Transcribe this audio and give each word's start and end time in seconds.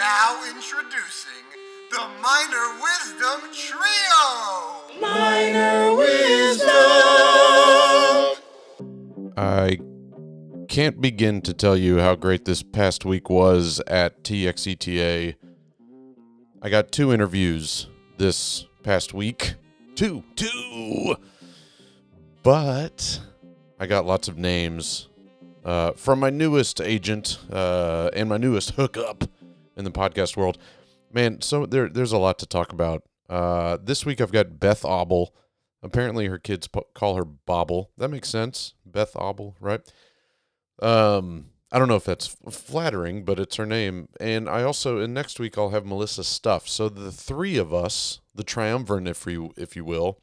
Now 0.00 0.42
introducing 0.48 1.44
the 1.90 2.08
Minor 2.22 2.80
Wisdom 2.80 3.52
Trio. 3.52 4.98
Minor 4.98 5.94
wisdom. 5.94 6.70
I 9.36 9.78
can't 10.68 11.02
begin 11.02 11.42
to 11.42 11.52
tell 11.52 11.76
you 11.76 11.98
how 11.98 12.14
great 12.14 12.46
this 12.46 12.62
past 12.62 13.04
week 13.04 13.28
was 13.28 13.82
at 13.88 14.24
TXETA. 14.24 15.34
I 16.62 16.70
got 16.70 16.92
two 16.92 17.12
interviews 17.12 17.86
this 18.16 18.64
past 18.82 19.12
week. 19.12 19.52
Two, 19.96 20.24
two. 20.34 21.16
But 22.42 23.20
I 23.78 23.84
got 23.84 24.06
lots 24.06 24.28
of 24.28 24.38
names 24.38 25.10
uh, 25.62 25.92
from 25.92 26.20
my 26.20 26.30
newest 26.30 26.80
agent 26.80 27.38
uh, 27.52 28.08
and 28.14 28.30
my 28.30 28.38
newest 28.38 28.70
hookup 28.70 29.24
in 29.80 29.84
the 29.84 29.90
podcast 29.90 30.36
world. 30.36 30.58
Man, 31.12 31.40
so 31.40 31.66
there, 31.66 31.88
there's 31.88 32.12
a 32.12 32.18
lot 32.18 32.38
to 32.38 32.46
talk 32.46 32.72
about. 32.72 33.02
Uh, 33.28 33.78
this 33.82 34.06
week 34.06 34.20
I've 34.20 34.30
got 34.30 34.60
Beth 34.60 34.82
Obel. 34.82 35.28
Apparently 35.82 36.26
her 36.26 36.38
kids 36.38 36.68
p- 36.68 36.82
call 36.94 37.16
her 37.16 37.24
Bobble. 37.24 37.90
That 37.96 38.10
makes 38.10 38.28
sense. 38.28 38.74
Beth 38.84 39.14
Obel, 39.14 39.54
right? 39.60 39.80
Um, 40.80 41.46
I 41.72 41.78
don't 41.78 41.88
know 41.88 41.96
if 41.96 42.04
that's 42.04 42.36
flattering, 42.50 43.24
but 43.24 43.38
it's 43.38 43.56
her 43.56 43.66
name. 43.66 44.08
And 44.20 44.48
I 44.48 44.62
also, 44.62 44.98
and 44.98 45.14
next 45.14 45.40
week 45.40 45.56
I'll 45.56 45.70
have 45.70 45.86
Melissa 45.86 46.24
Stuff. 46.24 46.68
So 46.68 46.88
the 46.88 47.12
three 47.12 47.56
of 47.56 47.72
us, 47.72 48.20
the 48.34 48.44
triumvirate, 48.44 49.08
if 49.08 49.26
you 49.26 49.52
if 49.56 49.74
you 49.74 49.84
will, 49.84 50.20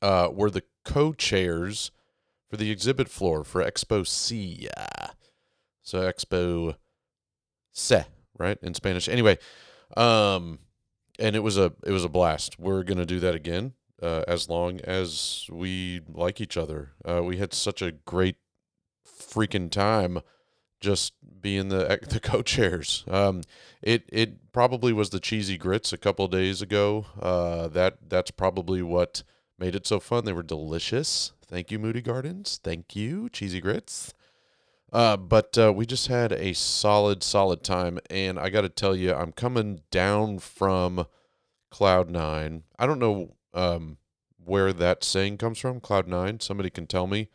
uh, 0.00 0.28
were 0.32 0.50
the 0.50 0.62
co-chairs 0.84 1.90
for 2.48 2.56
the 2.56 2.70
exhibit 2.70 3.08
floor 3.08 3.44
for 3.44 3.64
Expo 3.64 4.06
C. 4.06 4.68
So 5.82 6.00
Expo 6.00 6.76
C, 7.72 8.00
right 8.38 8.58
in 8.62 8.74
Spanish. 8.74 9.08
Anyway, 9.08 9.38
um, 9.96 10.58
and 11.18 11.36
it 11.36 11.40
was 11.40 11.56
a 11.56 11.72
it 11.84 11.90
was 11.90 12.04
a 12.04 12.08
blast. 12.08 12.58
We're 12.58 12.82
gonna 12.82 13.06
do 13.06 13.20
that 13.20 13.34
again 13.34 13.74
uh, 14.02 14.24
as 14.28 14.48
long 14.48 14.80
as 14.80 15.46
we 15.50 16.00
like 16.08 16.40
each 16.40 16.56
other. 16.56 16.92
Uh, 17.04 17.22
we 17.22 17.38
had 17.38 17.52
such 17.52 17.82
a 17.82 17.92
great 17.92 18.36
freaking 19.06 19.70
time 19.70 20.20
just 20.80 21.14
being 21.40 21.68
the 21.68 21.98
the 22.08 22.20
co-chairs. 22.20 23.04
Um, 23.08 23.42
it 23.82 24.04
it 24.08 24.52
probably 24.52 24.92
was 24.92 25.10
the 25.10 25.20
cheesy 25.20 25.56
grits 25.56 25.92
a 25.92 25.98
couple 25.98 26.28
days 26.28 26.62
ago. 26.62 27.06
Uh, 27.20 27.68
that 27.68 28.08
that's 28.08 28.30
probably 28.30 28.82
what 28.82 29.22
made 29.58 29.74
it 29.74 29.86
so 29.86 30.00
fun. 30.00 30.24
They 30.24 30.32
were 30.32 30.42
delicious. 30.42 31.32
Thank 31.48 31.70
you, 31.70 31.78
Moody 31.78 32.02
Gardens. 32.02 32.60
Thank 32.62 32.96
you, 32.96 33.28
cheesy 33.28 33.60
grits. 33.60 34.12
Uh, 34.96 35.14
but 35.14 35.58
uh, 35.58 35.70
we 35.70 35.84
just 35.84 36.06
had 36.06 36.32
a 36.32 36.54
solid, 36.54 37.22
solid 37.22 37.62
time, 37.62 37.98
and 38.08 38.38
I 38.38 38.48
got 38.48 38.62
to 38.62 38.70
tell 38.70 38.96
you, 38.96 39.12
I'm 39.12 39.30
coming 39.30 39.82
down 39.90 40.38
from 40.38 41.06
Cloud 41.70 42.08
Nine. 42.08 42.62
I 42.78 42.86
don't 42.86 42.98
know 42.98 43.34
um, 43.52 43.98
where 44.42 44.72
that 44.72 45.04
saying 45.04 45.36
comes 45.36 45.58
from. 45.58 45.80
Cloud 45.80 46.08
Nine. 46.08 46.40
Somebody 46.40 46.70
can 46.70 46.86
tell 46.86 47.06
me. 47.06 47.28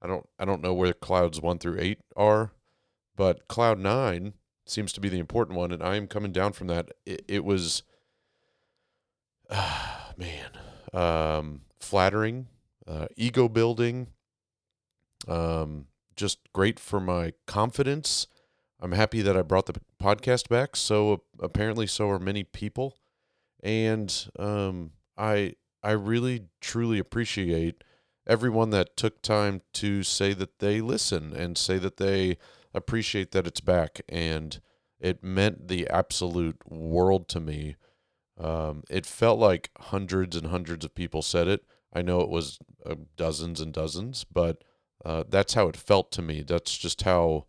I 0.00 0.06
don't. 0.06 0.24
I 0.38 0.44
don't 0.44 0.62
know 0.62 0.72
where 0.72 0.92
clouds 0.92 1.40
one 1.40 1.58
through 1.58 1.80
eight 1.80 1.98
are, 2.14 2.52
but 3.16 3.48
Cloud 3.48 3.80
Nine 3.80 4.34
seems 4.64 4.92
to 4.92 5.00
be 5.00 5.08
the 5.08 5.18
important 5.18 5.58
one, 5.58 5.72
and 5.72 5.82
I 5.82 5.96
am 5.96 6.06
coming 6.06 6.30
down 6.30 6.52
from 6.52 6.68
that. 6.68 6.92
It, 7.04 7.24
it 7.26 7.44
was, 7.44 7.82
man, 10.16 10.50
um, 10.92 11.62
flattering, 11.80 12.46
uh, 12.86 13.08
ego 13.16 13.48
building. 13.48 14.06
Um, 15.26 15.86
just 16.20 16.38
great 16.52 16.78
for 16.78 17.00
my 17.00 17.32
confidence. 17.46 18.26
I'm 18.78 18.92
happy 18.92 19.22
that 19.22 19.36
I 19.36 19.42
brought 19.42 19.66
the 19.66 19.80
podcast 20.00 20.48
back. 20.48 20.76
So 20.76 21.22
apparently, 21.40 21.86
so 21.86 22.10
are 22.10 22.18
many 22.18 22.44
people, 22.44 22.98
and 23.62 24.14
um, 24.38 24.92
I 25.16 25.54
I 25.82 25.92
really 25.92 26.44
truly 26.60 26.98
appreciate 26.98 27.82
everyone 28.26 28.70
that 28.70 28.96
took 28.96 29.22
time 29.22 29.62
to 29.72 30.02
say 30.02 30.34
that 30.34 30.58
they 30.58 30.82
listen 30.82 31.32
and 31.34 31.56
say 31.56 31.78
that 31.78 31.96
they 31.96 32.36
appreciate 32.74 33.32
that 33.32 33.46
it's 33.46 33.60
back, 33.60 34.02
and 34.08 34.60
it 35.00 35.24
meant 35.24 35.68
the 35.68 35.88
absolute 35.88 36.58
world 36.70 37.28
to 37.30 37.40
me. 37.40 37.76
Um, 38.38 38.84
it 38.90 39.06
felt 39.06 39.38
like 39.38 39.70
hundreds 39.78 40.36
and 40.36 40.48
hundreds 40.48 40.84
of 40.84 40.94
people 40.94 41.22
said 41.22 41.48
it. 41.48 41.64
I 41.92 42.02
know 42.02 42.20
it 42.20 42.28
was 42.28 42.58
uh, 42.86 42.94
dozens 43.16 43.60
and 43.60 43.72
dozens, 43.72 44.24
but 44.24 44.62
uh, 45.04 45.24
that's 45.28 45.54
how 45.54 45.68
it 45.68 45.76
felt 45.76 46.12
to 46.12 46.22
me. 46.22 46.42
That's 46.42 46.76
just 46.76 47.02
how 47.02 47.46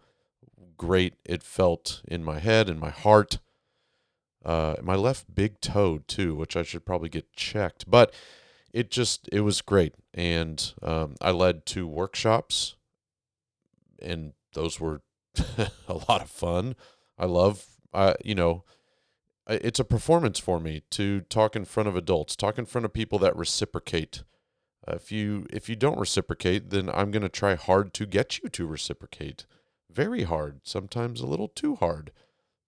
great 0.77 1.15
it 1.25 1.43
felt 1.43 2.01
in 2.07 2.23
my 2.23 2.39
head 2.39 2.69
and 2.69 2.79
my 2.79 2.89
heart. 2.89 3.39
Uh, 4.43 4.75
my 4.81 4.95
left 4.95 5.33
big 5.33 5.61
toe 5.61 5.99
too, 6.07 6.33
which 6.33 6.55
I 6.55 6.63
should 6.63 6.85
probably 6.85 7.09
get 7.09 7.33
checked. 7.33 7.89
But 7.89 8.13
it 8.73 8.89
just 8.89 9.29
it 9.31 9.41
was 9.41 9.61
great, 9.61 9.93
and 10.13 10.73
um, 10.81 11.15
I 11.21 11.31
led 11.31 11.65
two 11.65 11.87
workshops, 11.87 12.75
and 14.01 14.33
those 14.53 14.79
were 14.79 15.01
a 15.87 15.93
lot 16.09 16.21
of 16.21 16.29
fun. 16.29 16.75
I 17.17 17.25
love, 17.25 17.65
uh, 17.93 18.15
you 18.23 18.33
know, 18.33 18.63
it's 19.47 19.79
a 19.79 19.83
performance 19.85 20.39
for 20.39 20.59
me 20.59 20.81
to 20.91 21.21
talk 21.21 21.55
in 21.55 21.65
front 21.65 21.89
of 21.89 21.95
adults, 21.95 22.35
talk 22.35 22.57
in 22.57 22.65
front 22.65 22.85
of 22.85 22.93
people 22.93 23.19
that 23.19 23.35
reciprocate 23.35 24.23
if 24.87 25.11
you 25.11 25.45
if 25.51 25.69
you 25.69 25.75
don't 25.75 25.99
reciprocate, 25.99 26.69
then 26.69 26.89
I'm 26.89 27.11
going 27.11 27.21
to 27.21 27.29
try 27.29 27.55
hard 27.55 27.93
to 27.95 28.05
get 28.05 28.39
you 28.39 28.49
to 28.49 28.65
reciprocate. 28.65 29.45
Very 29.91 30.23
hard, 30.23 30.61
sometimes 30.63 31.21
a 31.21 31.27
little 31.27 31.49
too 31.49 31.75
hard. 31.75 32.11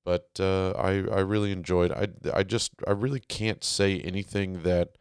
But 0.06 0.29
uh, 0.40 0.72
I 0.72 1.06
I 1.12 1.19
really 1.22 1.51
enjoyed. 1.51 1.91
I 1.91 2.07
I 2.34 2.44
just 2.44 2.72
I 2.88 2.91
really 2.91 3.22
can't 3.22 3.63
say 3.63 4.00
anything 4.00 4.63
that 4.63 4.97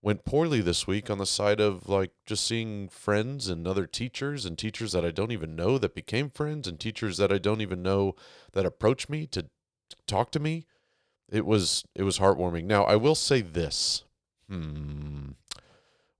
went 0.00 0.24
poorly 0.24 0.60
this 0.60 0.84
week 0.84 1.08
on 1.10 1.18
the 1.18 1.26
side 1.26 1.60
of 1.60 1.88
like 1.88 2.10
just 2.26 2.44
seeing 2.44 2.88
friends 2.88 3.48
and 3.48 3.68
other 3.68 3.86
teachers 3.86 4.44
and 4.44 4.58
teachers 4.58 4.92
that 4.92 5.04
I 5.04 5.12
don't 5.12 5.30
even 5.30 5.54
know 5.54 5.78
that 5.78 5.94
became 5.94 6.28
friends 6.28 6.66
and 6.66 6.80
teachers 6.80 7.18
that 7.18 7.32
I 7.32 7.38
don't 7.38 7.60
even 7.60 7.82
know 7.82 8.16
that 8.52 8.66
approach 8.66 9.08
me 9.08 9.26
to, 9.28 9.42
to 9.42 9.96
talk 10.08 10.32
to 10.32 10.40
me. 10.40 10.66
It 11.30 11.46
was 11.46 11.84
it 11.94 12.02
was 12.02 12.18
heartwarming. 12.18 12.64
Now 12.64 12.82
I 12.84 12.96
will 12.96 13.14
say 13.14 13.42
this. 13.42 14.02
Hmm 14.48 15.32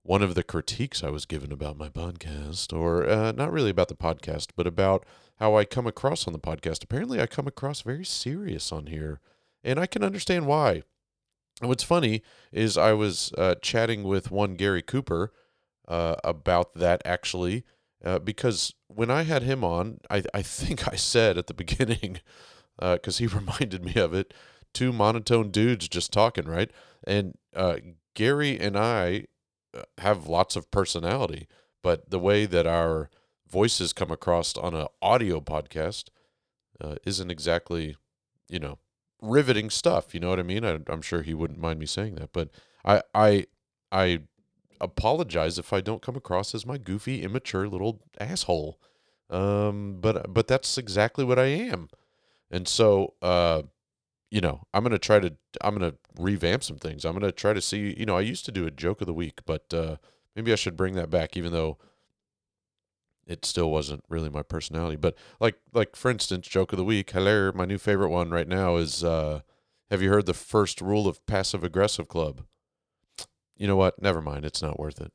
one 0.03 0.21
of 0.21 0.35
the 0.35 0.43
critiques 0.43 1.03
I 1.03 1.09
was 1.09 1.25
given 1.25 1.51
about 1.51 1.77
my 1.77 1.89
podcast, 1.89 2.77
or 2.77 3.09
uh, 3.09 3.31
not 3.31 3.51
really 3.51 3.69
about 3.69 3.87
the 3.87 3.95
podcast, 3.95 4.49
but 4.55 4.67
about 4.67 5.05
how 5.37 5.55
I 5.55 5.65
come 5.65 5.87
across 5.87 6.27
on 6.27 6.33
the 6.33 6.39
podcast. 6.39 6.83
Apparently, 6.83 7.21
I 7.21 7.25
come 7.25 7.47
across 7.47 7.81
very 7.81 8.05
serious 8.05 8.71
on 8.71 8.87
here, 8.87 9.21
and 9.63 9.79
I 9.79 9.85
can 9.85 10.03
understand 10.03 10.45
why. 10.45 10.83
And 11.61 11.69
what's 11.69 11.83
funny 11.83 12.21
is 12.51 12.77
I 12.77 12.93
was 12.93 13.31
uh, 13.37 13.55
chatting 13.61 14.03
with 14.03 14.29
one 14.31 14.55
Gary 14.55 14.81
Cooper 14.81 15.31
uh, 15.87 16.15
about 16.23 16.75
that 16.75 17.01
actually, 17.05 17.63
uh, 18.03 18.19
because 18.19 18.73
when 18.87 19.09
I 19.09 19.23
had 19.23 19.43
him 19.43 19.63
on, 19.63 19.99
I, 20.09 20.23
I 20.33 20.41
think 20.41 20.87
I 20.91 20.95
said 20.95 21.37
at 21.37 21.47
the 21.47 21.53
beginning, 21.63 22.19
because 22.77 23.19
uh, 23.19 23.23
he 23.23 23.27
reminded 23.35 23.85
me 23.85 23.95
of 23.95 24.13
it, 24.13 24.33
two 24.73 24.91
monotone 24.91 25.49
dudes 25.49 25.87
just 25.87 26.11
talking, 26.11 26.45
right? 26.45 26.71
And 27.05 27.37
uh, 27.55 27.77
Gary 28.15 28.59
and 28.59 28.77
I 28.77 29.27
have 29.99 30.27
lots 30.27 30.55
of 30.55 30.71
personality, 30.71 31.47
but 31.81 32.09
the 32.09 32.19
way 32.19 32.45
that 32.45 32.67
our 32.67 33.09
voices 33.49 33.93
come 33.93 34.11
across 34.11 34.57
on 34.57 34.73
an 34.73 34.87
audio 35.01 35.39
podcast 35.39 36.05
uh, 36.81 36.95
isn't 37.05 37.31
exactly, 37.31 37.95
you 38.49 38.59
know, 38.59 38.79
riveting 39.21 39.69
stuff. 39.69 40.13
You 40.13 40.19
know 40.19 40.29
what 40.29 40.39
I 40.39 40.43
mean? 40.43 40.65
I, 40.65 40.79
am 40.87 41.01
sure 41.01 41.21
he 41.21 41.33
wouldn't 41.33 41.59
mind 41.59 41.79
me 41.79 41.85
saying 41.85 42.15
that, 42.15 42.33
but 42.33 42.49
I, 42.83 43.01
I, 43.13 43.45
I 43.91 44.19
apologize 44.81 45.57
if 45.57 45.71
I 45.71 45.81
don't 45.81 46.01
come 46.01 46.15
across 46.15 46.53
as 46.53 46.65
my 46.65 46.77
goofy, 46.77 47.23
immature 47.23 47.67
little 47.67 48.01
asshole. 48.19 48.79
Um, 49.29 49.97
but 49.99 50.31
but 50.33 50.47
that's 50.47 50.77
exactly 50.77 51.23
what 51.23 51.39
I 51.39 51.45
am, 51.45 51.89
and 52.51 52.67
so 52.67 53.13
uh, 53.21 53.63
you 54.33 54.41
know, 54.41 54.63
I'm 54.73 54.81
gonna 54.81 54.97
try 54.97 55.19
to 55.19 55.31
I'm 55.61 55.75
gonna 55.75 55.93
revamp 56.17 56.63
some 56.63 56.77
things. 56.77 57.05
I'm 57.05 57.13
gonna 57.13 57.31
try 57.31 57.53
to 57.53 57.61
see. 57.61 57.95
You 57.95 58.07
know, 58.07 58.17
I 58.17 58.21
used 58.21 58.45
to 58.45 58.51
do 58.51 58.65
a 58.65 58.71
joke 58.71 58.99
of 58.99 59.05
the 59.05 59.13
week, 59.13 59.41
but 59.45 59.71
uh, 59.71 59.97
maybe 60.35 60.51
I 60.51 60.55
should 60.55 60.75
bring 60.75 60.95
that 60.95 61.11
back, 61.11 61.37
even 61.37 61.51
though 61.51 61.77
it 63.27 63.45
still 63.45 63.69
wasn't 63.69 64.03
really 64.09 64.29
my 64.31 64.41
personality. 64.41 64.95
But 64.95 65.15
like 65.39 65.57
like 65.71 65.95
for 65.95 66.09
instance, 66.09 66.47
joke 66.47 66.73
of 66.73 66.77
the 66.77 66.83
week. 66.83 67.11
Hello, 67.11 67.51
my 67.53 67.65
new 67.65 67.77
favorite 67.77 68.09
one 68.09 68.31
right 68.31 68.47
now 68.47 68.77
is. 68.77 69.03
Uh, 69.03 69.41
have 69.91 70.01
you 70.01 70.09
heard 70.09 70.25
the 70.25 70.33
first 70.33 70.81
rule 70.81 71.07
of 71.07 71.23
passive 71.27 71.63
aggressive 71.63 72.07
club? 72.07 72.41
You 73.55 73.67
know 73.67 73.75
what? 73.75 74.01
Never 74.01 74.19
mind. 74.19 74.45
It's 74.45 74.63
not 74.63 74.79
worth 74.79 74.99
it. 74.99 75.11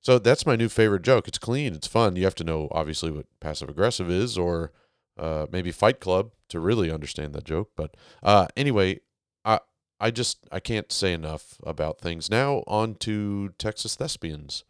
So 0.00 0.18
that's 0.18 0.44
my 0.44 0.56
new 0.56 0.68
favorite 0.68 1.02
joke. 1.02 1.28
It's 1.28 1.38
clean. 1.38 1.72
It's 1.72 1.86
fun. 1.86 2.16
You 2.16 2.24
have 2.24 2.34
to 2.36 2.44
know 2.44 2.66
obviously 2.72 3.12
what 3.12 3.26
passive 3.38 3.68
aggressive 3.68 4.10
is, 4.10 4.36
or 4.36 4.72
uh, 5.20 5.46
maybe 5.52 5.70
Fight 5.70 6.00
Club 6.00 6.32
to 6.48 6.58
really 6.58 6.90
understand 6.90 7.34
that 7.34 7.44
joke. 7.44 7.70
But 7.76 7.96
uh, 8.22 8.48
anyway, 8.56 9.00
I 9.44 9.60
I 10.00 10.10
just 10.10 10.48
I 10.50 10.58
can't 10.60 10.90
say 10.90 11.12
enough 11.12 11.60
about 11.64 12.00
things. 12.00 12.30
Now 12.30 12.64
on 12.66 12.94
to 12.96 13.50
Texas 13.58 13.96
Thespians. 13.96 14.64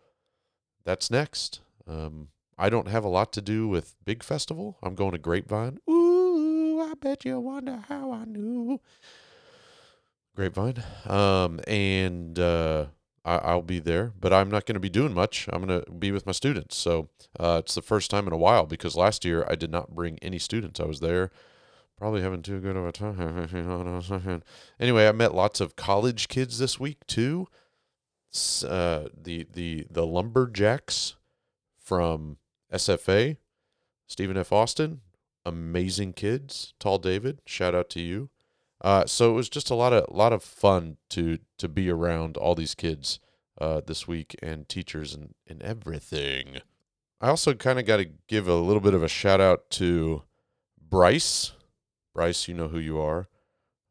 That's 0.84 1.10
next. 1.10 1.60
Um, 1.86 2.28
I 2.58 2.68
don't 2.68 2.88
have 2.88 3.04
a 3.04 3.08
lot 3.08 3.32
to 3.34 3.40
do 3.40 3.68
with 3.68 3.94
Big 4.04 4.22
Festival. 4.22 4.76
I'm 4.82 4.94
going 4.94 5.12
to 5.12 5.18
Grapevine. 5.18 5.78
Ooh, 5.88 6.80
I 6.80 6.94
bet 7.00 7.24
you 7.24 7.38
wonder 7.38 7.84
how 7.88 8.12
I 8.12 8.24
knew. 8.24 8.80
Grapevine. 10.36 10.82
Um, 11.06 11.60
and 11.66 12.38
uh, 12.38 12.86
I, 13.24 13.36
I'll 13.36 13.62
be 13.62 13.78
there, 13.78 14.12
but 14.18 14.32
I'm 14.32 14.50
not 14.50 14.66
going 14.66 14.74
to 14.74 14.80
be 14.80 14.88
doing 14.88 15.14
much. 15.14 15.48
I'm 15.52 15.64
going 15.64 15.82
to 15.82 15.90
be 15.90 16.10
with 16.10 16.26
my 16.26 16.32
students. 16.32 16.76
So 16.76 17.08
uh, 17.38 17.60
it's 17.62 17.74
the 17.74 17.82
first 17.82 18.10
time 18.10 18.26
in 18.26 18.32
a 18.32 18.38
while 18.38 18.66
because 18.66 18.96
last 18.96 19.24
year 19.24 19.46
I 19.48 19.54
did 19.54 19.70
not 19.70 19.94
bring 19.94 20.18
any 20.20 20.38
students. 20.38 20.80
I 20.80 20.84
was 20.84 21.00
there 21.00 21.30
probably 22.00 22.22
having 22.22 22.40
too 22.40 22.60
good 22.60 22.76
of 22.76 22.86
a 22.86 22.92
time. 22.92 24.42
anyway, 24.80 25.06
I 25.06 25.12
met 25.12 25.34
lots 25.34 25.60
of 25.60 25.76
college 25.76 26.28
kids 26.28 26.58
this 26.58 26.80
week 26.80 27.06
too. 27.06 27.46
Uh, 28.66 29.08
the 29.22 29.46
the 29.52 29.86
the 29.90 30.06
lumberjacks 30.06 31.16
from 31.76 32.38
SFA, 32.72 33.36
Stephen 34.06 34.36
F. 34.36 34.52
Austin, 34.52 35.00
amazing 35.44 36.12
kids. 36.14 36.72
Tall 36.78 36.98
David, 36.98 37.42
shout 37.44 37.74
out 37.74 37.90
to 37.90 38.00
you. 38.00 38.30
Uh, 38.80 39.04
so 39.06 39.30
it 39.30 39.34
was 39.34 39.48
just 39.48 39.70
a 39.70 39.74
lot 39.74 39.92
of 39.92 40.06
lot 40.14 40.32
of 40.32 40.42
fun 40.42 40.96
to 41.10 41.38
to 41.58 41.68
be 41.68 41.90
around 41.90 42.36
all 42.36 42.54
these 42.54 42.74
kids 42.74 43.20
uh, 43.60 43.80
this 43.86 44.08
week 44.08 44.34
and 44.42 44.68
teachers 44.68 45.14
and, 45.14 45.34
and 45.46 45.62
everything. 45.62 46.60
I 47.20 47.28
also 47.28 47.52
kind 47.52 47.78
of 47.78 47.84
got 47.84 47.98
to 47.98 48.06
give 48.26 48.48
a 48.48 48.54
little 48.54 48.80
bit 48.80 48.94
of 48.94 49.02
a 49.02 49.08
shout 49.08 49.40
out 49.40 49.68
to 49.72 50.22
Bryce. 50.80 51.52
Bryce, 52.14 52.48
you 52.48 52.54
know 52.54 52.68
who 52.68 52.78
you 52.78 52.98
are. 52.98 53.28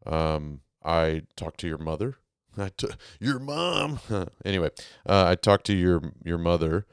Um, 0.05 0.61
I 0.83 1.23
talked 1.35 1.59
to 1.59 1.67
your 1.67 1.77
mother. 1.77 2.17
I 2.57 2.69
t- 2.75 2.87
your 3.19 3.37
mom. 3.37 3.99
anyway, 4.45 4.69
uh, 5.07 5.25
I 5.27 5.35
talked 5.35 5.65
to 5.67 5.73
your 5.73 6.01
your 6.23 6.39
mother, 6.39 6.87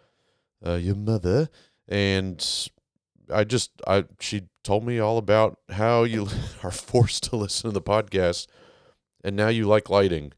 uh, 0.65 0.75
your 0.75 0.97
mother, 0.97 1.49
and 1.89 2.69
I 3.33 3.45
just 3.45 3.71
I 3.87 4.05
she 4.21 4.43
told 4.63 4.85
me 4.85 4.99
all 4.99 5.19
about 5.19 5.59
how 5.71 6.05
you 6.05 6.29
are 6.63 6.71
forced 6.71 7.25
to 7.25 7.37
listen 7.37 7.71
to 7.71 7.75
the 7.75 7.83
podcast, 7.83 8.47
and 9.25 9.37
now 9.37 9.49
you 9.49 9.67
like 9.67 9.91
lighting. 9.91 10.33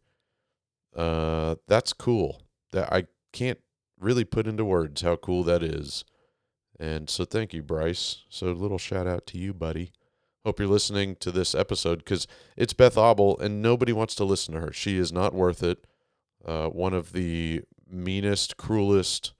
Uh, 0.95 1.57
that's 1.67 1.93
cool. 1.93 2.43
That 2.73 2.93
I 2.93 3.07
can't 3.33 3.61
really 3.99 4.25
put 4.25 4.47
into 4.47 4.65
words 4.65 5.03
how 5.03 5.17
cool 5.17 5.43
that 5.45 5.63
is. 5.63 6.05
And 6.79 7.11
so 7.11 7.25
thank 7.25 7.53
you, 7.53 7.63
Bryce. 7.63 8.25
So 8.29 8.47
little 8.53 8.79
shout 8.79 9.07
out 9.07 9.27
to 9.29 9.39
you, 9.39 9.53
buddy. 9.53 9.93
Hope 10.45 10.61
you're 10.61 10.69
listening 10.69 11.17
to 11.17 11.31
this 11.31 11.55
episode 11.55 11.99
because 11.99 12.27
it's 12.57 12.73
Beth 12.73 12.97
Auble 12.97 13.39
and 13.39 13.61
nobody 13.61 13.93
wants 13.93 14.15
to 14.17 14.25
listen 14.25 14.55
to 14.55 14.61
her. 14.61 14.73
She 14.73 14.97
is 14.97 15.13
not 15.13 15.35
worth 15.35 15.63
it. 15.63 15.85
Uh, 16.45 16.69
one 16.69 16.95
of 16.95 17.13
the 17.13 17.63
meanest, 17.91 18.57
cruelest, 18.57 19.33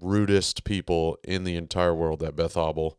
rudest 0.00 0.64
people 0.64 1.18
in 1.24 1.44
the 1.44 1.56
entire 1.56 1.94
world, 1.94 2.20
that 2.20 2.36
Beth 2.36 2.56
Auble. 2.56 2.98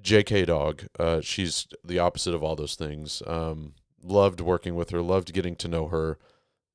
JK 0.00 0.46
Dog. 0.46 0.84
Uh, 0.98 1.20
she's 1.20 1.66
the 1.84 1.98
opposite 1.98 2.34
of 2.34 2.42
all 2.42 2.56
those 2.56 2.74
things. 2.74 3.22
Um, 3.26 3.74
loved 4.02 4.40
working 4.40 4.74
with 4.74 4.90
her, 4.90 5.02
loved 5.02 5.32
getting 5.32 5.56
to 5.56 5.68
know 5.68 5.88
her, 5.88 6.18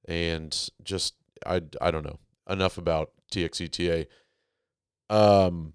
and 0.07 0.69
just 0.83 1.15
I 1.45 1.61
I 1.81 1.91
don't 1.91 2.05
know 2.05 2.19
enough 2.49 2.77
about 2.77 3.11
TXETA. 3.31 4.07
Um, 5.09 5.73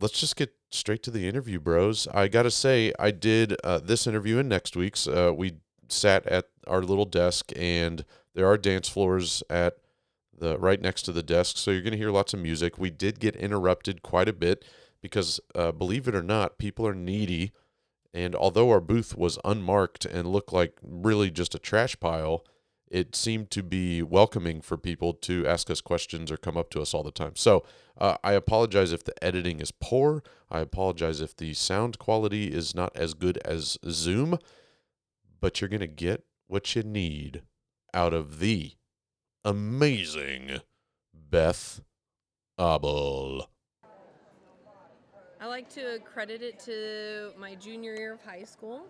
let's 0.00 0.20
just 0.20 0.36
get 0.36 0.54
straight 0.70 1.02
to 1.04 1.10
the 1.10 1.28
interview, 1.28 1.58
bros. 1.58 2.06
I 2.12 2.28
gotta 2.28 2.50
say, 2.50 2.92
I 2.98 3.10
did 3.10 3.56
uh, 3.64 3.78
this 3.78 4.06
interview 4.06 4.38
and 4.38 4.48
next 4.48 4.76
week's. 4.76 5.06
Uh, 5.06 5.32
we 5.34 5.54
sat 5.88 6.26
at 6.26 6.46
our 6.66 6.82
little 6.82 7.04
desk, 7.04 7.52
and 7.56 8.04
there 8.34 8.46
are 8.46 8.58
dance 8.58 8.88
floors 8.88 9.42
at 9.50 9.76
the 10.38 10.58
right 10.58 10.80
next 10.80 11.02
to 11.02 11.12
the 11.12 11.22
desk, 11.22 11.56
so 11.56 11.70
you're 11.70 11.82
gonna 11.82 11.96
hear 11.96 12.10
lots 12.10 12.34
of 12.34 12.40
music. 12.40 12.78
We 12.78 12.90
did 12.90 13.20
get 13.20 13.36
interrupted 13.36 14.02
quite 14.02 14.28
a 14.28 14.32
bit 14.32 14.64
because, 15.02 15.40
uh, 15.54 15.72
believe 15.72 16.08
it 16.08 16.14
or 16.14 16.22
not, 16.22 16.58
people 16.58 16.86
are 16.86 16.94
needy. 16.94 17.52
And 18.12 18.34
although 18.34 18.70
our 18.70 18.80
booth 18.80 19.16
was 19.16 19.38
unmarked 19.44 20.04
and 20.06 20.32
looked 20.32 20.52
like 20.52 20.78
really 20.82 21.30
just 21.30 21.54
a 21.54 21.58
trash 21.58 22.00
pile, 22.00 22.44
it 22.88 23.16
seemed 23.16 23.50
to 23.50 23.62
be 23.62 24.02
welcoming 24.02 24.60
for 24.60 24.76
people 24.76 25.12
to 25.12 25.46
ask 25.46 25.70
us 25.70 25.80
questions 25.80 26.30
or 26.30 26.36
come 26.36 26.56
up 26.56 26.70
to 26.70 26.80
us 26.80 26.94
all 26.94 27.02
the 27.02 27.10
time. 27.10 27.34
So 27.34 27.64
uh, 27.98 28.16
I 28.22 28.32
apologize 28.32 28.92
if 28.92 29.04
the 29.04 29.24
editing 29.24 29.60
is 29.60 29.72
poor. 29.72 30.22
I 30.50 30.60
apologize 30.60 31.20
if 31.20 31.36
the 31.36 31.52
sound 31.54 31.98
quality 31.98 32.52
is 32.52 32.74
not 32.74 32.96
as 32.96 33.14
good 33.14 33.38
as 33.38 33.76
Zoom, 33.88 34.38
but 35.40 35.60
you're 35.60 35.68
going 35.68 35.80
to 35.80 35.86
get 35.86 36.24
what 36.46 36.74
you 36.76 36.82
need 36.82 37.42
out 37.92 38.14
of 38.14 38.38
the 38.38 38.72
amazing 39.46 40.58
Beth 41.14 41.80
Auble. 42.58 43.48
I 45.40 45.46
like 45.46 45.68
to 45.74 46.00
credit 46.04 46.42
it 46.42 46.58
to 46.60 47.30
my 47.38 47.54
junior 47.54 47.94
year 47.94 48.12
of 48.14 48.22
high 48.24 48.42
school. 48.42 48.88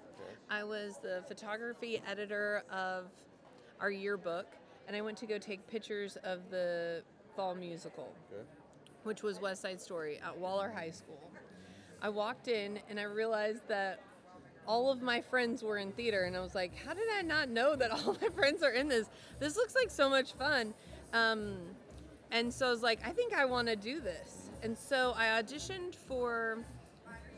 I 0.48 0.64
was 0.64 0.96
the 1.02 1.22
photography 1.28 2.00
editor 2.08 2.62
of 2.70 3.04
our 3.80 3.90
yearbook, 3.90 4.46
and 4.88 4.96
I 4.96 5.02
went 5.02 5.18
to 5.18 5.26
go 5.26 5.36
take 5.36 5.66
pictures 5.68 6.16
of 6.24 6.48
the 6.50 7.02
fall 7.34 7.54
musical, 7.54 8.14
Okay. 8.32 8.42
which 9.04 9.22
was 9.22 9.38
West 9.38 9.60
Side 9.60 9.80
Story 9.80 10.18
at 10.24 10.38
Waller 10.38 10.72
High 10.74 10.90
School. 10.90 11.20
I 12.00 12.08
walked 12.08 12.48
in 12.48 12.78
and 12.88 12.98
I 12.98 13.02
realized 13.02 13.68
that 13.68 14.00
all 14.66 14.90
of 14.90 15.02
my 15.02 15.20
friends 15.20 15.62
were 15.62 15.78
in 15.78 15.92
theater, 15.92 16.24
and 16.24 16.36
I 16.36 16.40
was 16.40 16.54
like, 16.54 16.72
how 16.76 16.94
did 16.94 17.08
I 17.16 17.22
not 17.22 17.48
know 17.48 17.76
that 17.76 17.90
all 17.90 18.16
my 18.20 18.28
friends 18.28 18.62
are 18.62 18.72
in 18.72 18.88
this? 18.88 19.08
This 19.38 19.56
looks 19.56 19.74
like 19.74 19.90
so 19.90 20.10
much 20.10 20.32
fun. 20.32 20.74
Um, 21.12 21.56
and 22.30 22.52
so 22.52 22.66
I 22.66 22.70
was 22.70 22.82
like, 22.82 23.00
I 23.06 23.10
think 23.10 23.32
I 23.32 23.44
want 23.44 23.68
to 23.68 23.76
do 23.76 24.00
this. 24.00 24.50
And 24.62 24.76
so 24.76 25.14
I 25.16 25.26
auditioned 25.40 25.94
for, 25.94 26.58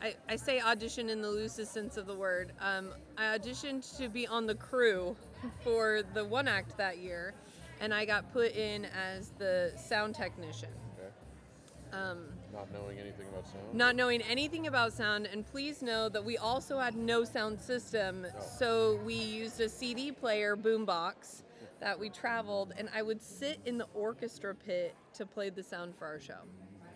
I, 0.01 0.15
I 0.27 0.35
say 0.35 0.59
audition 0.59 1.09
in 1.09 1.21
the 1.21 1.29
loosest 1.29 1.73
sense 1.73 1.97
of 1.97 2.07
the 2.07 2.15
word. 2.15 2.53
Um, 2.59 2.89
I 3.17 3.37
auditioned 3.37 3.97
to 3.97 4.09
be 4.09 4.25
on 4.25 4.47
the 4.47 4.55
crew 4.55 5.15
for 5.63 6.01
the 6.13 6.25
one 6.25 6.47
act 6.47 6.77
that 6.77 6.97
year, 6.97 7.33
and 7.79 7.93
I 7.93 8.05
got 8.05 8.31
put 8.33 8.55
in 8.55 8.85
as 8.85 9.29
the 9.37 9.71
sound 9.77 10.15
technician. 10.15 10.69
Okay. 10.97 11.97
Um, 11.97 12.25
Not 12.53 12.71
knowing 12.73 12.97
anything 12.99 13.27
about 13.27 13.45
sound. 13.45 13.73
not 13.73 13.95
knowing 13.95 14.21
anything 14.23 14.67
about 14.67 14.93
sound, 14.93 15.27
and 15.27 15.45
please 15.45 15.81
know 15.81 16.09
that 16.09 16.23
we 16.23 16.37
also 16.37 16.79
had 16.79 16.95
no 16.95 17.23
sound 17.23 17.61
system, 17.61 18.25
oh. 18.25 18.43
so 18.57 18.99
we 19.05 19.13
used 19.13 19.59
a 19.61 19.69
CD 19.69 20.11
player 20.11 20.57
boombox 20.57 21.43
that 21.79 21.97
we 21.97 22.09
traveled, 22.09 22.73
and 22.77 22.89
I 22.93 23.01
would 23.01 23.21
sit 23.21 23.59
in 23.65 23.77
the 23.77 23.87
orchestra 23.93 24.55
pit 24.55 24.95
to 25.13 25.25
play 25.25 25.49
the 25.49 25.63
sound 25.63 25.95
for 25.95 26.05
our 26.05 26.19
show. 26.19 26.39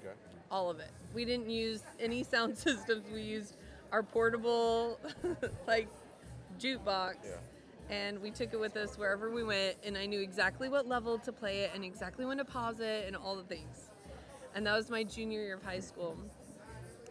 Okay. 0.01 0.13
All 0.51 0.69
of 0.69 0.79
it. 0.79 0.91
We 1.13 1.25
didn't 1.25 1.49
use 1.49 1.83
any 1.99 2.23
sound 2.33 2.57
systems. 2.57 3.05
We 3.13 3.21
used 3.21 3.55
our 3.91 4.03
portable, 4.03 4.99
like, 5.67 5.87
jukebox. 6.59 7.15
Yeah. 7.23 7.35
And 7.89 8.21
we 8.21 8.31
took 8.31 8.53
it 8.53 8.59
with 8.59 8.75
us 8.77 8.97
wherever 8.97 9.29
we 9.29 9.43
went, 9.43 9.75
and 9.83 9.97
I 9.97 10.05
knew 10.05 10.21
exactly 10.21 10.69
what 10.69 10.87
level 10.87 11.19
to 11.19 11.31
play 11.31 11.59
it 11.59 11.71
and 11.75 11.83
exactly 11.83 12.25
when 12.25 12.37
to 12.37 12.45
pause 12.45 12.79
it 12.79 13.05
and 13.05 13.15
all 13.15 13.35
the 13.35 13.43
things. 13.43 13.89
And 14.55 14.65
that 14.67 14.75
was 14.75 14.89
my 14.89 15.03
junior 15.03 15.41
year 15.41 15.55
of 15.55 15.63
high 15.63 15.79
school. 15.79 16.17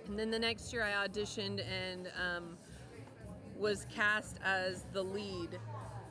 And 0.07 0.19
then 0.19 0.31
the 0.31 0.39
next 0.39 0.73
year 0.73 0.83
I 0.83 1.07
auditioned 1.07 1.63
and 1.67 2.09
um, 2.09 2.57
was 3.57 3.87
cast 3.95 4.37
as 4.45 4.85
the 4.93 5.03
lead. 5.03 5.59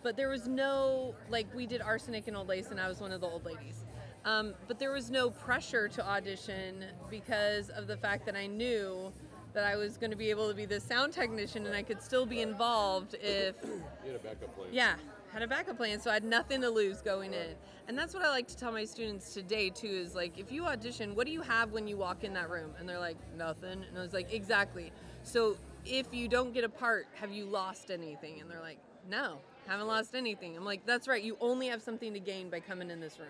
But 0.03 0.17
there 0.17 0.29
was 0.29 0.47
no, 0.47 1.13
like, 1.29 1.53
we 1.53 1.67
did 1.67 1.81
Arsenic 1.81 2.27
and 2.27 2.35
Old 2.35 2.47
Lace, 2.47 2.71
and 2.71 2.79
I 2.79 2.87
was 2.87 2.99
one 3.01 3.11
of 3.11 3.21
the 3.21 3.27
old 3.27 3.45
ladies. 3.45 3.85
Um, 4.25 4.53
but 4.67 4.79
there 4.79 4.91
was 4.91 5.11
no 5.11 5.29
pressure 5.29 5.87
to 5.89 6.07
audition 6.07 6.85
because 7.09 7.69
of 7.69 7.87
the 7.87 7.97
fact 7.97 8.25
that 8.25 8.35
I 8.35 8.47
knew 8.47 9.11
that 9.53 9.63
I 9.63 9.75
was 9.75 9.97
going 9.97 10.11
to 10.11 10.17
be 10.17 10.29
able 10.29 10.47
to 10.47 10.55
be 10.55 10.65
the 10.65 10.79
sound 10.79 11.11
technician 11.13 11.65
and 11.65 11.75
I 11.75 11.83
could 11.83 12.01
still 12.01 12.25
be 12.25 12.41
involved 12.41 13.15
if 13.15 13.55
You 13.63 13.81
had 14.11 14.15
a 14.15 14.19
backup 14.19 14.55
plan. 14.55 14.69
yeah, 14.71 14.95
had 15.33 15.41
a 15.41 15.47
backup 15.47 15.77
plan, 15.77 15.99
so 15.99 16.09
I 16.09 16.15
had 16.15 16.23
nothing 16.23 16.61
to 16.61 16.69
lose 16.69 17.01
going 17.01 17.33
in. 17.33 17.55
And 17.87 17.97
that's 17.97 18.13
what 18.13 18.23
I 18.23 18.29
like 18.29 18.47
to 18.47 18.57
tell 18.57 18.71
my 18.71 18.85
students 18.85 19.33
today 19.33 19.69
too 19.69 19.87
is 19.87 20.13
like 20.15 20.37
if 20.37 20.51
you 20.51 20.65
audition, 20.65 21.15
what 21.15 21.25
do 21.25 21.31
you 21.33 21.41
have 21.41 21.71
when 21.71 21.87
you 21.87 21.97
walk 21.97 22.23
in 22.23 22.33
that 22.33 22.49
room? 22.49 22.71
And 22.79 22.87
they're 22.87 22.99
like, 22.99 23.17
nothing. 23.37 23.83
And 23.87 23.97
I 23.97 24.01
was 24.01 24.13
like, 24.13 24.31
exactly. 24.33 24.91
So 25.23 25.57
if 25.85 26.07
you 26.13 26.27
don't 26.27 26.53
get 26.53 26.63
a 26.63 26.69
part, 26.69 27.07
have 27.15 27.31
you 27.31 27.45
lost 27.45 27.91
anything? 27.91 28.39
And 28.39 28.49
they're 28.49 28.61
like, 28.61 28.77
no, 29.09 29.39
haven't 29.67 29.87
lost 29.87 30.15
anything. 30.15 30.55
I'm 30.55 30.63
like, 30.65 30.85
that's 30.85 31.07
right. 31.07 31.21
You 31.23 31.37
only 31.41 31.67
have 31.67 31.81
something 31.81 32.13
to 32.13 32.19
gain 32.19 32.49
by 32.49 32.59
coming 32.59 32.89
in 32.91 32.99
this 32.99 33.19
room. 33.19 33.27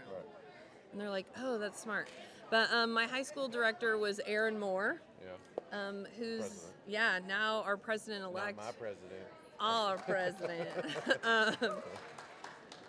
And 0.92 1.00
they're 1.00 1.10
like, 1.10 1.28
oh, 1.40 1.58
that's 1.58 1.80
smart. 1.82 2.10
But 2.50 2.70
um, 2.74 2.92
my 2.92 3.06
high 3.06 3.24
school 3.24 3.48
director 3.48 3.98
was 3.98 4.20
Erin 4.28 4.60
Moore, 4.60 5.02
Yeah. 5.24 5.88
um, 5.88 6.06
who's 6.20 6.40
President. 6.42 6.74
yeah 6.88 7.20
now 7.28 7.62
our 7.66 7.78
president 7.78 8.26
elect 8.26 8.58
My 8.58 8.72
president. 8.74 9.22
Our 9.62 9.98
president. 10.08 10.70
um, 11.24 11.56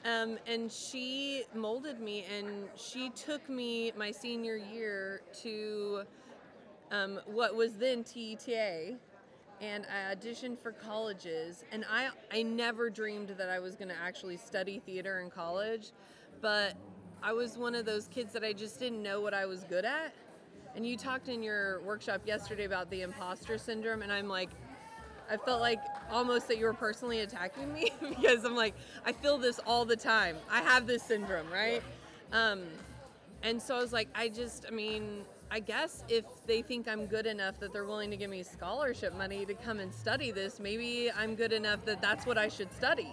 um, 0.04 0.38
and 0.46 0.70
she 0.72 1.44
molded 1.54 2.00
me, 2.00 2.24
and 2.36 2.68
she 2.74 3.10
took 3.10 3.48
me 3.48 3.92
my 3.96 4.10
senior 4.10 4.56
year 4.56 5.22
to 5.42 6.02
um, 6.90 7.20
what 7.26 7.54
was 7.54 7.74
then 7.74 8.02
TETA, 8.02 8.96
and 9.60 9.86
I 9.86 10.14
auditioned 10.14 10.58
for 10.58 10.72
colleges. 10.72 11.64
And 11.70 11.84
I 11.88 12.10
I 12.32 12.42
never 12.42 12.90
dreamed 12.90 13.28
that 13.28 13.48
I 13.48 13.60
was 13.60 13.76
going 13.76 13.88
to 13.88 14.00
actually 14.02 14.36
study 14.36 14.82
theater 14.84 15.20
in 15.20 15.30
college, 15.30 15.92
but 16.40 16.74
I 17.22 17.32
was 17.32 17.56
one 17.56 17.76
of 17.76 17.86
those 17.86 18.08
kids 18.08 18.32
that 18.32 18.42
I 18.42 18.52
just 18.52 18.80
didn't 18.80 19.00
know 19.00 19.20
what 19.20 19.34
I 19.34 19.46
was 19.46 19.62
good 19.64 19.84
at. 19.84 20.12
And 20.74 20.84
you 20.84 20.96
talked 20.96 21.28
in 21.28 21.42
your 21.42 21.80
workshop 21.82 22.22
yesterday 22.24 22.64
about 22.64 22.90
the 22.90 23.02
imposter 23.02 23.58
syndrome, 23.58 24.02
and 24.02 24.10
I'm 24.10 24.26
like, 24.26 24.48
I 25.32 25.38
felt 25.38 25.62
like 25.62 25.80
almost 26.10 26.46
that 26.48 26.58
you 26.58 26.66
were 26.66 26.74
personally 26.74 27.20
attacking 27.20 27.72
me 27.72 27.90
because 28.00 28.44
I'm 28.44 28.54
like, 28.54 28.74
I 29.06 29.12
feel 29.12 29.38
this 29.38 29.58
all 29.66 29.86
the 29.86 29.96
time. 29.96 30.36
I 30.50 30.60
have 30.60 30.86
this 30.86 31.02
syndrome, 31.02 31.50
right? 31.50 31.82
Um, 32.32 32.64
and 33.42 33.60
so 33.60 33.74
I 33.74 33.80
was 33.80 33.94
like, 33.94 34.08
I 34.14 34.28
just, 34.28 34.66
I 34.68 34.70
mean, 34.70 35.24
I 35.50 35.60
guess 35.60 36.04
if 36.10 36.26
they 36.46 36.60
think 36.60 36.86
I'm 36.86 37.06
good 37.06 37.24
enough 37.24 37.58
that 37.60 37.72
they're 37.72 37.86
willing 37.86 38.10
to 38.10 38.16
give 38.18 38.28
me 38.28 38.42
scholarship 38.42 39.16
money 39.16 39.46
to 39.46 39.54
come 39.54 39.80
and 39.80 39.92
study 39.92 40.32
this, 40.32 40.60
maybe 40.60 41.10
I'm 41.10 41.34
good 41.34 41.54
enough 41.54 41.82
that 41.86 42.02
that's 42.02 42.26
what 42.26 42.36
I 42.36 42.48
should 42.48 42.70
study. 42.74 43.08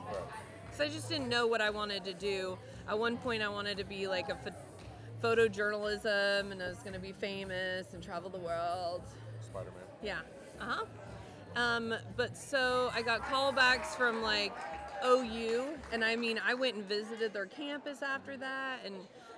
Because 0.65 0.81
I 0.81 0.89
just 0.93 1.07
didn't 1.07 1.29
know 1.29 1.47
what 1.47 1.61
I 1.61 1.69
wanted 1.69 2.03
to 2.03 2.13
do. 2.13 2.57
At 2.89 2.99
one 2.99 3.15
point, 3.15 3.41
I 3.41 3.47
wanted 3.47 3.77
to 3.77 3.85
be 3.85 4.09
like 4.09 4.27
a 4.27 4.35
ph- 4.35 4.55
photojournalism 5.23 6.51
and 6.51 6.61
I 6.61 6.67
was 6.67 6.79
going 6.79 6.93
to 6.93 6.99
be 6.99 7.13
famous 7.13 7.93
and 7.93 8.03
travel 8.03 8.29
the 8.29 8.39
world. 8.39 9.03
Spider 9.41 9.71
Man. 9.71 9.83
Yeah. 10.03 10.19
Uh 10.59 10.65
huh. 10.65 10.85
Um, 11.56 11.96
but 12.15 12.38
so 12.38 12.91
I 12.94 13.01
got 13.01 13.22
callbacks 13.22 13.96
from 13.96 14.22
like 14.22 14.53
OU, 15.06 15.75
and 15.91 16.03
I 16.03 16.15
mean, 16.15 16.39
I 16.46 16.53
went 16.53 16.75
and 16.75 16.86
visited 16.86 17.34
their 17.34 17.46
campus 17.46 18.01
after 18.01 18.38
that, 18.38 18.79
and 18.86 18.96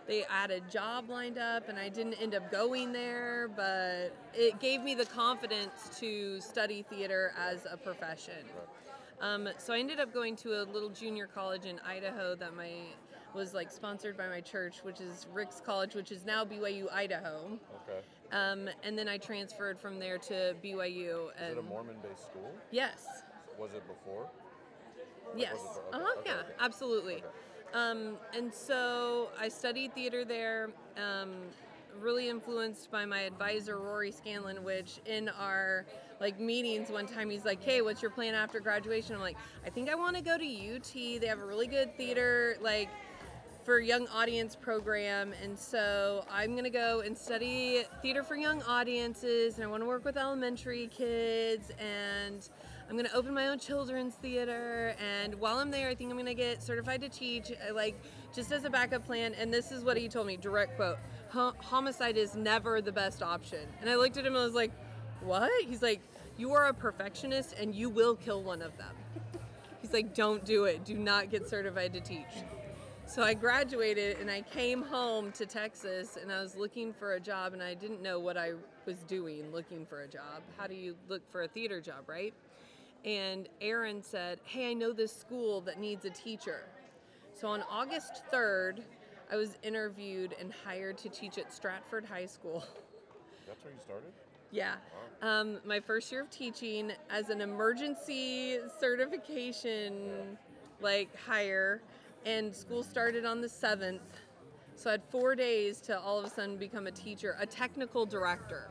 they 0.07 0.25
had 0.27 0.51
a 0.51 0.59
job 0.61 1.09
lined 1.09 1.37
up, 1.37 1.69
and 1.69 1.79
I 1.79 1.89
didn't 1.89 2.15
end 2.15 2.35
up 2.35 2.51
going 2.51 2.91
there, 2.91 3.49
but 3.55 4.15
it 4.33 4.59
gave 4.59 4.81
me 4.81 4.95
the 4.95 5.05
confidence 5.05 5.89
to 5.99 6.41
study 6.41 6.83
theater 6.89 7.33
as 7.37 7.65
a 7.69 7.77
profession. 7.77 8.43
Um, 9.21 9.47
so 9.57 9.73
I 9.73 9.79
ended 9.79 9.99
up 9.99 10.13
going 10.13 10.35
to 10.37 10.61
a 10.61 10.63
little 10.63 10.89
junior 10.89 11.27
college 11.27 11.65
in 11.65 11.79
Idaho 11.87 12.35
that 12.35 12.55
my 12.55 12.71
was 13.33 13.53
like 13.53 13.71
sponsored 13.71 14.17
by 14.17 14.27
my 14.27 14.41
church, 14.41 14.79
which 14.83 14.99
is 14.99 15.27
Ricks 15.31 15.61
College, 15.63 15.95
which 15.95 16.11
is 16.11 16.25
now 16.25 16.43
BYU 16.43 16.91
Idaho. 16.91 17.57
Okay. 17.87 17.99
Um, 18.31 18.69
and 18.83 18.97
then 18.97 19.07
I 19.07 19.17
transferred 19.17 19.79
from 19.79 19.99
there 19.99 20.17
to 20.19 20.55
BYU. 20.63 21.27
Is 21.29 21.33
And 21.41 21.57
it 21.57 21.57
a 21.57 21.61
Mormon 21.61 21.97
based 22.01 22.23
school? 22.23 22.51
yes, 22.71 23.05
Was 23.59 23.71
it 23.73 23.83
before? 23.87 24.27
yes, 25.35 25.53
it 25.53 25.59
for- 25.59 25.95
uh-huh, 25.95 26.19
okay, 26.19 26.29
yeah, 26.29 26.35
okay. 26.41 26.53
absolutely. 26.59 27.15
Okay. 27.15 27.25
Um, 27.73 28.17
and 28.35 28.53
so 28.53 29.29
I 29.39 29.47
studied 29.49 29.93
theater 29.93 30.25
there. 30.25 30.69
Um, 30.97 31.31
really 31.99 32.29
influenced 32.29 32.89
by 32.89 33.03
my 33.05 33.21
advisor 33.21 33.77
Rory 33.77 34.11
Scanlon, 34.11 34.63
which 34.63 34.99
in 35.05 35.27
our 35.29 35.85
like 36.21 36.39
meetings 36.39 36.89
one 36.89 37.05
time 37.05 37.29
he's 37.29 37.43
like, 37.45 37.61
"Hey, 37.61 37.81
what's 37.81 38.01
your 38.01 38.11
plan 38.11 38.33
after 38.33 38.59
graduation?" 38.59 39.15
I'm 39.15 39.21
like, 39.21 39.37
"I 39.65 39.69
think 39.69 39.89
I 39.89 39.95
want 39.95 40.15
to 40.15 40.21
go 40.21 40.37
to 40.37 40.45
UT. 40.45 41.17
They 41.19 41.27
have 41.27 41.39
a 41.39 41.45
really 41.45 41.67
good 41.67 41.95
theater 41.97 42.57
like 42.61 42.89
for 43.63 43.79
young 43.79 44.07
audience 44.07 44.55
program 44.55 45.33
and 45.43 45.57
so 45.57 46.25
i'm 46.31 46.51
going 46.51 46.63
to 46.63 46.69
go 46.69 47.01
and 47.01 47.17
study 47.17 47.83
theater 48.01 48.23
for 48.23 48.35
young 48.35 48.61
audiences 48.63 49.55
and 49.55 49.63
i 49.63 49.67
want 49.67 49.81
to 49.81 49.87
work 49.87 50.03
with 50.03 50.17
elementary 50.17 50.87
kids 50.87 51.71
and 51.79 52.49
i'm 52.89 52.95
going 52.95 53.05
to 53.07 53.15
open 53.15 53.33
my 53.33 53.47
own 53.47 53.59
children's 53.59 54.15
theater 54.15 54.95
and 54.99 55.35
while 55.35 55.57
i'm 55.57 55.69
there 55.69 55.89
i 55.89 55.95
think 55.95 56.09
i'm 56.09 56.17
going 56.17 56.25
to 56.25 56.33
get 56.33 56.61
certified 56.63 57.01
to 57.01 57.09
teach 57.09 57.51
uh, 57.51 57.73
like 57.73 58.01
just 58.33 58.51
as 58.51 58.65
a 58.65 58.69
backup 58.69 59.05
plan 59.05 59.33
and 59.35 59.53
this 59.53 59.71
is 59.71 59.83
what 59.83 59.95
he 59.95 60.07
told 60.07 60.25
me 60.25 60.37
direct 60.37 60.75
quote 60.75 60.97
homicide 61.31 62.17
is 62.17 62.35
never 62.35 62.81
the 62.81 62.91
best 62.91 63.23
option. 63.23 63.59
And 63.79 63.89
i 63.89 63.95
looked 63.95 64.17
at 64.17 64.25
him 64.25 64.33
and 64.33 64.41
i 64.41 64.45
was 64.45 64.53
like 64.53 64.71
what? 65.21 65.51
He's 65.65 65.81
like 65.81 66.01
you 66.37 66.53
are 66.53 66.67
a 66.67 66.73
perfectionist 66.73 67.55
and 67.59 67.75
you 67.75 67.89
will 67.89 68.15
kill 68.15 68.41
one 68.41 68.61
of 68.61 68.75
them. 68.77 68.95
He's 69.81 69.93
like 69.93 70.13
don't 70.13 70.43
do 70.43 70.65
it. 70.65 70.83
Do 70.83 70.95
not 70.95 71.29
get 71.29 71.47
certified 71.47 71.93
to 71.93 72.01
teach 72.01 72.43
so 73.11 73.21
I 73.21 73.33
graduated 73.33 74.21
and 74.21 74.31
I 74.31 74.39
came 74.39 74.81
home 74.81 75.33
to 75.33 75.45
Texas 75.45 76.17
and 76.21 76.31
I 76.31 76.41
was 76.41 76.55
looking 76.55 76.93
for 76.93 77.15
a 77.15 77.19
job 77.19 77.51
and 77.51 77.61
I 77.61 77.73
didn't 77.73 78.01
know 78.01 78.19
what 78.19 78.37
I 78.37 78.53
was 78.85 78.99
doing 79.03 79.51
looking 79.51 79.85
for 79.85 80.03
a 80.03 80.07
job. 80.07 80.41
How 80.57 80.65
do 80.65 80.75
you 80.75 80.95
look 81.09 81.21
for 81.29 81.43
a 81.43 81.47
theater 81.49 81.81
job, 81.81 82.07
right? 82.07 82.33
And 83.03 83.49
Erin 83.59 84.01
said, 84.01 84.39
Hey, 84.45 84.71
I 84.71 84.73
know 84.73 84.93
this 84.93 85.13
school 85.13 85.59
that 85.61 85.77
needs 85.77 86.05
a 86.05 86.09
teacher. 86.09 86.63
So 87.33 87.49
on 87.49 87.63
August 87.69 88.23
3rd, 88.31 88.79
I 89.29 89.35
was 89.35 89.57
interviewed 89.61 90.33
and 90.39 90.53
hired 90.65 90.97
to 90.99 91.09
teach 91.09 91.37
at 91.37 91.53
Stratford 91.53 92.05
High 92.05 92.27
School. 92.27 92.63
That's 93.45 93.61
where 93.65 93.73
you 93.73 93.79
started? 93.83 94.11
Yeah. 94.51 94.75
Um, 95.21 95.59
my 95.65 95.81
first 95.81 96.13
year 96.13 96.21
of 96.21 96.29
teaching 96.29 96.93
as 97.09 97.27
an 97.27 97.41
emergency 97.41 98.59
certification 98.79 100.37
like 100.81 101.09
hire 101.15 101.81
and 102.25 102.55
school 102.55 102.83
started 102.83 103.25
on 103.25 103.41
the 103.41 103.47
7th. 103.47 103.99
So 104.75 104.89
I 104.89 104.93
had 104.93 105.03
4 105.03 105.35
days 105.35 105.79
to 105.81 105.99
all 105.99 106.17
of 106.19 106.25
a 106.25 106.29
sudden 106.29 106.57
become 106.57 106.87
a 106.87 106.91
teacher, 106.91 107.35
a 107.39 107.45
technical 107.45 108.05
director. 108.05 108.67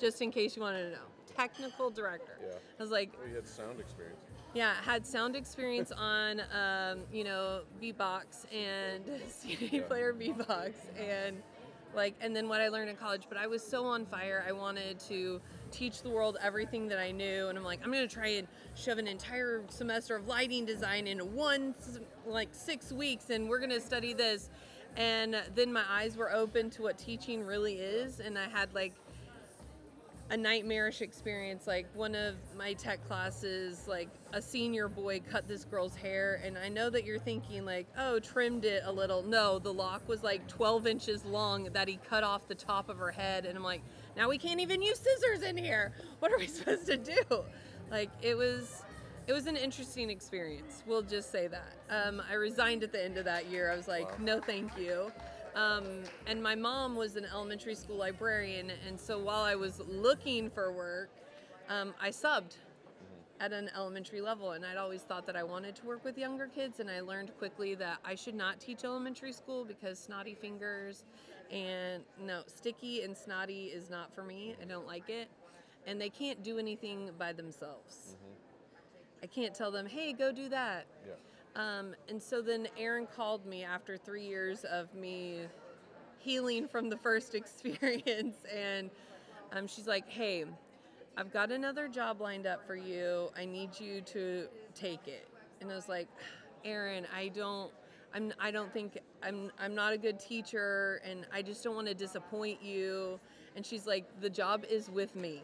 Just 0.00 0.20
in 0.22 0.30
case 0.32 0.56
you 0.56 0.62
wanted 0.62 0.84
to 0.84 0.90
know. 0.90 1.06
Technical 1.36 1.90
director. 1.90 2.38
Yeah. 2.42 2.56
I 2.78 2.82
was 2.82 2.90
like, 2.90 3.10
Well, 3.18 3.28
you 3.28 3.36
had 3.36 3.46
sound 3.46 3.78
experience. 3.80 4.18
yeah, 4.54 4.74
had 4.82 5.06
sound 5.06 5.36
experience 5.36 5.92
on, 5.96 6.42
um, 6.52 7.00
you 7.12 7.24
know, 7.24 7.62
beatbox 7.80 8.52
and 8.52 9.04
CD 9.28 9.80
player 9.80 10.12
beatbox 10.12 10.72
and 10.98 11.36
like, 11.94 12.14
and 12.20 12.34
then 12.34 12.48
what 12.48 12.60
I 12.60 12.68
learned 12.68 12.90
in 12.90 12.96
college. 12.96 13.24
But 13.28 13.38
I 13.38 13.46
was 13.46 13.62
so 13.62 13.84
on 13.84 14.06
fire. 14.06 14.44
I 14.48 14.52
wanted 14.52 14.98
to 15.00 15.40
teach 15.72 16.02
the 16.02 16.10
world 16.10 16.36
everything 16.40 16.88
that 16.88 16.98
I 16.98 17.10
knew, 17.10 17.48
and 17.48 17.58
I'm 17.58 17.64
like, 17.64 17.80
I'm 17.82 17.90
gonna 17.90 18.06
try 18.06 18.28
and 18.28 18.46
shove 18.74 18.98
an 18.98 19.08
entire 19.08 19.62
semester 19.68 20.16
of 20.16 20.28
lighting 20.28 20.64
design 20.64 21.06
into 21.06 21.24
one, 21.24 21.74
like 22.26 22.50
six 22.52 22.92
weeks, 22.92 23.30
and 23.30 23.48
we're 23.48 23.58
gonna 23.58 23.80
study 23.80 24.12
this. 24.12 24.50
And 24.96 25.36
then 25.54 25.72
my 25.72 25.84
eyes 25.88 26.16
were 26.16 26.30
open 26.30 26.68
to 26.70 26.82
what 26.82 26.98
teaching 26.98 27.44
really 27.44 27.74
is, 27.74 28.20
and 28.20 28.38
I 28.38 28.46
had 28.46 28.74
like 28.74 28.92
a 30.30 30.36
nightmarish 30.36 31.02
experience. 31.02 31.66
Like 31.66 31.86
one 31.94 32.14
of 32.14 32.36
my 32.56 32.72
tech 32.74 33.06
classes, 33.06 33.86
like 33.86 34.08
a 34.32 34.40
senior 34.40 34.88
boy 34.88 35.20
cut 35.30 35.46
this 35.46 35.64
girl's 35.64 35.94
hair, 35.94 36.40
and 36.44 36.56
I 36.58 36.68
know 36.68 36.90
that 36.90 37.04
you're 37.04 37.18
thinking 37.18 37.64
like, 37.64 37.86
oh, 37.98 38.18
trimmed 38.18 38.64
it 38.64 38.82
a 38.84 38.92
little. 38.92 39.22
No, 39.22 39.58
the 39.58 39.72
lock 39.72 40.06
was 40.08 40.22
like 40.22 40.46
12 40.48 40.86
inches 40.86 41.24
long 41.24 41.64
that 41.72 41.88
he 41.88 41.98
cut 42.08 42.24
off 42.24 42.48
the 42.48 42.54
top 42.54 42.88
of 42.88 42.98
her 42.98 43.10
head, 43.10 43.44
and 43.44 43.56
I'm 43.56 43.64
like, 43.64 43.82
now 44.16 44.28
we 44.28 44.38
can't 44.38 44.60
even 44.60 44.82
use 44.82 44.98
scissors 44.98 45.42
in 45.42 45.56
here. 45.56 45.92
What 46.18 46.32
are 46.32 46.38
we 46.38 46.46
supposed 46.58 46.86
to 46.86 46.96
do? 46.96 47.44
Like 47.90 48.10
it 48.22 48.36
was. 48.36 48.82
It 49.28 49.32
was 49.32 49.46
an 49.46 49.56
interesting 49.56 50.10
experience. 50.10 50.82
We'll 50.84 51.02
just 51.02 51.30
say 51.30 51.46
that. 51.46 51.74
Um, 51.88 52.20
I 52.28 52.34
resigned 52.34 52.82
at 52.82 52.90
the 52.90 53.02
end 53.02 53.16
of 53.16 53.24
that 53.24 53.46
year. 53.46 53.70
I 53.70 53.76
was 53.76 53.86
like, 53.86 54.18
no, 54.18 54.40
thank 54.40 54.76
you. 54.76 55.12
Um, 55.54 55.84
and 56.26 56.42
my 56.42 56.56
mom 56.56 56.96
was 56.96 57.14
an 57.14 57.26
elementary 57.32 57.76
school 57.76 57.96
librarian, 57.96 58.72
and 58.88 58.98
so 58.98 59.20
while 59.20 59.42
I 59.42 59.54
was 59.54 59.80
looking 59.86 60.50
for 60.50 60.72
work, 60.72 61.10
um, 61.68 61.94
I 62.00 62.08
subbed 62.08 62.56
at 63.38 63.52
an 63.52 63.70
elementary 63.76 64.20
level, 64.20 64.52
and 64.52 64.64
I'd 64.64 64.76
always 64.76 65.02
thought 65.02 65.26
that 65.26 65.36
I 65.36 65.42
wanted 65.42 65.76
to 65.76 65.86
work 65.86 66.04
with 66.04 66.16
younger 66.16 66.46
kids, 66.46 66.80
and 66.80 66.90
I 66.90 67.00
learned 67.00 67.36
quickly 67.38 67.74
that 67.74 67.98
I 68.04 68.14
should 68.14 68.34
not 68.34 68.60
teach 68.60 68.84
elementary 68.84 69.32
school 69.32 69.64
because 69.64 69.98
snotty 69.98 70.34
fingers 70.34 71.04
and 71.52 72.02
no, 72.18 72.42
sticky 72.46 73.02
and 73.02 73.16
snotty 73.16 73.66
is 73.66 73.90
not 73.90 74.12
for 74.14 74.24
me. 74.24 74.56
I 74.60 74.64
don't 74.64 74.86
like 74.86 75.08
it, 75.10 75.28
and 75.86 76.00
they 76.00 76.08
can't 76.08 76.42
do 76.42 76.58
anything 76.58 77.10
by 77.18 77.32
themselves. 77.32 78.16
I 79.22 79.26
can't 79.26 79.54
tell 79.54 79.70
them, 79.70 79.86
hey, 79.86 80.12
go 80.12 80.32
do 80.32 80.48
that. 80.48 80.86
Yeah. 81.06 81.12
Um, 81.54 81.94
and 82.08 82.20
so 82.20 82.40
then 82.42 82.66
Erin 82.78 83.06
called 83.14 83.46
me 83.46 83.62
after 83.62 83.96
three 83.96 84.26
years 84.26 84.64
of 84.64 84.92
me 84.94 85.42
healing 86.18 86.66
from 86.66 86.88
the 86.88 86.96
first 86.96 87.34
experience, 87.36 88.36
and 88.52 88.90
um, 89.52 89.66
she's 89.66 89.86
like, 89.86 90.08
"Hey, 90.08 90.44
I've 91.16 91.32
got 91.32 91.52
another 91.52 91.88
job 91.88 92.20
lined 92.20 92.46
up 92.46 92.66
for 92.66 92.74
you. 92.74 93.30
I 93.36 93.44
need 93.44 93.78
you 93.78 94.00
to 94.00 94.48
take 94.74 95.06
it." 95.06 95.28
And 95.60 95.70
I 95.70 95.74
was 95.74 95.88
like, 95.88 96.08
"Erin, 96.64 97.06
I 97.14 97.28
don't." 97.28 97.70
I'm, 98.14 98.32
I 98.38 98.50
don't 98.50 98.72
think 98.72 98.98
I'm, 99.22 99.50
I'm 99.58 99.74
not 99.74 99.92
a 99.92 99.98
good 99.98 100.18
teacher 100.18 101.00
and 101.04 101.26
I 101.32 101.42
just 101.42 101.64
don't 101.64 101.74
want 101.74 101.88
to 101.88 101.94
disappoint 101.94 102.62
you. 102.62 103.18
And 103.56 103.64
she's 103.64 103.86
like, 103.86 104.04
the 104.20 104.30
job 104.30 104.64
is 104.68 104.90
with 104.90 105.16
me. 105.16 105.42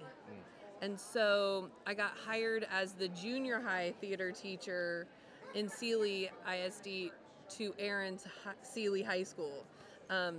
And 0.80 0.98
so 0.98 1.68
I 1.86 1.94
got 1.94 2.12
hired 2.24 2.66
as 2.72 2.92
the 2.92 3.08
junior 3.08 3.60
high 3.60 3.94
theater 4.00 4.30
teacher 4.30 5.06
in 5.54 5.68
Sealy 5.68 6.30
ISD 6.48 7.10
to 7.56 7.74
Erin's 7.78 8.24
hi- 8.44 8.52
Sealy 8.62 9.02
High 9.02 9.24
School. 9.24 9.64
Um, 10.10 10.36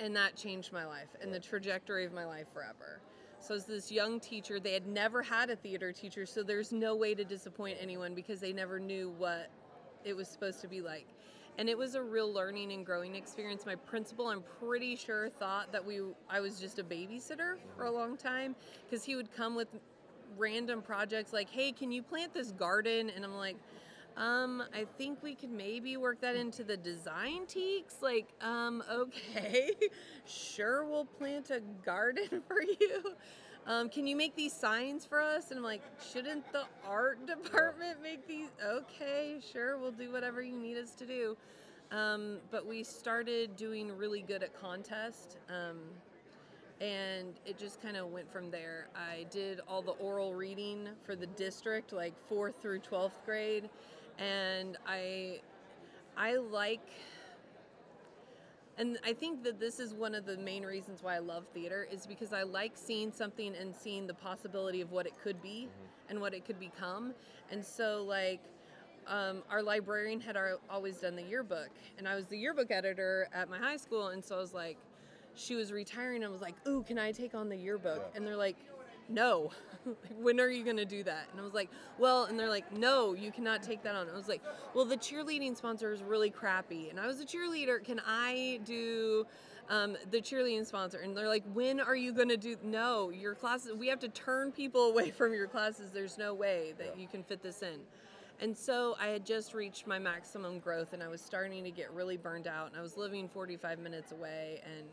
and 0.00 0.16
that 0.16 0.34
changed 0.34 0.72
my 0.72 0.84
life 0.84 1.08
and 1.20 1.32
the 1.32 1.38
trajectory 1.38 2.04
of 2.04 2.12
my 2.12 2.24
life 2.24 2.46
forever. 2.52 3.00
So 3.38 3.54
as 3.54 3.64
this 3.64 3.90
young 3.90 4.20
teacher, 4.20 4.60
they 4.60 4.72
had 4.72 4.86
never 4.86 5.22
had 5.22 5.50
a 5.50 5.56
theater 5.56 5.92
teacher, 5.92 6.26
so 6.26 6.42
there's 6.42 6.72
no 6.72 6.94
way 6.94 7.14
to 7.14 7.24
disappoint 7.24 7.78
anyone 7.80 8.14
because 8.14 8.40
they 8.40 8.52
never 8.52 8.78
knew 8.78 9.12
what 9.18 9.50
it 10.04 10.14
was 10.14 10.28
supposed 10.28 10.60
to 10.62 10.68
be 10.68 10.80
like. 10.80 11.06
And 11.58 11.68
it 11.68 11.76
was 11.76 11.94
a 11.94 12.02
real 12.02 12.32
learning 12.32 12.72
and 12.72 12.84
growing 12.84 13.14
experience. 13.14 13.66
My 13.66 13.74
principal, 13.74 14.28
I'm 14.28 14.42
pretty 14.58 14.96
sure, 14.96 15.28
thought 15.28 15.70
that 15.72 15.84
we 15.84 16.00
I 16.28 16.40
was 16.40 16.58
just 16.58 16.78
a 16.78 16.84
babysitter 16.84 17.56
for 17.76 17.84
a 17.84 17.90
long 17.90 18.16
time 18.16 18.56
because 18.84 19.04
he 19.04 19.16
would 19.16 19.32
come 19.34 19.54
with 19.54 19.68
random 20.38 20.80
projects 20.80 21.32
like, 21.32 21.50
"Hey, 21.50 21.72
can 21.72 21.92
you 21.92 22.02
plant 22.02 22.32
this 22.32 22.52
garden?" 22.52 23.10
And 23.10 23.22
I'm 23.22 23.36
like, 23.36 23.56
um, 24.16 24.62
I 24.74 24.86
think 24.98 25.22
we 25.22 25.34
could 25.34 25.50
maybe 25.50 25.96
work 25.96 26.20
that 26.20 26.36
into 26.36 26.64
the 26.64 26.76
design 26.76 27.46
TEKS. 27.46 28.02
Like, 28.02 28.28
um, 28.40 28.82
okay, 28.90 29.72
sure, 30.26 30.84
we'll 30.84 31.04
plant 31.04 31.50
a 31.50 31.60
garden 31.84 32.42
for 32.48 32.62
you. 32.62 33.14
Um, 33.66 33.88
can 33.88 34.06
you 34.06 34.16
make 34.16 34.34
these 34.34 34.52
signs 34.52 35.04
for 35.06 35.20
us? 35.20 35.50
And 35.50 35.58
I'm 35.58 35.64
like, 35.64 35.82
shouldn't 36.12 36.50
the 36.52 36.64
art 36.86 37.26
department 37.26 38.02
make 38.02 38.26
these? 38.26 38.48
Okay, 38.64 39.40
sure, 39.52 39.78
we'll 39.78 39.92
do 39.92 40.10
whatever 40.12 40.42
you 40.42 40.58
need 40.58 40.76
us 40.76 40.92
to 40.96 41.06
do. 41.06 41.36
Um, 41.90 42.38
but 42.50 42.66
we 42.66 42.82
started 42.82 43.54
doing 43.56 43.96
really 43.96 44.22
good 44.22 44.42
at 44.42 44.58
contest. 44.58 45.36
Um, 45.48 45.78
and 46.80 47.34
it 47.46 47.58
just 47.58 47.80
kind 47.80 47.96
of 47.96 48.08
went 48.08 48.32
from 48.32 48.50
there. 48.50 48.88
I 48.96 49.26
did 49.30 49.60
all 49.68 49.82
the 49.82 49.92
oral 49.92 50.34
reading 50.34 50.88
for 51.04 51.14
the 51.14 51.28
district, 51.28 51.92
like 51.92 52.14
fourth 52.28 52.60
through 52.60 52.80
12th 52.80 53.24
grade. 53.24 53.70
And 54.18 54.76
I, 54.86 55.40
I 56.16 56.36
like 56.36 56.88
and 58.78 58.98
I 59.04 59.12
think 59.12 59.42
that 59.44 59.60
this 59.60 59.78
is 59.78 59.92
one 59.94 60.14
of 60.14 60.24
the 60.24 60.36
main 60.38 60.64
reasons 60.64 61.02
why 61.02 61.16
I 61.16 61.18
love 61.18 61.44
theater 61.52 61.86
is 61.90 62.06
because 62.06 62.32
I 62.32 62.42
like 62.42 62.72
seeing 62.74 63.12
something 63.12 63.54
and 63.54 63.74
seeing 63.74 64.06
the 64.06 64.14
possibility 64.14 64.80
of 64.80 64.92
what 64.92 65.06
it 65.06 65.12
could 65.22 65.42
be 65.42 65.68
mm-hmm. 65.68 66.10
and 66.10 66.20
what 66.20 66.34
it 66.34 66.44
could 66.44 66.58
become. 66.58 67.12
And 67.50 67.64
so, 67.64 68.04
like, 68.08 68.40
um, 69.06 69.42
our 69.50 69.62
librarian 69.62 70.20
had 70.20 70.36
our, 70.36 70.58
always 70.70 70.96
done 70.98 71.16
the 71.16 71.22
yearbook, 71.22 71.70
and 71.98 72.08
I 72.08 72.14
was 72.14 72.26
the 72.26 72.38
yearbook 72.38 72.70
editor 72.70 73.28
at 73.34 73.50
my 73.50 73.58
high 73.58 73.76
school, 73.76 74.08
and 74.08 74.24
so 74.24 74.36
I 74.36 74.38
was 74.38 74.54
like, 74.54 74.78
she 75.34 75.54
was 75.54 75.72
retiring, 75.72 76.22
and 76.22 76.26
I 76.26 76.28
was 76.28 76.42
like, 76.42 76.54
"Ooh, 76.68 76.82
can 76.82 76.98
I 76.98 77.10
take 77.10 77.34
on 77.34 77.48
the 77.48 77.56
yearbook?" 77.56 77.98
Yeah. 77.98 78.16
And 78.16 78.26
they're 78.26 78.36
like, 78.36 78.56
no 79.08 79.50
when 80.20 80.40
are 80.40 80.48
you 80.48 80.64
going 80.64 80.76
to 80.76 80.84
do 80.84 81.02
that? 81.04 81.28
And 81.30 81.40
i 81.40 81.44
was 81.44 81.54
like 81.54 81.70
well 81.98 82.24
and 82.24 82.38
they're 82.38 82.48
like 82.48 82.72
no 82.76 83.14
you 83.14 83.30
cannot 83.32 83.62
take 83.62 83.82
that 83.82 83.94
on. 83.94 84.08
I 84.08 84.16
was 84.16 84.28
like 84.28 84.42
well 84.74 84.84
the 84.84 84.96
cheerleading 84.96 85.56
sponsor 85.56 85.92
is 85.92 86.02
really 86.02 86.30
crappy. 86.30 86.90
And 86.90 86.98
i 86.98 87.06
was 87.06 87.20
a 87.20 87.26
cheerleader. 87.26 87.82
Can 87.84 88.00
i 88.06 88.60
do 88.64 89.26
um, 89.68 89.96
the 90.10 90.18
cheerleading 90.20 90.66
sponsor? 90.66 90.98
And 90.98 91.16
they're 91.16 91.28
like 91.28 91.44
when 91.52 91.80
are 91.80 91.96
you 91.96 92.12
going 92.12 92.28
to 92.28 92.36
do 92.36 92.56
no 92.62 93.10
your 93.10 93.34
classes 93.34 93.72
we 93.74 93.88
have 93.88 94.00
to 94.00 94.08
turn 94.08 94.52
people 94.52 94.86
away 94.90 95.10
from 95.10 95.32
your 95.32 95.46
classes. 95.46 95.90
There's 95.90 96.18
no 96.18 96.34
way 96.34 96.74
that 96.78 96.98
you 96.98 97.08
can 97.08 97.22
fit 97.22 97.42
this 97.42 97.62
in. 97.62 97.80
And 98.40 98.56
so 98.56 98.96
I 99.00 99.06
had 99.06 99.24
just 99.24 99.54
reached 99.54 99.86
my 99.86 100.00
maximum 100.00 100.58
growth 100.58 100.94
and 100.94 101.02
I 101.02 101.06
was 101.06 101.20
starting 101.20 101.62
to 101.62 101.70
get 101.70 101.92
really 101.92 102.16
burned 102.16 102.48
out 102.48 102.68
and 102.68 102.76
I 102.76 102.82
was 102.82 102.96
living 102.96 103.28
45 103.28 103.78
minutes 103.78 104.10
away 104.10 104.60
and 104.64 104.84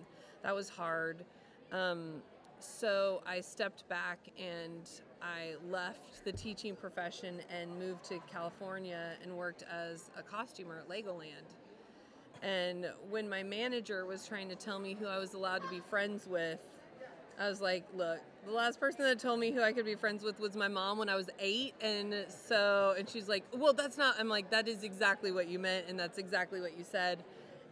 that 0.44 0.54
was 0.54 0.70
hard. 0.70 1.26
Um, 1.72 2.22
so 2.60 3.22
I 3.26 3.42
stepped 3.42 3.88
back 3.90 4.20
and 4.38 4.90
I 5.22 5.56
left 5.70 6.24
the 6.24 6.32
teaching 6.32 6.76
profession 6.76 7.40
and 7.50 7.78
moved 7.78 8.04
to 8.06 8.20
California 8.32 9.12
and 9.24 9.36
worked 9.36 9.64
as 9.72 10.12
a 10.18 10.24
costumer 10.24 10.80
at 10.80 10.90
Legoland. 10.90 11.56
And 12.42 12.90
when 13.10 13.28
my 13.28 13.44
manager 13.44 14.06
was 14.06 14.26
trying 14.26 14.50
to 14.50 14.56
tell 14.56 14.80
me 14.80 14.96
who 14.98 15.08
I 15.08 15.18
was 15.18 15.34
allowed 15.34 15.62
to 15.64 15.70
be 15.70 15.82
friends 15.90 16.26
with, 16.28 16.60
I 17.40 17.48
was 17.48 17.62
like, 17.62 17.86
look, 17.94 18.20
the 18.46 18.52
last 18.52 18.80
person 18.80 19.04
that 19.06 19.20
told 19.20 19.40
me 19.40 19.52
who 19.52 19.62
I 19.62 19.72
could 19.72 19.86
be 19.86 19.96
friends 19.96 20.24
with 20.24 20.40
was 20.40 20.56
my 20.56 20.68
mom 20.68 20.98
when 20.98 21.10
I 21.10 21.16
was 21.16 21.30
eight. 21.40 21.74
And 21.82 22.26
so, 22.28 22.96
and 22.98 23.08
she's 23.08 23.30
like, 23.30 23.44
well, 23.54 23.74
that's 23.74 23.98
not, 23.98 24.16
I'm 24.20 24.28
like, 24.28 24.50
that 24.52 24.68
is 24.68 24.84
exactly 24.84 25.32
what 25.32 25.48
you 25.48 25.60
meant. 25.60 25.86
And 25.88 25.98
that's 25.98 26.18
exactly 26.18 26.60
what 26.60 26.78
you 26.78 26.84
said. 26.84 27.24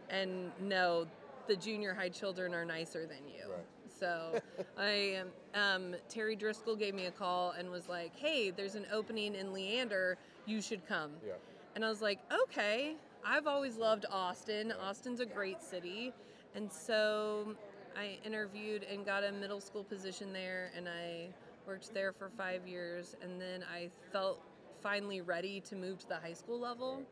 And 0.08 0.52
no, 0.60 1.06
the 1.48 1.56
junior 1.56 1.94
high 1.94 2.08
children 2.08 2.54
are 2.54 2.64
nicer 2.64 3.06
than 3.06 3.26
you. 3.26 3.50
Right. 3.50 3.64
So 3.98 4.40
I 4.78 5.22
um, 5.54 5.94
Terry 6.08 6.36
Driscoll 6.36 6.76
gave 6.76 6.94
me 6.94 7.06
a 7.06 7.10
call 7.10 7.52
and 7.52 7.70
was 7.70 7.88
like, 7.88 8.14
"Hey, 8.16 8.50
there's 8.50 8.74
an 8.74 8.86
opening 8.92 9.34
in 9.34 9.52
Leander. 9.52 10.16
You 10.46 10.60
should 10.60 10.86
come." 10.86 11.12
Yeah. 11.26 11.34
And 11.74 11.84
I 11.84 11.88
was 11.88 12.02
like, 12.02 12.20
"Okay." 12.44 12.96
I've 13.24 13.48
always 13.48 13.76
loved 13.76 14.06
Austin. 14.10 14.72
Austin's 14.80 15.20
a 15.20 15.26
great 15.26 15.60
city, 15.60 16.12
and 16.54 16.72
so 16.72 17.56
I 17.96 18.18
interviewed 18.24 18.84
and 18.84 19.04
got 19.04 19.24
a 19.24 19.32
middle 19.32 19.60
school 19.60 19.82
position 19.82 20.32
there, 20.32 20.70
and 20.76 20.88
I 20.88 21.28
worked 21.66 21.92
there 21.92 22.12
for 22.12 22.30
five 22.38 22.66
years, 22.66 23.16
and 23.20 23.40
then 23.40 23.64
I 23.70 23.90
felt 24.12 24.40
finally 24.80 25.20
ready 25.20 25.60
to 25.62 25.74
move 25.74 25.98
to 25.98 26.08
the 26.08 26.16
high 26.16 26.32
school 26.32 26.60
level 26.60 27.02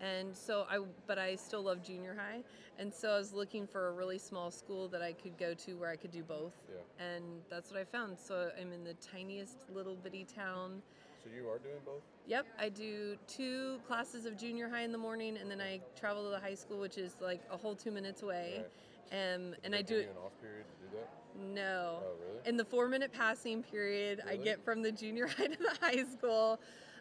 and 0.00 0.36
so 0.36 0.66
I 0.70 0.78
but 1.06 1.18
I 1.18 1.36
still 1.36 1.62
love 1.62 1.82
junior 1.82 2.16
high 2.16 2.42
and 2.78 2.92
so 2.92 3.10
I 3.10 3.18
was 3.18 3.32
looking 3.32 3.66
for 3.66 3.88
a 3.88 3.92
really 3.92 4.18
small 4.18 4.50
school 4.50 4.88
that 4.88 5.02
I 5.02 5.12
could 5.12 5.36
go 5.38 5.54
to 5.54 5.74
where 5.74 5.90
I 5.90 5.96
could 5.96 6.12
do 6.12 6.22
both 6.22 6.52
yeah. 6.68 7.06
and 7.06 7.24
that's 7.50 7.70
what 7.70 7.80
I 7.80 7.84
found 7.84 8.18
so 8.18 8.50
I'm 8.60 8.72
in 8.72 8.84
the 8.84 8.94
tiniest 8.94 9.56
little 9.74 9.96
bitty 9.96 10.24
town 10.24 10.82
so 11.22 11.30
you 11.34 11.48
are 11.48 11.58
doing 11.58 11.80
both 11.84 12.02
yep 12.26 12.46
I 12.58 12.68
do 12.68 13.16
two 13.26 13.78
classes 13.86 14.24
of 14.24 14.38
junior 14.38 14.68
high 14.68 14.82
in 14.82 14.92
the 14.92 14.98
morning 14.98 15.36
and 15.36 15.50
then 15.50 15.60
I 15.60 15.80
travel 15.98 16.24
to 16.24 16.30
the 16.30 16.40
high 16.40 16.54
school 16.54 16.78
which 16.78 16.98
is 16.98 17.16
like 17.20 17.42
a 17.50 17.56
whole 17.56 17.74
two 17.74 17.90
minutes 17.90 18.22
away 18.22 18.58
right. 18.58 18.66
Um, 19.10 19.54
and 19.64 19.74
I 19.74 19.82
do 19.82 19.96
it. 19.96 20.10
An 20.10 20.22
off 20.24 20.32
period 20.40 20.64
to 20.68 20.86
do 20.86 20.96
that? 20.98 21.54
No. 21.54 22.00
Oh, 22.02 22.12
really? 22.20 22.48
In 22.48 22.56
the 22.56 22.64
four 22.64 22.88
minute 22.88 23.12
passing 23.12 23.62
period, 23.62 24.20
really? 24.24 24.40
I 24.40 24.44
get 24.44 24.64
from 24.64 24.82
the 24.82 24.92
junior 24.92 25.26
high 25.38 25.46
to 25.46 25.58
the 25.58 25.78
high 25.80 26.04
school 26.04 26.60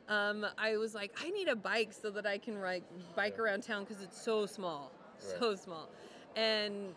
um, 0.09 0.45
I 0.57 0.77
was 0.77 0.95
like, 0.95 1.11
I 1.21 1.29
need 1.29 1.47
a 1.47 1.55
bike 1.55 1.93
so 1.93 2.09
that 2.11 2.25
I 2.25 2.37
can 2.37 2.61
like 2.61 2.83
bike 3.15 3.39
around 3.39 3.63
town 3.63 3.83
because 3.83 4.01
it's 4.01 4.21
so 4.21 4.45
small, 4.45 4.91
right. 5.21 5.39
so 5.39 5.55
small. 5.55 5.89
And 6.35 6.93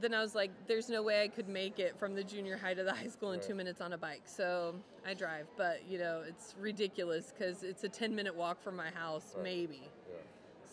then 0.00 0.14
I 0.14 0.20
was 0.20 0.34
like, 0.34 0.50
there's 0.66 0.88
no 0.88 1.02
way 1.02 1.22
I 1.22 1.28
could 1.28 1.48
make 1.48 1.78
it 1.78 1.98
from 1.98 2.14
the 2.14 2.22
junior 2.22 2.56
high 2.56 2.74
to 2.74 2.84
the 2.84 2.92
high 2.92 3.08
school 3.08 3.32
in 3.32 3.40
right. 3.40 3.48
two 3.48 3.54
minutes 3.54 3.80
on 3.80 3.92
a 3.92 3.98
bike. 3.98 4.22
So 4.24 4.74
I 5.06 5.14
drive, 5.14 5.46
but 5.56 5.82
you 5.88 5.98
know, 5.98 6.22
it's 6.26 6.54
ridiculous 6.58 7.32
because 7.36 7.62
it's 7.62 7.84
a 7.84 7.88
10 7.88 8.14
minute 8.14 8.34
walk 8.34 8.62
from 8.62 8.76
my 8.76 8.90
house, 8.90 9.32
right. 9.34 9.44
maybe. 9.44 9.82
Yeah. 10.08 10.16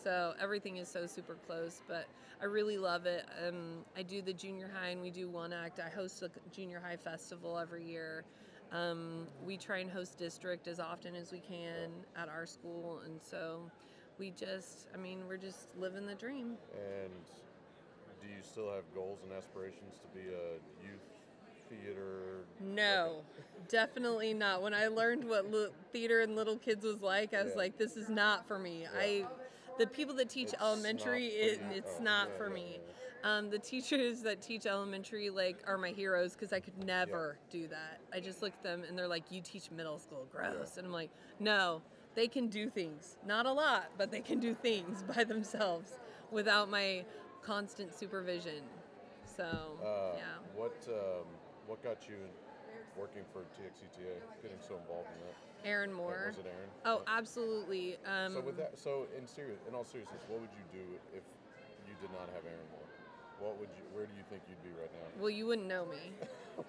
So 0.02 0.34
everything 0.40 0.76
is 0.76 0.88
so 0.88 1.06
super 1.06 1.36
close, 1.46 1.82
but 1.88 2.06
I 2.40 2.46
really 2.46 2.76
love 2.76 3.06
it. 3.06 3.24
Um, 3.46 3.84
I 3.96 4.02
do 4.02 4.20
the 4.20 4.32
junior 4.32 4.70
high 4.72 4.88
and 4.88 5.00
we 5.00 5.10
do 5.10 5.28
one 5.28 5.52
act. 5.52 5.80
I 5.80 5.88
host 5.88 6.22
a 6.22 6.30
junior 6.54 6.80
high 6.84 6.96
festival 6.96 7.58
every 7.58 7.84
year. 7.84 8.24
Um, 8.72 9.28
we 9.44 9.56
try 9.56 9.78
and 9.78 9.90
host 9.90 10.18
district 10.18 10.66
as 10.66 10.80
often 10.80 11.14
as 11.14 11.30
we 11.30 11.38
can 11.38 11.90
at 12.16 12.28
our 12.28 12.46
school, 12.46 13.00
and 13.04 13.20
so 13.22 13.70
we 14.18 14.30
just, 14.30 14.88
I 14.92 14.96
mean, 14.96 15.20
we're 15.28 15.36
just 15.36 15.68
living 15.78 16.06
the 16.06 16.14
dream. 16.14 16.56
And 16.72 17.12
do 18.20 18.28
you 18.28 18.42
still 18.42 18.72
have 18.72 18.84
goals 18.94 19.20
and 19.22 19.32
aspirations 19.32 19.94
to 20.00 20.18
be 20.18 20.26
a 20.28 20.58
youth 20.84 21.00
theater? 21.68 22.44
No, 22.60 23.22
definitely 23.68 24.34
not. 24.34 24.62
When 24.62 24.74
I 24.74 24.88
learned 24.88 25.24
what 25.24 25.50
li- 25.50 25.68
theater 25.92 26.20
and 26.20 26.36
little 26.36 26.56
kids 26.56 26.84
was 26.84 27.02
like, 27.02 27.34
I 27.34 27.42
was 27.42 27.52
yeah. 27.52 27.58
like, 27.58 27.78
this 27.78 27.96
is 27.96 28.08
not 28.08 28.46
for 28.46 28.58
me. 28.58 28.82
Yeah. 28.82 28.98
I, 28.98 29.24
the 29.78 29.86
people 29.86 30.14
that 30.16 30.28
teach 30.28 30.52
it's 30.52 30.62
elementary, 30.62 31.26
it, 31.26 31.60
it's 31.72 31.96
oh, 32.00 32.02
not 32.02 32.28
yeah, 32.28 32.38
for 32.38 32.50
me. 32.50 32.80
Um, 33.24 33.48
the 33.48 33.58
teachers 33.58 34.20
that 34.20 34.42
teach 34.42 34.66
elementary 34.66 35.30
like 35.30 35.56
are 35.66 35.78
my 35.78 35.88
heroes 35.88 36.34
because 36.34 36.52
I 36.52 36.60
could 36.60 36.76
never 36.84 37.38
yeah. 37.40 37.62
do 37.62 37.68
that. 37.68 38.00
I 38.12 38.20
just 38.20 38.42
look 38.42 38.52
at 38.52 38.62
them 38.62 38.84
and 38.86 38.98
they're 38.98 39.08
like, 39.08 39.32
"You 39.32 39.40
teach 39.40 39.70
middle 39.70 39.98
school, 39.98 40.28
gross," 40.30 40.72
yeah. 40.74 40.78
and 40.78 40.86
I'm 40.86 40.92
like, 40.92 41.10
"No, 41.40 41.80
they 42.14 42.28
can 42.28 42.48
do 42.48 42.68
things. 42.68 43.16
Not 43.26 43.46
a 43.46 43.52
lot, 43.52 43.90
but 43.96 44.10
they 44.10 44.20
can 44.20 44.40
do 44.40 44.54
things 44.54 45.02
by 45.16 45.24
themselves 45.24 45.92
without 46.30 46.68
my 46.68 47.06
constant 47.42 47.94
supervision." 47.94 48.62
So 49.24 49.44
uh, 49.82 50.18
yeah. 50.18 50.24
What 50.54 50.76
um, 50.88 51.24
what 51.66 51.82
got 51.82 52.06
you 52.06 52.16
working 52.94 53.22
for 53.32 53.40
TXETA, 53.40 54.20
getting 54.42 54.58
so 54.60 54.76
involved 54.76 55.08
in 55.16 55.26
that? 55.26 55.68
Erin 55.68 55.92
Moore. 55.92 56.34
Was 56.36 56.44
it 56.44 56.46
Erin? 56.46 56.68
Oh, 56.84 57.02
absolutely. 57.06 57.96
Um, 58.04 58.34
so 58.34 58.40
with 58.42 58.58
that, 58.58 58.78
so 58.78 59.06
in 59.16 59.26
serious, 59.26 59.58
in 59.66 59.74
all 59.74 59.84
seriousness, 59.84 60.20
what 60.28 60.40
would 60.40 60.52
you 60.52 60.78
do 60.78 60.84
if 61.16 61.24
you 61.88 61.94
did 62.02 62.12
not 62.12 62.28
have 62.34 62.44
Erin 62.44 62.68
Moore? 62.70 62.83
What 63.40 63.58
would 63.58 63.68
you? 63.76 63.84
Where 63.94 64.06
do 64.06 64.12
you 64.16 64.24
think 64.30 64.42
you'd 64.48 64.62
be 64.62 64.70
right 64.80 64.90
now? 64.92 65.20
Well, 65.20 65.30
you 65.30 65.46
wouldn't 65.46 65.68
know 65.68 65.86
me. 65.86 66.12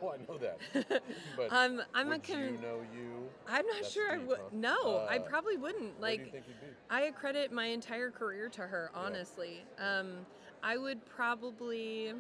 well, 0.02 0.16
I 0.20 0.32
know 0.32 0.38
that. 0.38 1.02
But 1.38 1.52
um, 1.52 1.82
I'm 1.94 2.10
would 2.10 2.18
a 2.18 2.20
con- 2.20 2.40
you 2.40 2.62
know 2.62 2.82
you? 2.96 3.30
I'm 3.48 3.66
not 3.66 3.82
That's 3.82 3.94
sure 3.94 4.10
deep, 4.12 4.22
I 4.22 4.26
would. 4.26 4.38
Huh? 4.38 4.44
No, 4.52 4.96
uh, 4.96 5.08
I 5.10 5.20
probably 5.20 5.58
wouldn't. 5.58 6.00
Like, 6.02 6.20
do 6.20 6.26
you 6.26 6.32
think 6.32 6.46
you'd 6.48 6.62
be? 6.62 6.76
I 6.90 7.02
accredit 7.02 7.52
my 7.52 7.66
entire 7.66 8.10
career 8.10 8.50
to 8.50 8.62
her. 8.62 8.92
Honestly, 8.96 9.64
um, 9.80 10.26
I 10.64 10.78
would 10.78 11.06
probably. 11.06 12.14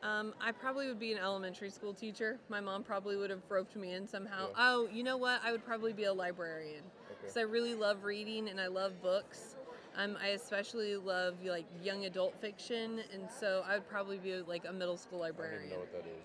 Um, 0.00 0.32
I 0.40 0.52
probably 0.52 0.86
would 0.86 1.00
be 1.00 1.12
an 1.12 1.18
elementary 1.18 1.70
school 1.70 1.92
teacher. 1.92 2.38
My 2.48 2.60
mom 2.60 2.84
probably 2.84 3.16
would 3.16 3.30
have 3.30 3.42
roped 3.48 3.74
me 3.74 3.94
in 3.94 4.06
somehow. 4.06 4.48
Yeah. 4.48 4.54
Oh, 4.56 4.88
you 4.92 5.02
know 5.02 5.16
what? 5.16 5.40
I 5.44 5.50
would 5.50 5.64
probably 5.64 5.92
be 5.92 6.04
a 6.04 6.12
librarian 6.12 6.84
because 7.20 7.36
okay. 7.36 7.40
I 7.40 7.44
really 7.44 7.74
love 7.74 8.04
reading 8.04 8.48
and 8.48 8.60
I 8.60 8.68
love 8.68 8.92
books. 9.02 9.56
Um, 9.98 10.16
I 10.22 10.28
especially 10.28 10.96
love 10.96 11.34
like 11.44 11.66
young 11.82 12.04
adult 12.04 12.40
fiction, 12.40 13.00
and 13.12 13.28
so 13.28 13.64
I 13.66 13.74
would 13.74 13.88
probably 13.88 14.18
be 14.18 14.36
like 14.36 14.64
a 14.68 14.72
middle 14.72 14.96
school 14.96 15.18
librarian. 15.18 15.72
I 15.72 15.74
don't 15.74 15.82
even 15.82 15.90
know 15.90 15.98
what 15.98 16.04
that 16.04 16.08
is. 16.08 16.24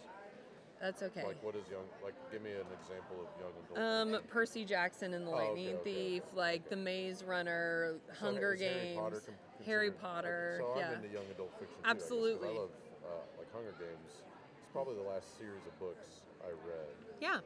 That's 0.79 1.01
okay. 1.01 1.25
Like 1.25 1.41
what 1.43 1.55
is 1.55 1.65
young? 1.71 1.89
Like 2.03 2.13
give 2.31 2.43
me 2.43 2.51
an 2.51 2.69
example 2.77 3.25
of 3.25 3.29
young 3.41 3.55
adult. 3.65 3.79
Um, 3.79 4.11
fiction. 4.11 4.29
Percy 4.29 4.65
Jackson 4.65 5.13
and 5.15 5.25
the 5.25 5.31
oh, 5.31 5.35
Lightning 5.35 5.67
okay, 5.67 5.89
okay, 5.89 6.09
Thief, 6.19 6.23
like 6.35 6.69
The 6.69 6.75
Maze 6.75 7.23
Runner, 7.23 7.95
so 8.13 8.25
Hunger 8.25 8.53
Games, 8.53 8.93
Harry 8.93 8.95
Potter. 8.95 9.21
Harry 9.65 9.91
Potter 9.91 10.61
okay, 10.61 10.73
so 10.73 10.79
yeah. 10.79 10.87
I'm 10.89 10.95
into 11.01 11.09
young 11.09 11.25
adult 11.33 11.51
fiction. 11.57 11.77
Too, 11.81 11.89
Absolutely. 11.89 12.49
I, 12.49 12.51
I 12.51 12.59
love 12.59 12.69
uh, 13.01 13.39
like 13.39 13.49
Hunger 13.55 13.73
Games. 13.79 14.11
It's 14.11 14.69
probably 14.71 14.95
the 15.01 15.09
last 15.09 15.33
series 15.39 15.65
of 15.65 15.73
books 15.79 16.21
I 16.45 16.53
read. 16.67 16.93
Yeah. 17.19 17.39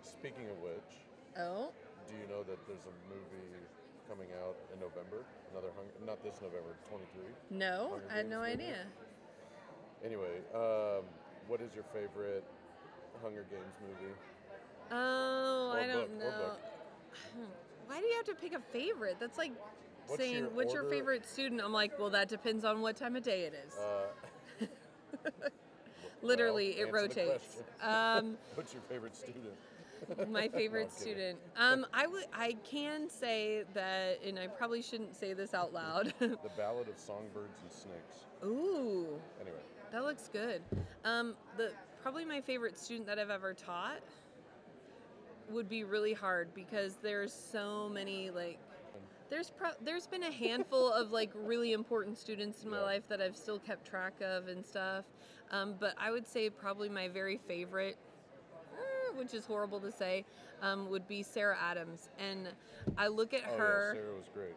Speaking 0.00 0.48
of 0.48 0.56
which. 0.64 1.04
Oh. 1.36 1.76
Do 2.08 2.14
you 2.16 2.24
know 2.30 2.40
that 2.40 2.56
there's 2.64 2.86
a 2.88 2.96
movie 3.10 3.52
coming 4.08 4.28
out 4.44 4.56
in 4.72 4.80
November. 4.80 5.24
Another 5.52 5.68
Hunger, 5.76 5.92
not 6.06 6.22
this 6.22 6.34
November, 6.42 6.74
23. 6.90 7.22
No, 7.50 7.90
Hunger 7.90 8.04
I 8.10 8.16
had 8.16 8.28
no 8.30 8.40
movie. 8.40 8.52
idea. 8.52 8.78
Anyway, 10.04 10.42
um, 10.54 11.04
what 11.48 11.60
is 11.60 11.74
your 11.74 11.84
favorite 11.92 12.44
Hunger 13.22 13.44
Games 13.48 13.74
movie. 13.80 14.12
Oh, 14.90 15.70
Or 15.72 15.78
I 15.78 15.86
don't 15.86 16.10
or 16.10 16.18
know. 16.18 16.52
Why 17.86 18.00
do 18.00 18.06
you 18.06 18.14
have 18.16 18.26
to 18.26 18.34
pick 18.34 18.52
a 18.54 18.60
favorite? 18.72 19.16
That's 19.20 19.38
like 19.38 19.52
What's 20.06 20.20
saying, 20.22 20.36
your 20.44 20.48
"What's 20.50 20.72
your 20.74 20.82
order- 20.84 20.94
favorite 20.96 21.26
student?" 21.26 21.62
I'm 21.64 21.72
like, 21.72 21.98
"Well, 21.98 22.10
that 22.10 22.28
depends 22.28 22.64
on 22.64 22.80
what 22.82 22.96
time 22.96 23.16
of 23.16 23.22
day 23.22 23.42
it 23.44 23.54
is." 23.66 23.74
Uh, 23.78 24.66
Literally, 26.22 26.70
it 26.78 26.80
answer 26.80 26.86
the 26.86 26.92
rotates. 26.92 27.44
question. 27.44 27.64
Um, 27.82 28.38
What's 28.54 28.72
your 28.72 28.82
favorite 28.88 29.14
student? 29.14 29.44
My 30.28 30.48
favorite 30.48 30.92
student. 30.92 31.38
Um, 31.56 31.86
I 31.92 32.06
would, 32.06 32.24
I 32.32 32.56
can 32.64 33.08
say 33.08 33.64
that, 33.74 34.20
and 34.24 34.38
I 34.38 34.46
probably 34.46 34.82
shouldn't 34.82 35.16
say 35.16 35.32
this 35.32 35.54
out 35.54 35.72
loud. 35.72 36.12
The 36.18 36.36
Ballad 36.56 36.88
of 36.88 36.98
Songbirds 36.98 37.60
and 37.62 37.72
Snakes. 37.72 38.24
Ooh, 38.44 39.20
Anyway, 39.40 39.56
that 39.92 40.04
looks 40.04 40.28
good. 40.32 40.62
Um, 41.04 41.34
the 41.56 41.72
probably 42.02 42.24
my 42.24 42.40
favorite 42.40 42.78
student 42.78 43.06
that 43.06 43.18
I've 43.18 43.30
ever 43.30 43.54
taught 43.54 44.00
would 45.50 45.68
be 45.68 45.84
really 45.84 46.12
hard 46.12 46.52
because 46.54 46.96
there's 47.02 47.32
so 47.32 47.88
many 47.92 48.30
like 48.30 48.58
there's 49.30 49.50
pro- 49.50 49.70
there's 49.82 50.06
been 50.06 50.22
a 50.24 50.30
handful 50.30 50.90
of 50.92 51.10
like 51.10 51.30
really 51.34 51.72
important 51.72 52.18
students 52.18 52.62
in 52.64 52.70
my 52.70 52.78
Yeah. 52.78 52.82
life 52.84 53.02
that 53.08 53.20
I've 53.20 53.36
still 53.36 53.58
kept 53.58 53.86
track 53.86 54.20
of 54.20 54.48
and 54.48 54.64
stuff. 54.64 55.04
Um, 55.50 55.74
but 55.78 55.94
I 55.98 56.10
would 56.10 56.26
say 56.26 56.50
probably 56.50 56.88
my 56.88 57.08
very 57.08 57.38
favorite, 57.48 57.96
which 59.16 59.34
is 59.34 59.44
horrible 59.46 59.80
to 59.80 59.92
say, 59.92 60.24
um, 60.62 60.88
would 60.90 61.06
be 61.08 61.22
Sarah 61.22 61.56
Adams. 61.60 62.08
And 62.18 62.48
I 62.96 63.08
look 63.08 63.34
at 63.34 63.42
oh 63.48 63.56
her 63.58 63.92
yeah, 63.94 64.00
Sarah 64.00 64.14
was 64.16 64.28
great. 64.32 64.54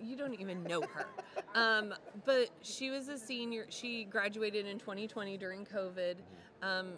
you 0.00 0.16
don't 0.16 0.34
even 0.40 0.62
know 0.64 0.82
her. 0.82 1.06
um, 1.54 1.94
but 2.24 2.50
she 2.62 2.90
was 2.90 3.08
a 3.08 3.18
senior. 3.18 3.66
She 3.68 4.04
graduated 4.04 4.66
in 4.66 4.78
2020 4.78 5.36
during 5.36 5.66
COVID. 5.66 6.16
Um, 6.62 6.92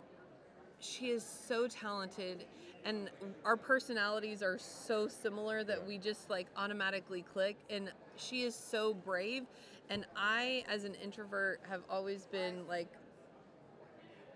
she 0.81 1.11
is 1.11 1.25
so 1.25 1.69
talented, 1.69 2.45
and 2.85 3.09
our 3.45 3.57
personalities 3.57 4.43
are 4.43 4.59
so 4.59 5.07
similar 5.07 5.63
that 5.63 5.87
we 5.87 5.97
just 5.97 6.29
like 6.29 6.49
automatically 6.57 7.23
click. 7.33 7.57
And 7.71 7.91
she 8.17 8.43
is 8.43 8.55
so 8.55 8.93
brave. 8.95 9.45
And 9.91 10.07
I, 10.17 10.65
as 10.69 10.85
an 10.85 10.95
introvert, 10.95 11.61
have 11.69 11.83
always 11.91 12.27
been 12.27 12.67
like, 12.67 12.89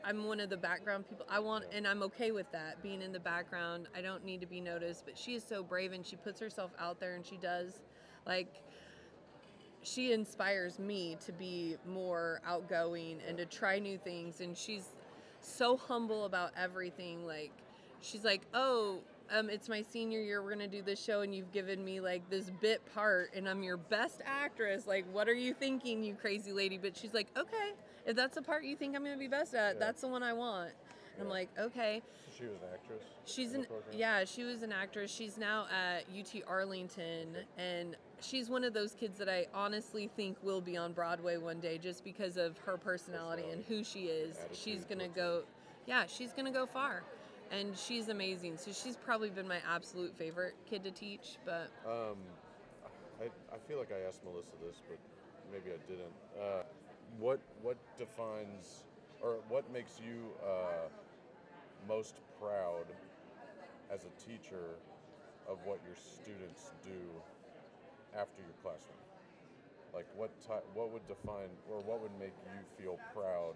I'm 0.07 0.25
one 0.25 0.39
of 0.39 0.51
the 0.51 0.57
background 0.57 1.09
people. 1.09 1.27
I 1.29 1.41
want, 1.41 1.65
and 1.73 1.87
I'm 1.87 2.03
okay 2.05 2.31
with 2.31 2.51
that 2.53 2.81
being 2.81 3.03
in 3.03 3.13
the 3.13 3.19
background. 3.19 3.89
I 3.97 4.01
don't 4.01 4.25
need 4.25 4.41
to 4.41 4.47
be 4.47 4.61
noticed. 4.61 5.05
But 5.05 5.19
she 5.19 5.35
is 5.35 5.43
so 5.43 5.65
brave, 5.65 5.93
and 5.93 6.07
she 6.07 6.15
puts 6.15 6.39
herself 6.39 6.71
out 6.79 7.01
there, 7.01 7.17
and 7.17 7.27
she 7.27 7.37
does, 7.37 7.81
like, 8.25 8.63
she 9.83 10.13
inspires 10.13 10.79
me 10.79 11.17
to 11.27 11.33
be 11.33 11.77
more 11.85 12.41
outgoing 12.47 13.19
and 13.27 13.37
to 13.39 13.47
try 13.47 13.81
new 13.81 13.99
things. 13.99 14.41
And 14.41 14.57
she's 14.57 14.95
so 15.41 15.77
humble 15.77 16.25
about 16.25 16.53
everything. 16.57 17.27
Like, 17.27 17.53
she's 18.01 18.25
like, 18.25 18.43
oh. 18.55 19.01
Um, 19.29 19.51
it's 19.51 19.69
my 19.69 19.83
senior 19.83 20.21
year. 20.21 20.41
We're 20.41 20.53
gonna 20.53 20.69
do 20.69 20.83
this 20.83 21.03
show, 21.03 21.23
and 21.23 21.35
you've 21.35 21.51
given 21.51 21.85
me 21.85 21.99
like 22.01 22.31
this 22.31 22.49
bit 22.61 22.81
part, 22.95 23.31
and 23.35 23.49
I'm 23.49 23.65
your 23.65 23.77
best 23.77 24.21
actress. 24.25 24.87
Like, 24.87 25.05
what 25.13 25.29
are 25.29 25.35
you 25.35 25.53
thinking, 25.53 26.05
you 26.05 26.15
crazy 26.15 26.53
lady? 26.53 26.79
But 26.79 26.97
she's 26.97 27.13
like, 27.13 27.27
okay, 27.37 27.73
if 28.07 28.17
that's 28.17 28.37
the 28.37 28.43
part 28.43 28.65
you 28.65 28.77
think 28.77 28.95
I'm 28.97 29.03
gonna 29.05 29.19
be 29.19 29.29
best 29.29 29.55
at, 29.55 29.75
Yeah. 29.75 29.81
that's 29.81 30.01
the 30.01 30.09
one 30.09 30.23
I 30.23 30.33
want. 30.33 30.73
And 31.15 31.23
I'm 31.25 31.29
like, 31.29 31.49
okay. 31.59 32.03
She 32.37 32.45
was 32.45 32.61
an 32.63 32.69
actress. 32.73 33.03
She's 33.25 33.55
an 33.55 33.67
yeah, 33.93 34.25
she 34.25 34.45
was 34.45 34.63
an 34.63 34.71
actress. 34.71 35.11
She's 35.11 35.39
now 35.39 35.67
at 35.73 36.05
UT 36.17 36.43
Arlington, 36.47 37.37
and 37.57 37.97
she's 38.21 38.51
one 38.51 38.63
of 38.65 38.75
those 38.75 38.95
kids 38.95 39.19
that 39.19 39.29
I 39.29 39.47
honestly 39.55 40.09
think 40.15 40.37
will 40.43 40.61
be 40.61 40.77
on 40.77 40.93
Broadway 40.93 41.39
one 41.39 41.59
day, 41.59 41.79
just 41.79 42.05
because 42.05 42.37
of 42.37 42.59
her 42.59 42.77
personality 42.77 43.45
and 43.51 43.65
who 43.65 43.83
she 43.83 44.07
is. 44.09 44.37
she's 44.53 44.85
gonna 44.85 45.09
go, 45.09 45.45
yeah, 45.87 46.05
she's 46.07 46.33
gonna 46.35 46.53
go 46.53 46.67
far, 46.67 47.03
and 47.51 47.77
she's 47.77 48.09
amazing. 48.09 48.59
So 48.59 48.71
she's 48.71 48.97
probably 48.97 49.31
been 49.31 49.49
my 49.49 49.61
absolute 49.67 50.15
favorite 50.17 50.55
kid 50.69 50.85
to 50.85 50.91
teach. 50.91 51.39
But 51.47 51.71
Um, 51.87 52.19
I, 53.19 53.25
I 53.51 53.59
feel 53.67 53.79
like 53.79 53.91
I 53.91 54.07
asked 54.07 54.23
Melissa 54.25 54.53
this, 54.63 54.77
but 54.89 54.99
maybe 55.51 55.71
I 55.73 55.79
didn't. 55.91 56.13
Uh, 56.39 56.63
what 57.19 57.41
what 57.63 57.77
defines 57.99 58.85
or 59.23 59.37
what 59.49 59.71
makes 59.73 60.01
you 60.01 60.31
uh, 60.45 60.89
most 61.89 62.17
proud 62.41 62.85
as 63.93 64.01
a 64.05 64.31
teacher 64.31 64.77
of 65.49 65.59
what 65.65 65.79
your 65.87 65.97
students 65.97 66.71
do 66.85 66.99
after 68.19 68.43
your 68.43 68.55
classroom? 68.63 68.99
Like 69.95 70.07
what 70.17 70.31
ty- 70.47 70.67
what 70.75 70.91
would 70.91 71.07
define 71.09 71.49
or 71.71 71.81
what 71.81 72.01
would 72.01 72.13
make 72.21 72.35
you 72.53 72.83
feel 72.83 72.99
proud? 73.15 73.55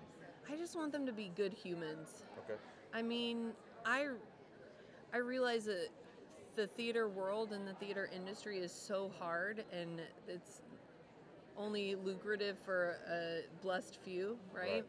I 0.50 0.56
just 0.56 0.76
want 0.76 0.92
them 0.92 1.06
to 1.06 1.12
be 1.12 1.30
good 1.36 1.52
humans. 1.52 2.24
Okay. 2.44 2.58
I 2.94 3.02
mean, 3.02 3.52
I 3.84 4.08
I 5.12 5.18
realize 5.18 5.64
that 5.66 5.88
the 6.56 6.66
theater 6.66 7.08
world 7.08 7.52
and 7.52 7.66
the 7.66 7.74
theater 7.74 8.08
industry 8.14 8.58
is 8.58 8.72
so 8.72 9.10
hard 9.18 9.64
and 9.72 10.00
it's 10.28 10.62
only 11.60 11.94
lucrative 11.94 12.56
for 12.64 12.96
a 13.10 13.40
blessed 13.62 13.98
few, 14.02 14.36
right? 14.54 14.84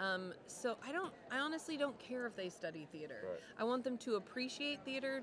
Um, 0.00 0.32
so 0.46 0.76
I 0.86 0.92
don't 0.92 1.12
I 1.30 1.38
honestly 1.38 1.76
don't 1.76 1.98
care 1.98 2.26
if 2.26 2.36
they 2.36 2.48
study 2.48 2.86
theater. 2.92 3.24
Right. 3.30 3.40
I 3.58 3.64
want 3.64 3.84
them 3.84 3.96
to 3.98 4.16
appreciate 4.16 4.84
theater 4.84 5.22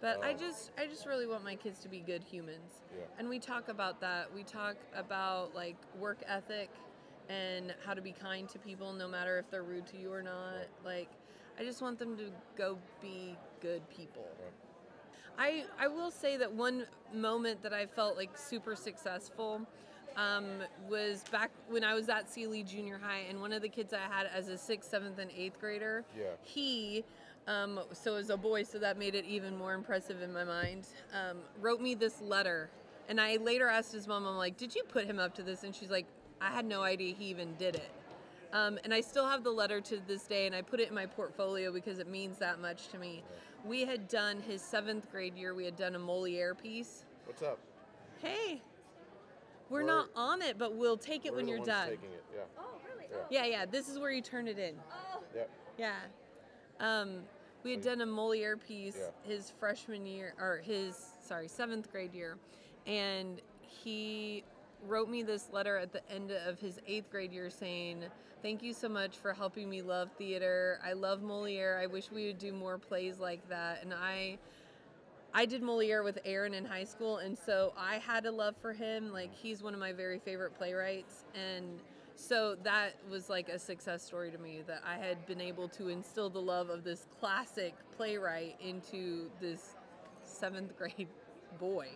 but 0.00 0.22
I 0.22 0.32
Oh. 0.32 0.36
just 0.36 0.70
I 0.78 0.86
just 0.86 1.06
really 1.06 1.26
want 1.26 1.42
my 1.42 1.56
kids 1.56 1.80
to 1.80 1.88
be 1.88 1.98
good 2.00 2.22
humans. 2.22 2.82
Yeah. 2.96 3.04
And 3.18 3.28
we 3.28 3.38
talk 3.40 3.68
about 3.68 4.00
that. 4.00 4.32
We 4.32 4.44
talk 4.44 4.76
about 4.94 5.54
like 5.54 5.76
work 5.98 6.18
ethic 6.26 6.70
and 7.28 7.74
how 7.84 7.94
to 7.94 8.00
be 8.00 8.12
kind 8.12 8.48
to 8.50 8.58
people 8.58 8.92
no 8.92 9.08
matter 9.08 9.38
if 9.38 9.50
they're 9.50 9.64
rude 9.64 9.86
to 9.88 9.96
you 9.96 10.12
or 10.12 10.22
not. 10.22 10.68
Like 10.84 11.08
I 11.58 11.64
just 11.64 11.82
want 11.82 11.98
them 11.98 12.16
to 12.18 12.30
go 12.56 12.78
be 13.02 13.36
good 13.60 13.82
people. 13.90 14.28
Right. 14.40 15.64
I 15.80 15.84
I 15.84 15.88
will 15.88 16.12
say 16.12 16.36
that 16.36 16.52
one 16.52 16.86
moment 17.12 17.62
that 17.62 17.72
I 17.72 17.86
felt 17.86 18.16
like 18.16 18.36
super 18.38 18.76
successful 18.76 19.62
um, 20.18 20.44
was 20.88 21.22
back 21.30 21.50
when 21.68 21.84
I 21.84 21.94
was 21.94 22.08
at 22.08 22.28
Sealy 22.28 22.64
Junior 22.64 22.98
High, 22.98 23.22
and 23.28 23.40
one 23.40 23.52
of 23.52 23.62
the 23.62 23.68
kids 23.68 23.94
I 23.94 24.12
had 24.12 24.26
as 24.34 24.48
a 24.48 24.58
sixth, 24.58 24.90
seventh, 24.90 25.18
and 25.18 25.30
eighth 25.30 25.60
grader. 25.60 26.04
Yeah. 26.18 26.24
He, 26.42 27.04
um, 27.46 27.80
so 27.92 28.16
as 28.16 28.28
a 28.28 28.36
boy, 28.36 28.64
so 28.64 28.78
that 28.80 28.98
made 28.98 29.14
it 29.14 29.24
even 29.24 29.56
more 29.56 29.74
impressive 29.74 30.20
in 30.20 30.32
my 30.32 30.44
mind. 30.44 30.88
Um, 31.14 31.38
wrote 31.60 31.80
me 31.80 31.94
this 31.94 32.20
letter, 32.20 32.68
and 33.08 33.20
I 33.20 33.36
later 33.36 33.68
asked 33.68 33.92
his 33.92 34.08
mom, 34.08 34.26
I'm 34.26 34.36
like, 34.36 34.56
"Did 34.56 34.74
you 34.74 34.82
put 34.88 35.06
him 35.06 35.20
up 35.20 35.34
to 35.36 35.42
this?" 35.42 35.62
And 35.62 35.74
she's 35.74 35.90
like, 35.90 36.06
"I 36.40 36.50
had 36.50 36.66
no 36.66 36.82
idea 36.82 37.14
he 37.14 37.26
even 37.26 37.54
did 37.54 37.76
it." 37.76 37.90
Um, 38.52 38.78
and 38.82 38.92
I 38.92 39.02
still 39.02 39.28
have 39.28 39.44
the 39.44 39.50
letter 39.50 39.80
to 39.82 40.00
this 40.08 40.24
day, 40.24 40.46
and 40.46 40.54
I 40.54 40.62
put 40.62 40.80
it 40.80 40.88
in 40.88 40.94
my 40.94 41.06
portfolio 41.06 41.70
because 41.72 42.00
it 42.00 42.08
means 42.08 42.38
that 42.38 42.60
much 42.60 42.88
to 42.88 42.98
me. 42.98 43.22
We 43.64 43.84
had 43.84 44.08
done 44.08 44.40
his 44.40 44.62
seventh 44.62 45.10
grade 45.12 45.36
year. 45.36 45.54
We 45.54 45.64
had 45.64 45.76
done 45.76 45.94
a 45.94 45.98
Moliere 45.98 46.54
piece. 46.54 47.04
What's 47.26 47.42
up? 47.42 47.58
Hey, 48.22 48.62
we're 49.68 49.78
We're- 49.84 49.86
not 49.86 50.08
on 50.16 50.42
it, 50.42 50.58
but 50.58 50.74
we'll 50.74 50.96
take 50.96 51.24
it 51.26 51.34
when 51.34 51.46
you're 51.48 51.58
done. 51.64 51.88
Taking 51.90 52.12
it. 52.12 52.24
Yeah. 52.34 52.40
Oh, 52.58 52.64
really? 52.92 53.06
Yeah. 53.30 53.44
Yeah, 53.44 53.50
yeah. 53.58 53.66
This 53.66 53.88
is 53.88 53.98
where 53.98 54.10
you 54.10 54.22
turn 54.22 54.48
it 54.48 54.58
in. 54.58 54.74
Oh, 54.90 55.22
Yeah. 55.34 55.44
Yeah. 55.76 55.96
Um, 56.80 57.24
we 57.64 57.72
had 57.72 57.82
done 57.82 58.00
a 58.00 58.06
Moliere 58.06 58.56
piece 58.56 58.96
Yeah. 58.98 59.10
his 59.30 59.50
freshman 59.50 60.06
year, 60.06 60.34
or 60.40 60.58
his, 60.58 60.96
sorry, 61.20 61.48
seventh 61.48 61.90
grade 61.90 62.14
year. 62.14 62.38
And 62.86 63.40
he 63.60 64.44
wrote 64.86 65.08
me 65.08 65.22
this 65.22 65.50
letter 65.52 65.76
at 65.76 65.92
the 65.92 66.08
end 66.10 66.30
of 66.30 66.58
his 66.60 66.80
eighth 66.86 67.10
grade 67.10 67.32
year 67.32 67.50
saying, 67.50 68.04
Thank 68.40 68.62
you 68.62 68.72
so 68.72 68.88
much 68.88 69.16
for 69.16 69.32
helping 69.32 69.68
me 69.68 69.82
love 69.82 70.12
theater. 70.16 70.78
I 70.84 70.92
love 70.92 71.22
Moliere. 71.22 71.76
I 71.76 71.86
wish 71.86 72.12
we 72.12 72.28
would 72.28 72.38
do 72.38 72.52
more 72.52 72.78
plays 72.78 73.18
like 73.18 73.46
that. 73.48 73.82
And 73.82 73.92
I. 73.92 74.38
I 75.34 75.44
did 75.44 75.62
Moliere 75.62 76.02
with 76.02 76.18
Erin 76.24 76.54
in 76.54 76.64
high 76.64 76.84
school, 76.84 77.18
and 77.18 77.36
so 77.38 77.72
I 77.76 77.96
had 77.96 78.26
a 78.26 78.32
love 78.32 78.56
for 78.60 78.72
him. 78.72 79.12
Like 79.12 79.34
he's 79.34 79.62
one 79.62 79.74
of 79.74 79.80
my 79.80 79.92
very 79.92 80.18
favorite 80.18 80.56
playwrights, 80.56 81.24
and 81.34 81.80
so 82.16 82.56
that 82.64 82.94
was 83.08 83.28
like 83.28 83.48
a 83.48 83.58
success 83.58 84.02
story 84.02 84.30
to 84.30 84.38
me 84.38 84.62
that 84.66 84.82
I 84.84 84.96
had 84.96 85.24
been 85.26 85.40
able 85.40 85.68
to 85.70 85.88
instill 85.88 86.30
the 86.30 86.40
love 86.40 86.70
of 86.70 86.82
this 86.82 87.06
classic 87.20 87.74
playwright 87.96 88.56
into 88.60 89.30
this 89.40 89.76
seventh 90.24 90.76
grade 90.78 91.08
boy. 91.60 91.88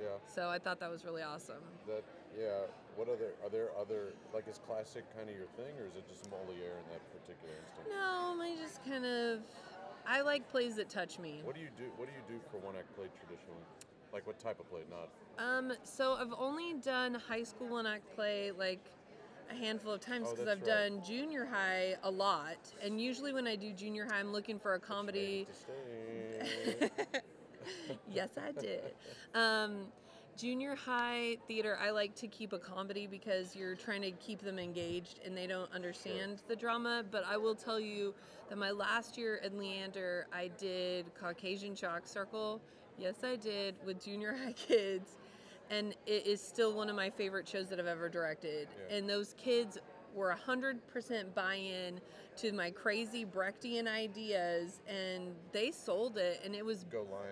Yeah. 0.00 0.08
So 0.26 0.48
I 0.48 0.58
thought 0.58 0.80
that 0.80 0.90
was 0.90 1.04
really 1.04 1.22
awesome. 1.22 1.62
That 1.86 2.02
yeah. 2.36 2.66
What 2.96 3.08
other 3.08 3.34
are 3.42 3.50
there 3.50 3.70
other 3.80 4.12
like 4.32 4.46
is 4.48 4.60
classic 4.66 5.04
kind 5.16 5.28
of 5.28 5.34
your 5.34 5.46
thing 5.56 5.74
or 5.80 5.86
is 5.86 5.96
it 5.96 6.06
just 6.08 6.30
Moliere 6.30 6.78
in 6.78 6.86
that 6.92 7.02
particular 7.10 7.54
instance? 7.66 7.88
No, 7.90 8.38
I 8.40 8.54
just 8.60 8.84
kind 8.84 9.04
of 9.04 9.40
I 10.06 10.20
like 10.20 10.48
plays 10.50 10.76
that 10.76 10.88
touch 10.88 11.18
me. 11.18 11.40
What 11.44 11.54
do 11.54 11.60
you 11.60 11.68
do? 11.76 11.84
What 11.96 12.08
do 12.08 12.12
you 12.12 12.38
do 12.38 12.40
for 12.50 12.58
one 12.58 12.74
act 12.76 12.94
play 12.96 13.06
traditionally? 13.18 13.62
Like 14.12 14.26
what 14.26 14.38
type 14.38 14.60
of 14.60 14.68
play? 14.70 14.80
Not 14.90 15.08
Um, 15.44 15.72
so 15.84 16.14
I've 16.14 16.34
only 16.38 16.74
done 16.74 17.14
high 17.14 17.42
school 17.42 17.68
one 17.68 17.86
act 17.86 18.14
play 18.14 18.52
like 18.52 18.80
a 19.50 19.54
handful 19.54 19.92
of 19.92 20.00
times 20.00 20.28
Oh, 20.28 20.34
because 20.34 20.46
that's 20.46 20.60
I've 20.60 20.66
right. 20.68 20.90
done 20.90 21.02
junior 21.04 21.44
high 21.44 21.96
a 22.02 22.10
lot, 22.10 22.58
and 22.82 23.00
usually 23.00 23.32
when 23.32 23.46
I 23.46 23.56
do 23.56 23.72
junior 23.72 24.06
high, 24.06 24.20
I'm 24.20 24.32
looking 24.32 24.58
for 24.58 24.74
a 24.74 24.80
comedy. 24.80 25.46
Yes, 28.12 28.30
I 28.36 28.52
did. 28.52 28.92
Um, 29.34 29.86
Junior 30.36 30.74
high 30.74 31.36
theater, 31.46 31.78
I 31.80 31.90
like 31.90 32.14
to 32.16 32.26
keep 32.26 32.52
a 32.52 32.58
comedy 32.58 33.06
because 33.06 33.54
you're 33.54 33.76
trying 33.76 34.02
to 34.02 34.10
keep 34.12 34.40
them 34.40 34.58
engaged 34.58 35.20
and 35.24 35.36
they 35.36 35.46
don't 35.46 35.72
understand 35.72 36.42
the 36.48 36.56
drama. 36.56 37.04
But 37.08 37.24
I 37.24 37.36
will 37.36 37.54
tell 37.54 37.78
you 37.78 38.14
that 38.48 38.58
my 38.58 38.72
last 38.72 39.16
year 39.16 39.40
at 39.44 39.56
Leander, 39.56 40.26
I 40.32 40.50
did 40.58 41.06
Caucasian 41.14 41.76
Chalk 41.76 42.06
Circle. 42.06 42.60
Yes, 42.98 43.22
I 43.22 43.36
did 43.36 43.76
with 43.86 44.04
junior 44.04 44.36
high 44.44 44.52
kids. 44.52 45.16
And 45.70 45.94
it 46.06 46.26
is 46.26 46.42
still 46.42 46.74
one 46.74 46.90
of 46.90 46.96
my 46.96 47.10
favorite 47.10 47.48
shows 47.48 47.68
that 47.68 47.78
I've 47.78 47.86
ever 47.86 48.08
directed. 48.08 48.68
Yeah. 48.90 48.96
And 48.96 49.08
those 49.08 49.34
kids 49.38 49.78
were 50.14 50.36
100% 50.46 51.34
buy 51.34 51.54
in 51.54 52.00
to 52.36 52.52
my 52.52 52.70
crazy 52.70 53.24
Brechtian 53.24 53.88
ideas 53.88 54.80
and 54.88 55.34
they 55.52 55.70
sold 55.70 56.18
it 56.18 56.40
and 56.44 56.54
it 56.54 56.64
was 56.64 56.84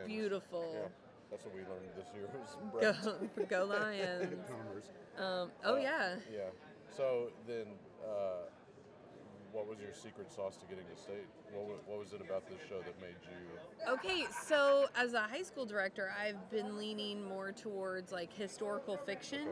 beautiful. 0.07 0.73
Yeah, 0.75 0.89
that's 1.33 1.45
what 1.47 1.55
we 1.55 1.63
learned 1.63 1.89
this 1.97 2.07
year. 2.15 2.29
Was 2.73 3.07
Go, 3.41 3.45
go 3.49 3.65
Lions. 3.65 4.27
Boomers. 4.49 4.85
Um, 5.19 5.51
oh 5.65 5.75
Uh, 5.75 5.79
yeah. 5.79 6.15
Yeah. 6.33 6.41
So 6.95 7.31
then, 7.49 7.65
uh, 8.07 8.45
what 9.51 9.67
was 9.67 9.79
your 9.81 9.95
secret 9.95 10.31
sauce 10.31 10.57
to 10.59 10.67
getting 10.67 10.85
to 10.95 11.01
state? 11.03 11.25
What, 11.55 11.65
wa- 11.65 11.75
what 11.87 11.99
was 11.99 12.13
it 12.13 12.21
about 12.21 12.47
this 12.49 12.59
show 12.69 12.79
that 12.81 13.01
made 13.01 13.17
you? 13.25 13.91
Okay, 13.93 14.27
so 14.47 14.87
as 14.95 15.15
a 15.15 15.21
high 15.23 15.43
school 15.43 15.65
director, 15.65 16.13
I've 16.19 16.51
been 16.51 16.77
leaning 16.77 17.27
more 17.27 17.51
towards 17.53 18.13
like 18.13 18.31
historical 18.33 18.99
fiction. 18.99 19.49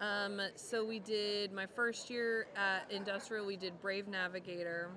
Um, 0.00 0.40
so 0.56 0.82
we 0.86 0.98
did 1.00 1.52
my 1.52 1.66
first 1.66 2.08
year 2.08 2.46
at 2.56 2.90
Industrial. 2.90 3.44
We 3.44 3.56
did 3.58 3.78
Brave 3.82 4.08
Navigator, 4.08 4.90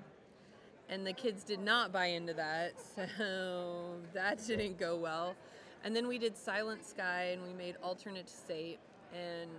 and 0.88 1.06
the 1.06 1.12
kids 1.12 1.44
did 1.44 1.60
not 1.60 1.92
buy 1.92 2.06
into 2.06 2.32
that, 2.34 2.72
so 3.18 3.96
that 4.14 4.42
didn't 4.46 4.78
go 4.78 4.96
well. 4.96 5.36
And 5.84 5.94
then 5.94 6.08
we 6.08 6.18
did 6.18 6.36
Silent 6.36 6.84
Sky, 6.84 7.30
and 7.32 7.42
we 7.42 7.52
made 7.52 7.76
Alternate 7.82 8.26
to 8.26 8.32
State, 8.32 8.78
and 9.12 9.50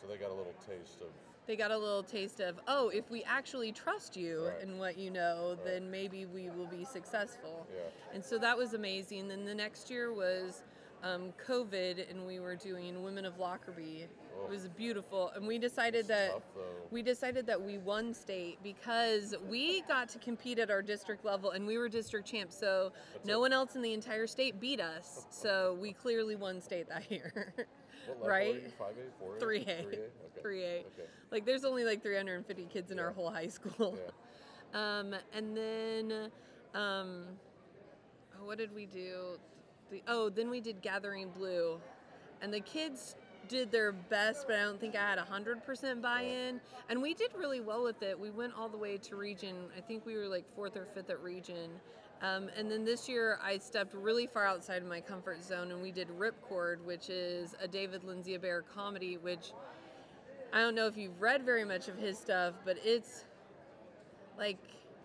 So 0.00 0.06
they 0.06 0.16
got 0.18 0.30
a 0.30 0.34
little 0.34 0.54
taste 0.66 1.00
of. 1.00 1.08
they 1.46 1.56
got 1.56 1.70
a 1.70 1.78
little 1.78 2.02
taste 2.02 2.40
of 2.40 2.60
oh 2.68 2.90
if 2.90 3.10
we 3.10 3.24
actually 3.24 3.72
trust 3.72 4.16
you 4.18 4.44
Right. 4.48 4.62
and 4.62 4.78
what 4.78 4.98
you 4.98 5.10
know 5.10 5.56
then 5.64 5.90
maybe 5.90 6.26
we 6.26 6.50
will 6.50 6.66
be 6.66 6.84
successful 6.84 7.66
Yeah. 7.74 7.80
and 8.14 8.22
so 8.24 8.36
that 8.38 8.56
was 8.56 8.74
amazing 8.74 9.28
then 9.28 9.44
the 9.46 9.54
next 9.54 9.90
year 9.90 10.12
was 10.12 10.62
um, 11.02 11.32
covid 11.46 12.10
and 12.10 12.26
we 12.26 12.40
were 12.40 12.56
doing 12.56 13.02
women 13.02 13.24
of 13.24 13.38
lockerbie 13.38 14.06
Oh. 14.40 14.44
it 14.44 14.50
was 14.50 14.68
beautiful 14.68 15.32
and 15.34 15.46
we 15.46 15.58
decided 15.58 16.06
that 16.08 16.30
tough, 16.30 16.42
we 16.90 17.02
decided 17.02 17.46
that 17.46 17.60
we 17.60 17.78
won 17.78 18.14
state 18.14 18.58
because 18.62 19.34
we 19.48 19.82
got 19.88 20.08
to 20.10 20.18
compete 20.18 20.58
at 20.58 20.70
our 20.70 20.82
district 20.82 21.24
level 21.24 21.50
and 21.50 21.66
we 21.66 21.76
were 21.76 21.88
district 21.88 22.28
champs 22.28 22.56
so 22.56 22.92
no 23.24 23.38
it. 23.38 23.40
one 23.40 23.52
else 23.52 23.74
in 23.74 23.82
the 23.82 23.92
entire 23.92 24.26
state 24.26 24.60
beat 24.60 24.80
us 24.80 25.26
so 25.30 25.76
we 25.80 25.92
clearly 25.92 26.36
won 26.36 26.60
state 26.60 26.88
that 26.88 27.10
year 27.10 27.52
right? 28.22 28.72
Five 28.78 28.94
A, 28.96 29.18
four 29.18 29.36
A, 29.36 29.40
3A. 29.40 29.40
Three 29.40 29.64
A. 29.66 30.04
Okay. 30.38 30.60
3A. 30.60 30.78
Okay. 30.80 31.08
Like 31.32 31.44
there's 31.44 31.64
only 31.64 31.84
like 31.84 32.02
350 32.02 32.66
kids 32.72 32.92
in 32.92 32.98
our 32.98 33.10
whole 33.10 33.30
high 33.30 33.48
school. 33.48 33.98
Yeah. 34.72 34.98
Um, 34.98 35.14
and 35.34 35.56
then, 35.56 36.30
um, 36.74 37.24
what 38.40 38.56
did 38.58 38.72
we 38.74 38.86
do? 38.86 39.38
The, 39.90 40.02
oh, 40.06 40.28
then 40.28 40.50
we 40.50 40.60
did 40.60 40.82
Gathering 40.82 41.30
Blue, 41.30 41.80
and 42.42 42.52
the 42.52 42.60
kids 42.60 43.16
did 43.48 43.70
their 43.72 43.92
best, 43.92 44.46
but 44.46 44.56
I 44.56 44.62
don't 44.62 44.80
think 44.80 44.94
I 44.94 44.98
had 44.98 45.18
100% 45.18 46.02
buy-in. 46.02 46.60
And 46.88 47.02
we 47.02 47.14
did 47.14 47.30
really 47.36 47.60
well 47.60 47.82
with 47.82 48.02
it. 48.02 48.18
We 48.18 48.30
went 48.30 48.52
all 48.54 48.68
the 48.68 48.76
way 48.76 48.98
to 48.98 49.16
region. 49.16 49.56
I 49.76 49.80
think 49.80 50.04
we 50.04 50.16
were 50.16 50.26
like 50.26 50.44
fourth 50.54 50.76
or 50.76 50.86
fifth 50.94 51.10
at 51.10 51.22
region. 51.22 51.70
Um, 52.20 52.50
and 52.56 52.70
then 52.70 52.84
this 52.84 53.08
year, 53.08 53.38
I 53.42 53.58
stepped 53.58 53.94
really 53.94 54.26
far 54.26 54.46
outside 54.46 54.82
of 54.82 54.88
my 54.88 55.00
comfort 55.00 55.42
zone, 55.42 55.70
and 55.70 55.80
we 55.80 55.92
did 55.92 56.08
Ripcord, 56.18 56.82
which 56.84 57.10
is 57.10 57.54
a 57.62 57.68
David 57.68 58.04
Lindsay-Abaire 58.04 58.64
comedy, 58.74 59.16
which 59.16 59.52
I 60.52 60.60
don't 60.60 60.74
know 60.74 60.86
if 60.86 60.96
you've 60.96 61.20
read 61.20 61.44
very 61.44 61.64
much 61.64 61.88
of 61.88 61.96
his 61.96 62.18
stuff, 62.18 62.54
but 62.64 62.76
it's 62.84 63.24
like 64.36 64.58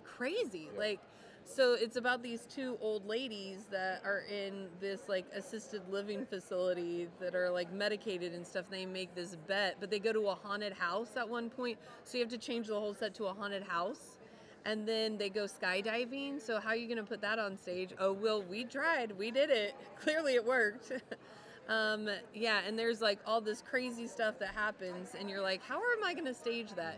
crazy. 0.03 0.69
Yeah. 0.73 0.79
Like, 0.79 0.99
so 1.45 1.73
it's 1.73 1.97
about 1.97 2.23
these 2.23 2.45
two 2.45 2.77
old 2.81 3.05
ladies 3.07 3.65
that 3.69 4.01
are 4.05 4.23
in 4.31 4.67
this 4.79 5.01
like 5.07 5.25
assisted 5.35 5.81
living 5.89 6.25
facility 6.25 7.07
that 7.19 7.35
are 7.35 7.49
like 7.49 7.71
medicated 7.71 8.33
and 8.33 8.45
stuff. 8.45 8.65
They 8.69 8.85
make 8.85 9.13
this 9.13 9.35
bet, 9.47 9.75
but 9.79 9.89
they 9.89 9.99
go 9.99 10.13
to 10.13 10.27
a 10.29 10.35
haunted 10.35 10.73
house 10.73 11.09
at 11.17 11.27
one 11.27 11.49
point, 11.49 11.77
so 12.03 12.17
you 12.17 12.23
have 12.23 12.31
to 12.31 12.37
change 12.37 12.67
the 12.67 12.79
whole 12.79 12.93
set 12.93 13.13
to 13.15 13.25
a 13.25 13.33
haunted 13.33 13.63
house. 13.63 14.17
And 14.65 14.87
then 14.87 15.17
they 15.17 15.29
go 15.29 15.43
skydiving. 15.43 16.41
So 16.41 16.59
how 16.59 16.69
are 16.69 16.75
you 16.75 16.87
gonna 16.87 17.03
put 17.03 17.21
that 17.21 17.37
on 17.37 17.57
stage? 17.57 17.89
Oh, 17.99 18.13
well, 18.13 18.41
we 18.41 18.63
tried. 18.63 19.11
We 19.17 19.29
did 19.29 19.49
it. 19.49 19.75
Clearly, 19.99 20.35
it 20.35 20.45
worked. 20.45 20.91
um, 21.67 22.09
yeah, 22.33 22.61
and 22.65 22.79
there's 22.79 23.01
like 23.01 23.19
all 23.25 23.41
this 23.41 23.61
crazy 23.61 24.07
stuff 24.07 24.39
that 24.39 24.55
happens, 24.55 25.15
and 25.19 25.29
you're 25.29 25.41
like, 25.41 25.61
how 25.61 25.75
am 25.75 26.03
I 26.05 26.13
gonna 26.13 26.33
stage 26.33 26.73
that? 26.75 26.97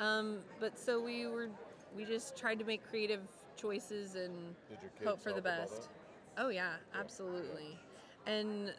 Um, 0.00 0.38
but 0.58 0.76
so 0.76 1.00
we 1.00 1.28
were, 1.28 1.48
we 1.96 2.04
just 2.04 2.36
tried 2.36 2.58
to 2.58 2.64
make 2.64 2.84
creative 2.88 3.20
choices 3.64 4.14
and 4.14 4.54
Did 4.68 4.78
your 4.82 4.90
kids 4.98 5.08
hope 5.08 5.22
for 5.22 5.32
the 5.32 5.42
best. 5.42 5.88
Oh 6.36 6.48
yeah, 6.48 6.74
absolutely. 6.98 7.78
And 8.26 8.72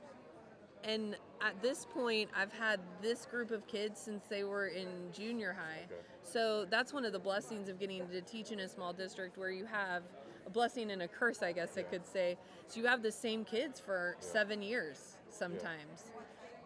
and 0.84 1.16
at 1.42 1.60
this 1.64 1.86
point, 1.86 2.30
I've 2.36 2.54
had 2.54 2.80
this 3.02 3.26
group 3.26 3.50
of 3.50 3.66
kids 3.66 4.00
since 4.00 4.26
they 4.30 4.44
were 4.44 4.68
in 4.68 4.88
junior 5.12 5.54
high. 5.54 5.86
Okay. 5.86 5.96
So 6.22 6.66
that's 6.70 6.94
one 6.94 7.06
of 7.06 7.12
the 7.12 7.20
blessings 7.20 7.70
of 7.70 7.80
getting 7.80 8.08
to 8.08 8.22
teach 8.22 8.52
in 8.52 8.60
a 8.60 8.70
small 8.70 8.94
district 8.94 9.38
where 9.38 9.50
you 9.50 9.66
have 9.66 10.04
a 10.46 10.50
blessing 10.50 10.92
and 10.92 11.02
a 11.02 11.08
curse, 11.08 11.42
I 11.42 11.54
guess 11.54 11.76
I 11.78 11.82
could 11.82 12.06
say. 12.06 12.38
So 12.68 12.80
you 12.80 12.86
have 12.86 13.02
the 13.02 13.12
same 13.12 13.44
kids 13.44 13.80
for 13.80 14.16
seven 14.20 14.62
years 14.62 15.18
sometimes. 15.32 16.12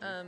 Um, 0.02 0.28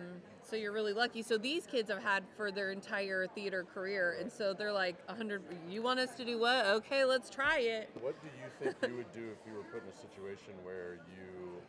so 0.52 0.58
you're 0.58 0.74
really 0.74 0.92
lucky. 0.92 1.22
So 1.24 1.38
these 1.38 1.66
kids 1.66 1.90
have 1.90 2.04
had 2.04 2.24
for 2.36 2.52
their 2.52 2.72
entire 2.72 3.26
theater 3.26 3.64
career, 3.64 4.18
and 4.20 4.30
so 4.30 4.54
they're 4.54 4.74
like, 4.74 4.98
"100. 5.08 5.42
You 5.70 5.82
want 5.82 6.02
us 6.02 6.14
to 6.16 6.26
do 6.26 6.38
what? 6.38 6.66
Okay, 6.66 7.06
let's 7.06 7.30
try 7.30 7.60
it." 7.60 7.90
What 8.02 8.20
do 8.22 8.28
you 8.28 8.52
think 8.60 8.76
you 8.92 8.98
would 8.98 9.12
do 9.14 9.32
if 9.32 9.40
you 9.48 9.56
were 9.56 9.64
put 9.72 9.82
in 9.82 9.90
a 9.90 9.96
situation 9.96 10.54
where 10.64 11.00
you 11.08 11.64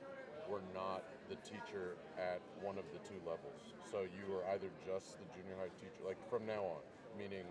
were 0.50 0.62
not 0.74 1.04
the 1.30 1.36
teacher 1.36 1.94
at 2.18 2.40
one 2.60 2.76
of 2.76 2.84
the 2.92 2.98
two 3.08 3.22
levels? 3.22 3.70
So 3.88 4.02
you 4.02 4.26
were 4.26 4.42
either 4.50 4.68
just 4.84 5.16
the 5.22 5.26
junior 5.30 5.54
high 5.62 5.70
teacher, 5.78 6.02
like 6.04 6.18
from 6.28 6.44
now 6.44 6.64
on, 6.64 6.82
meaning 7.16 7.46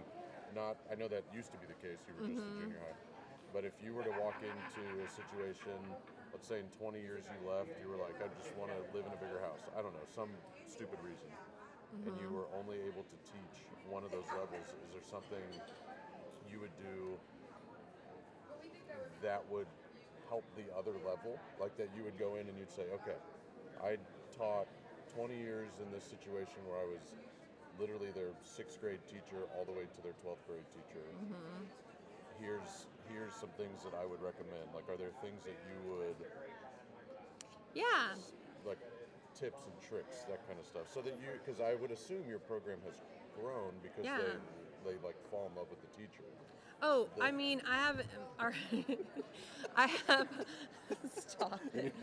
not, 0.54 0.76
I 0.92 0.96
know 0.96 1.08
that 1.08 1.24
used 1.34 1.54
to 1.56 1.58
be 1.64 1.66
the 1.66 1.80
case, 1.80 2.04
you 2.04 2.14
were 2.20 2.28
just 2.28 2.44
the 2.44 2.44
mm-hmm. 2.44 2.60
junior 2.60 2.84
high. 2.84 3.00
But 3.54 3.64
if 3.64 3.72
you 3.80 3.96
were 3.96 4.04
to 4.04 4.12
walk 4.20 4.36
into 4.44 4.84
a 5.00 5.08
situation, 5.08 5.80
let's 6.32 6.48
say 6.48 6.60
in 6.60 6.70
20 6.80 7.00
years 7.00 7.28
you 7.28 7.40
left, 7.44 7.70
you 7.84 7.88
were 7.92 8.00
like, 8.00 8.16
I 8.24 8.28
just 8.40 8.56
want 8.56 8.72
to 8.72 8.80
live 8.96 9.06
in 9.06 9.14
a 9.14 9.22
bigger 9.22 9.40
house. 9.44 9.62
I 9.76 9.84
don't 9.84 9.94
know, 9.94 10.08
some 10.16 10.32
stupid 10.68 11.00
reason. 11.04 11.28
And 12.08 12.16
you 12.18 12.32
mm-hmm. 12.32 12.40
were 12.40 12.50
only 12.56 12.80
able 12.88 13.04
to 13.04 13.18
teach 13.28 13.68
one 13.92 14.08
of 14.08 14.12
those 14.16 14.28
levels. 14.32 14.64
Is 14.64 14.96
there 14.96 15.04
something 15.04 15.44
you 16.48 16.64
would 16.64 16.74
do 16.80 17.20
that 19.20 19.44
would 19.52 19.68
help 20.32 20.48
the 20.56 20.72
other 20.72 20.96
level? 21.04 21.36
Like 21.60 21.76
that 21.76 21.92
you 21.92 22.08
would 22.08 22.16
go 22.16 22.40
in 22.40 22.48
and 22.48 22.56
you'd 22.56 22.72
say, 22.72 22.88
okay, 23.04 23.20
I 23.84 24.00
taught 24.32 24.72
20 25.20 25.36
years 25.36 25.84
in 25.84 25.92
this 25.92 26.08
situation 26.08 26.64
where 26.64 26.80
I 26.80 26.88
was 26.88 27.04
literally 27.76 28.16
their 28.16 28.32
sixth 28.48 28.80
grade 28.80 29.04
teacher 29.12 29.44
all 29.56 29.68
the 29.68 29.76
way 29.76 29.84
to 29.84 30.00
their 30.00 30.16
12th 30.24 30.40
grade 30.48 30.68
teacher. 30.72 31.04
Mm-hmm. 31.04 31.68
Here's 32.40 32.88
here's 33.12 33.34
some 33.34 33.50
things 33.58 33.84
that 33.84 33.94
I 33.94 34.06
would 34.06 34.22
recommend. 34.22 34.72
Like, 34.74 34.88
are 34.90 34.98
there 34.98 35.12
things 35.22 35.44
that 35.44 35.56
you 35.68 35.78
would 35.92 36.16
Yeah. 37.74 38.16
like 38.66 38.80
tips 39.34 39.64
and 39.66 39.76
tricks, 39.90 40.24
that 40.30 40.46
kind 40.48 40.60
of 40.60 40.66
stuff, 40.66 40.88
so 40.94 41.02
that 41.02 41.14
you 41.20 41.28
because 41.44 41.62
I 41.62 41.76
would 41.76 41.92
assume 41.92 42.24
your 42.28 42.40
program 42.40 42.80
has 42.86 42.96
grown 43.40 43.72
because 43.82 44.06
Yeah. 44.06 44.18
they 44.84 44.92
they 44.92 44.98
like 45.06 45.16
fall 45.30 45.50
in 45.52 45.56
love 45.58 45.68
with 45.70 45.82
the 45.82 45.92
teacher. 45.96 46.24
Oh, 46.84 47.08
I 47.22 47.32
mean, 47.32 47.62
I 47.70 47.76
have, 47.78 48.02
our, 48.40 48.54
I 49.76 49.88
have, 50.08 50.28
stop 51.16 51.60
it. 51.76 51.94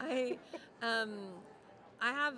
I, 0.00 0.38
um, 0.80 1.28
I 2.00 2.10
have, 2.10 2.34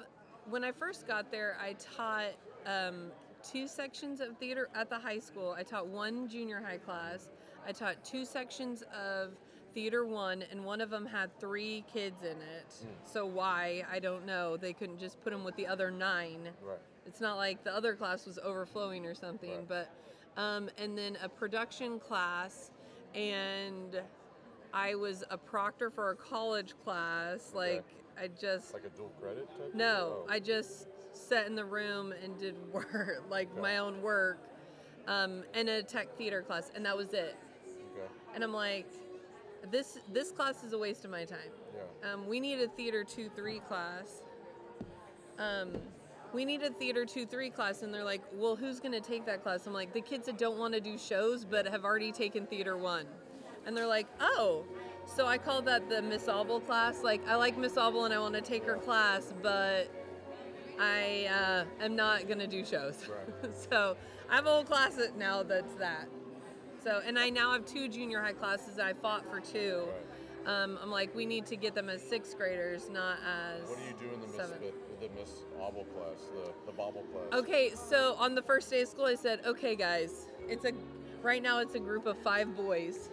when 0.51 0.65
I 0.65 0.73
first 0.73 1.07
got 1.07 1.31
there, 1.31 1.57
I 1.63 1.75
taught 1.75 2.33
um, 2.67 3.13
two 3.49 3.69
sections 3.69 4.21
of 4.21 4.37
theater 4.39 4.69
at 4.75 4.91
the 4.91 4.99
high 4.99 5.21
school. 5.21 5.55
I 5.57 5.63
taught 5.63 5.87
one 5.87 6.29
junior 6.29 6.61
high 6.61 6.79
class. 6.79 7.29
I 7.67 7.73
taught 7.73 8.05
two 8.05 8.25
sections 8.25 8.83
of 8.95 9.33
theater 9.75 10.07
one, 10.07 10.45
and 10.51 10.65
one 10.65 10.81
of 10.81 10.89
them 10.91 11.05
had 11.05 11.39
three 11.41 11.85
kids 11.93 12.23
in 12.23 12.37
it. 12.41 12.73
So 13.05 13.27
why 13.27 13.83
I 13.91 13.99
don't 13.99 14.25
know. 14.25 14.57
They 14.57 14.73
couldn't 14.73 14.99
just 14.99 15.21
put 15.23 15.31
them 15.33 15.45
with 15.45 15.57
the 15.57 15.67
other 15.67 15.91
nine. 15.91 16.49
Right. 16.63 16.79
It's 17.07 17.21
not 17.21 17.37
like 17.37 17.63
the 17.65 17.75
other 17.75 17.95
class 17.95 18.27
was 18.27 18.39
overflowing 18.39 19.05
or 19.07 19.15
something, 19.15 19.51
Right. 19.51 19.69
but 19.69 19.91
um, 20.41 20.69
and 20.79 20.97
then 20.97 21.17
a 21.23 21.29
production 21.29 21.99
class, 21.99 22.71
and 23.15 24.01
I 24.75 24.95
was 24.95 25.25
a 25.31 25.39
proctor 25.39 25.91
for 25.91 26.11
a 26.11 26.17
college 26.17 26.75
class. 26.85 27.51
Okay. 27.55 27.75
Like 27.77 27.85
I 28.21 28.29
just 28.29 28.73
Like 28.75 28.85
a 28.85 28.97
dual 28.97 29.11
credit 29.21 29.49
type? 29.51 29.75
no, 29.75 30.25
Oh. 30.25 30.27
I 30.29 30.41
just 30.41 30.89
sat 31.13 31.47
in 31.47 31.55
the 31.55 31.65
room 31.65 32.13
and 32.23 32.39
did 32.39 32.55
work, 32.73 33.25
like 33.31 33.51
Okay. 33.53 33.61
my 33.61 33.79
own 33.79 34.01
work, 34.03 34.39
um, 35.07 35.43
and 35.55 35.69
a 35.69 35.83
tech 35.83 36.17
theater 36.17 36.43
class, 36.43 36.71
and 36.75 36.85
that 36.87 36.97
was 36.97 37.13
it. 37.15 37.37
And 38.37 38.45
I'm 38.45 38.53
like, 38.53 38.87
this 39.71 39.99
this 40.13 40.31
class 40.31 40.63
is 40.63 40.75
a 40.75 40.79
waste 40.79 41.07
of 41.07 41.11
my 41.11 41.25
time. 41.25 41.39
Yeah. 41.75 42.13
Um, 42.13 42.29
we 42.29 42.39
need 42.39 42.61
a 42.61 42.69
theater 42.69 43.03
two 43.03 43.31
three 43.35 43.61
class, 43.61 44.23
um, 45.39 45.73
we 46.35 46.45
need 46.45 46.63
a 46.63 46.69
theater 46.69 47.07
two 47.07 47.25
three 47.25 47.49
class, 47.49 47.83
and 47.83 47.93
they're 47.93 48.05
like, 48.05 48.21
well, 48.35 48.55
who's 48.55 48.79
gonna 48.79 49.01
take 49.01 49.25
that 49.25 49.43
class? 49.43 49.67
I'm 49.67 49.73
like, 49.73 49.95
the 49.95 50.03
kids 50.03 50.27
that 50.27 50.37
don't 50.37 50.59
want 50.59 50.75
to 50.75 50.81
do 50.81 50.99
shows 50.99 51.47
but 51.47 51.67
have 51.67 51.87
already 51.87 52.13
taken 52.13 52.47
theater 52.47 52.77
one, 52.77 53.07
and 53.65 53.75
they're 53.75 53.87
like, 53.87 54.07
oh. 54.21 54.65
So 55.07 55.25
I 55.25 55.39
called 55.39 55.65
that 55.67 55.89
the 55.89 56.03
Miss 56.03 56.29
class. 56.67 57.03
Like, 57.03 57.27
I 57.29 57.37
like 57.37 57.57
Miss 57.57 57.77
and 57.77 58.13
I 58.13 58.19
want 58.19 58.35
to 58.35 58.41
take 58.41 58.65
her 58.65 58.75
class, 58.75 59.33
but 59.41 59.89
I 60.79 61.65
uh, 61.81 61.85
am 61.85 61.97
not 61.97 62.29
gonna 62.29 62.47
do 62.47 62.65
shows. 62.65 63.09
Right. 63.09 63.57
so 63.71 63.97
I 64.29 64.35
have 64.35 64.47
a 64.47 64.51
whole 64.51 64.65
class 64.65 64.99
now 65.17 65.43
that's 65.43 65.75
that. 65.75 66.09
So 66.87 67.03
and 67.05 67.19
I 67.19 67.31
now 67.31 67.53
have 67.53 67.67
two 67.67 67.89
junior 67.89 68.21
high 68.21 68.33
classes 68.33 68.79
I 68.79 68.93
fought 68.93 69.29
for 69.29 69.41
two. 69.41 69.89
Um, 70.47 70.79
I'm 70.81 70.93
like, 70.93 71.13
we 71.17 71.27
need 71.27 71.45
to 71.47 71.57
get 71.57 71.75
them 71.75 71.89
as 71.89 72.01
sixth 72.01 72.39
graders, 72.39 72.89
not 72.89 73.19
as. 73.27 73.69
What 73.69 73.79
do 73.81 73.85
you 73.87 74.09
do 74.09 74.15
in 74.15 74.21
the 74.21 74.29
Miss 74.29 74.37
seventh. 74.37 74.61
the, 74.61 75.09
the 75.09 75.13
Miss 75.19 75.31
Obel 75.59 75.85
class, 75.93 76.21
the 76.33 76.53
the 76.65 76.71
Bobble 76.71 77.03
class? 77.13 77.41
Okay, 77.41 77.73
so 77.75 78.15
on 78.21 78.37
the 78.37 78.43
first 78.43 78.71
day 78.71 78.83
of 78.83 78.89
school, 78.89 79.07
I 79.07 79.17
said, 79.17 79.41
okay, 79.45 79.75
guys, 79.75 80.27
it's 80.49 80.65
a 80.65 80.71
right 81.23 81.43
now 81.43 81.59
it's 81.59 81.75
a 81.75 81.81
group 81.81 82.07
of 82.07 82.17
five 82.19 82.57
boys, 82.57 83.11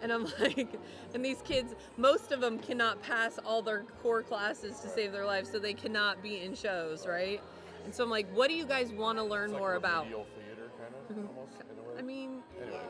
and 0.00 0.10
I'm 0.10 0.24
like, 0.40 0.80
and 1.14 1.24
these 1.24 1.42
kids, 1.42 1.76
most 1.96 2.32
of 2.32 2.40
them 2.40 2.58
cannot 2.58 3.00
pass 3.04 3.38
all 3.46 3.62
their 3.62 3.84
core 4.02 4.24
classes 4.24 4.80
to 4.80 4.88
save 4.88 5.12
their 5.12 5.26
lives, 5.26 5.48
so 5.48 5.60
they 5.60 5.74
cannot 5.74 6.24
be 6.24 6.40
in 6.40 6.56
shows, 6.56 7.06
right? 7.06 7.40
And 7.84 7.94
so 7.94 8.02
I'm 8.02 8.10
like, 8.10 8.26
what 8.34 8.48
do 8.48 8.56
you 8.56 8.66
guys 8.66 8.90
want 8.90 9.18
to 9.18 9.24
learn 9.24 9.52
like 9.52 9.60
more 9.60 9.74
about? 9.76 10.06
theater, 10.06 10.24
kind 11.08 11.20
of 11.20 11.36
almost 11.36 11.54
in 11.54 11.78
a 11.78 11.88
way. 11.88 11.98
I 12.00 12.02
mean. 12.02 12.42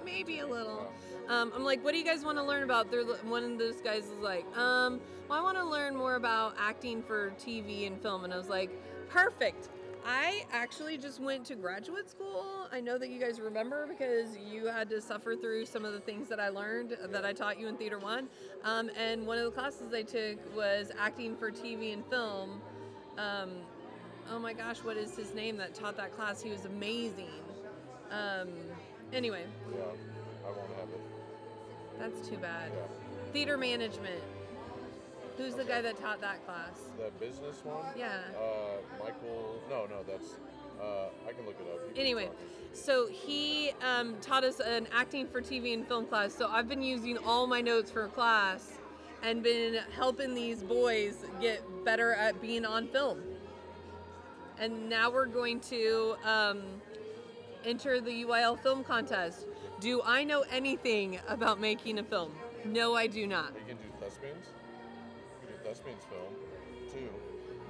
Maybe 0.05 0.41
a 0.41 0.47
little. 0.47 0.91
Um, 1.29 1.53
I'm 1.55 1.65
like, 1.65 1.85
what 1.85 1.93
do 1.93 1.99
you 1.99 2.05
guys 2.05 2.25
want 2.25 2.39
to 2.39 2.45
learn 2.45 2.63
about? 2.63 2.91
They're, 2.91 3.05
one 3.05 3.45
of 3.45 3.59
those 3.59 3.81
guys 3.81 4.05
is 4.05 4.21
like, 4.21 4.45
um, 4.57 5.01
well, 5.29 5.39
I 5.39 5.43
want 5.43 5.57
to 5.59 5.65
learn 5.65 5.97
more 5.97 6.17
about 6.17 6.55
acting 6.59 7.03
for 7.03 7.31
TV 7.39 7.87
and 7.87 8.01
film. 8.01 8.25
And 8.25 8.33
I 8.33 8.37
was 8.37 8.49
like, 8.49 8.71
perfect. 9.09 9.69
I 10.05 10.45
actually 10.51 10.99
just 10.99 11.21
went 11.21 11.45
to 11.47 11.55
graduate 11.55 12.11
school. 12.11 12.67
I 12.73 12.81
know 12.81 12.99
that 12.99 13.09
you 13.09 13.21
guys 13.21 13.41
remember 13.41 13.87
because 13.87 14.37
you 14.37 14.67
had 14.67 14.91
to 14.91 15.01
suffer 15.01 15.37
through 15.37 15.67
some 15.67 15.85
of 15.85 15.93
the 15.93 16.01
things 16.01 16.29
that 16.29 16.41
I 16.41 16.49
learned 16.49 16.97
that 17.11 17.25
I 17.25 17.33
taught 17.33 17.59
you 17.59 17.69
in 17.69 17.77
Theater 17.77 18.01
One. 18.01 18.29
Um, 18.65 18.91
and 18.99 19.27
one 19.27 19.39
of 19.39 19.45
the 19.45 19.53
classes 19.53 19.95
I 19.95 20.03
took 20.03 20.39
was 20.57 20.91
acting 20.99 21.37
for 21.37 21.53
TV 21.53 21.93
and 21.93 22.05
film. 22.07 22.61
Um, 23.17 23.51
oh 24.31 24.41
my 24.41 24.53
gosh, 24.53 24.79
what 24.79 24.97
is 24.97 25.17
his 25.17 25.35
name 25.35 25.57
that 25.59 25.75
taught 25.75 25.97
that 25.99 26.17
class? 26.17 26.43
He 26.43 26.51
was 26.51 26.65
amazing. 26.65 27.29
Um, 28.11 28.49
anyway, 29.13 29.45
yeah, 29.75 29.83
I 30.45 30.49
won't 30.49 30.71
have 30.79 30.89
it. 30.89 31.01
that's 31.99 32.29
too 32.29 32.37
bad. 32.37 32.71
Yeah. 32.75 33.33
Theater 33.33 33.57
management. 33.57 34.23
Who's 35.39 35.55
the 35.55 35.65
guy 35.65 35.81
that 35.81 35.99
taught 35.99 36.21
that 36.21 36.45
class? 36.45 36.79
The 36.99 37.11
business 37.25 37.65
one? 37.65 37.85
Yeah. 37.97 38.19
Uh, 38.37 39.03
Michael. 39.03 39.61
No, 39.71 39.87
no, 39.87 40.03
that's. 40.07 40.35
Uh, 40.81 41.09
I 41.27 41.33
can 41.33 41.47
look 41.47 41.57
it 41.59 41.67
up. 41.73 41.81
You 41.95 42.01
Anyway, 42.01 42.29
so 42.73 43.07
he 43.09 43.73
um, 43.83 44.17
taught 44.21 44.45
us 44.45 44.61
an 44.61 44.87
acting 44.93 45.27
for 45.27 45.41
TV 45.41 45.73
and 45.75 45.87
film 45.87 46.07
class. 46.07 46.35
So 46.35 46.49
I've 46.49 46.69
been 46.69 46.83
using 46.83 47.17
all 47.19 47.47
my 47.47 47.61
notes 47.61 47.91
for 47.91 48.07
class 48.09 48.73
and 49.23 49.43
been 49.43 49.79
helping 49.95 50.35
these 50.35 50.63
boys 50.63 51.25
get 51.41 51.63
better 51.85 52.15
at 52.15 52.41
being 52.43 52.65
on 52.65 52.89
film. 52.89 53.21
And 54.59 54.89
now 54.89 55.11
we're 55.11 55.27
going 55.27 55.61
to 55.61 56.17
um, 56.25 56.63
enter 57.65 58.01
the 58.01 58.25
UIL 58.25 58.59
film 58.59 58.85
contest. 58.85 59.47
Do 59.81 60.01
I 60.05 60.25
know 60.25 60.45
anything 60.51 61.19
about 61.29 61.61
making 61.61 61.99
a 61.99 62.03
film? 62.03 62.33
No, 62.65 62.95
I 62.95 63.07
do 63.07 63.27
not. 63.27 63.53
You 63.55 63.75
can 63.75 63.77
do 63.77 63.91
thespians. 64.01 64.47
You 65.43 65.49
can 65.49 65.57
do 65.57 65.69
thespians 65.69 66.05
film 66.05 66.35
too. 66.93 67.09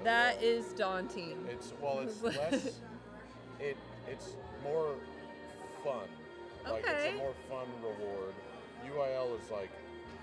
That 0.05 0.37
well. 0.37 0.45
is 0.45 0.73
daunting. 0.73 1.47
It's 1.49 1.73
well, 1.81 2.01
it's 2.01 2.23
less. 2.23 2.81
It 3.61 3.77
it's 4.09 4.37
more 4.63 4.95
fun. 5.83 6.09
Like 6.69 6.85
it's 6.87 7.15
a 7.15 7.19
more 7.19 7.35
fun 7.49 7.67
reward. 7.83 8.35
UIL 8.87 9.41
is 9.41 9.51
like 9.51 9.71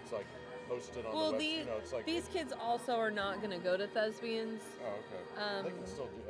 it's 0.04 0.14
like 0.14 0.26
posted 0.70 1.06
on 1.06 1.14
Well, 1.14 1.32
the 1.32 1.38
these 1.38 1.58
You 1.60 1.66
know, 1.66 1.80
like 1.94 2.06
these 2.06 2.28
kids 2.32 2.54
also 2.62 2.94
are 2.94 3.12
not 3.12 3.42
going 3.42 3.52
to 3.52 3.64
go 3.64 3.76
to 3.76 3.88
thespians. 3.88 4.62
Oh, 4.86 4.88
okay. 4.88 5.58
um, 5.58 5.64
they 5.66 5.72
can 5.72 5.88
still 5.88 6.06
do 6.06 6.22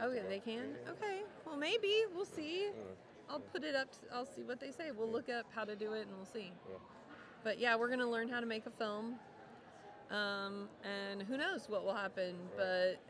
enter 0.00 0.14
yeah, 0.14 0.22
They 0.22 0.22
don't 0.22 0.22
Okay, 0.22 0.22
have 0.22 0.28
they 0.28 0.38
to. 0.38 0.44
can. 0.44 0.92
Okay, 0.92 1.22
well 1.46 1.56
maybe 1.56 1.92
we'll 2.14 2.24
see. 2.24 2.68
I'll 3.28 3.40
put 3.40 3.64
it 3.64 3.74
up. 3.74 3.88
I'll 4.12 4.26
see 4.26 4.42
what 4.42 4.60
they 4.60 4.70
say. 4.70 4.90
We'll 4.96 5.10
look 5.10 5.28
up 5.28 5.46
how 5.54 5.64
to 5.64 5.74
do 5.74 5.92
it 5.94 6.06
and 6.06 6.16
we'll 6.16 6.26
see. 6.26 6.52
But 7.42 7.58
yeah, 7.58 7.76
we're 7.76 7.88
gonna 7.90 8.08
learn 8.08 8.28
how 8.28 8.40
to 8.40 8.46
make 8.46 8.66
a 8.66 8.70
film, 8.70 9.16
um, 10.10 10.68
and 10.84 11.22
who 11.22 11.36
knows 11.36 11.68
what 11.68 11.84
will 11.84 11.94
happen. 11.94 12.34
But 12.56 13.00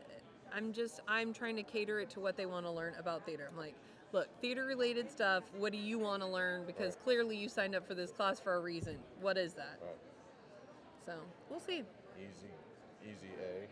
I'm 0.53 0.73
just 0.73 1.01
I'm 1.07 1.33
trying 1.33 1.55
to 1.57 1.63
cater 1.63 1.99
it 1.99 2.09
to 2.11 2.19
what 2.19 2.35
they 2.37 2.45
want 2.45 2.65
to 2.65 2.71
learn 2.71 2.93
about 2.99 3.25
theater. 3.25 3.47
I'm 3.51 3.57
like, 3.57 3.75
look, 4.11 4.27
theater 4.41 4.65
related 4.65 5.09
stuff. 5.11 5.43
What 5.57 5.71
do 5.71 5.77
you 5.77 5.99
want 5.99 6.21
to 6.21 6.27
learn? 6.27 6.65
Because 6.65 6.95
clearly 6.95 7.37
you 7.37 7.49
signed 7.49 7.75
up 7.75 7.87
for 7.87 7.93
this 7.95 8.11
class 8.11 8.39
for 8.39 8.55
a 8.55 8.59
reason. 8.59 8.97
What 9.21 9.37
is 9.37 9.53
that? 9.53 9.79
So 11.05 11.13
we'll 11.49 11.59
see. 11.59 11.83
Easy, 12.17 12.51
easy 13.03 13.29
A. 13.39 13.67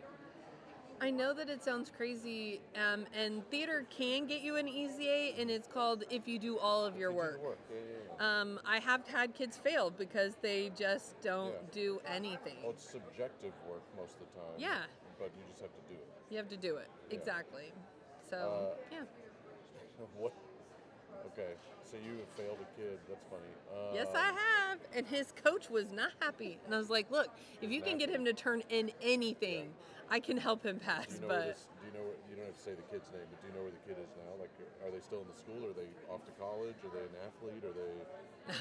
I 1.01 1.11
know 1.11 1.33
that 1.33 1.49
it 1.49 1.61
sounds 1.63 1.91
crazy, 1.95 2.61
um, 2.75 3.05
and 3.13 3.47
theater 3.49 3.85
can 3.89 4.25
get 4.25 4.41
you 4.41 4.55
an 4.55 4.67
easy 4.67 5.07
A, 5.09 5.35
and 5.39 5.51
it's 5.51 5.67
called 5.67 6.03
if 6.09 6.27
you 6.27 6.39
do 6.39 6.57
all 6.57 6.85
of 6.85 6.97
your 6.97 7.11
You 7.11 7.17
work. 7.17 7.43
work. 7.43 7.57
Yeah, 7.69 7.77
yeah, 7.77 7.97
yeah. 8.19 8.41
Um, 8.41 8.59
I 8.65 8.79
have 8.79 9.05
had 9.07 9.33
kids 9.33 9.57
fail 9.57 9.89
because 9.91 10.35
they 10.41 10.71
just 10.77 11.19
don't 11.21 11.71
do 11.71 11.99
anything. 12.07 12.55
well, 12.63 12.71
it's 12.71 12.89
subjective 12.89 13.51
work 13.69 13.83
most 13.97 14.13
of 14.13 14.19
the 14.33 14.39
time. 14.39 14.55
Yeah. 14.57 14.83
But 15.19 15.31
you 15.37 15.43
just 15.49 15.61
have 15.61 15.71
to 15.71 15.81
do 15.93 15.95
it. 15.95 16.07
You 16.29 16.37
have 16.37 16.49
to 16.49 16.57
do 16.57 16.77
it 16.77 16.89
exactly. 17.11 17.73
So 18.29 18.73
Uh, 18.73 18.81
yeah. 18.91 19.03
what? 20.17 20.33
Okay, 21.31 21.51
so 21.83 21.97
you 21.97 22.17
have 22.19 22.29
failed 22.37 22.57
a 22.61 22.69
kid. 22.79 22.97
That's 23.09 23.25
funny. 23.25 23.51
Uh, 23.71 23.93
Yes, 23.93 24.07
I 24.15 24.31
have. 24.33 24.79
And 24.95 25.05
his 25.07 25.33
coach 25.43 25.69
was 25.69 25.91
not 25.91 26.11
happy. 26.21 26.59
And 26.65 26.73
I 26.73 26.77
was 26.77 26.89
like, 26.89 27.09
look, 27.11 27.27
if 27.61 27.71
you 27.71 27.81
can 27.81 27.97
get 27.97 28.09
him 28.09 28.25
to 28.25 28.33
turn 28.33 28.63
in 28.69 28.91
anything, 29.01 29.69
I 30.09 30.19
can 30.19 30.37
help 30.37 30.63
him 30.63 30.77
Do 30.77 30.85
pass. 30.85 31.07
you 31.15 31.21
know 31.21 31.27
but 31.27 31.45
this, 31.47 31.67
do 31.81 31.87
you 31.87 31.93
know 31.97 32.05
where, 32.05 32.17
you 32.29 32.35
don't 32.37 32.45
have 32.45 32.55
to 32.55 32.61
say 32.61 32.71
the 32.77 32.87
kid's 32.93 33.09
name, 33.11 33.25
but 33.29 33.41
do 33.41 33.47
you 33.47 33.53
know 33.57 33.63
where 33.63 33.73
the 33.73 33.83
kid 33.87 33.97
is 34.01 34.11
now? 34.15 34.31
Like, 34.39 34.53
are 34.85 34.91
they 34.91 35.01
still 35.01 35.21
in 35.21 35.27
the 35.27 35.39
school? 35.39 35.65
Are 35.69 35.73
they 35.73 35.89
off 36.13 36.23
to 36.25 36.33
college? 36.39 36.77
Are 36.85 36.93
they 36.93 37.03
an 37.03 37.17
athlete? 37.25 37.63
Are 37.65 37.73
they 37.73 37.91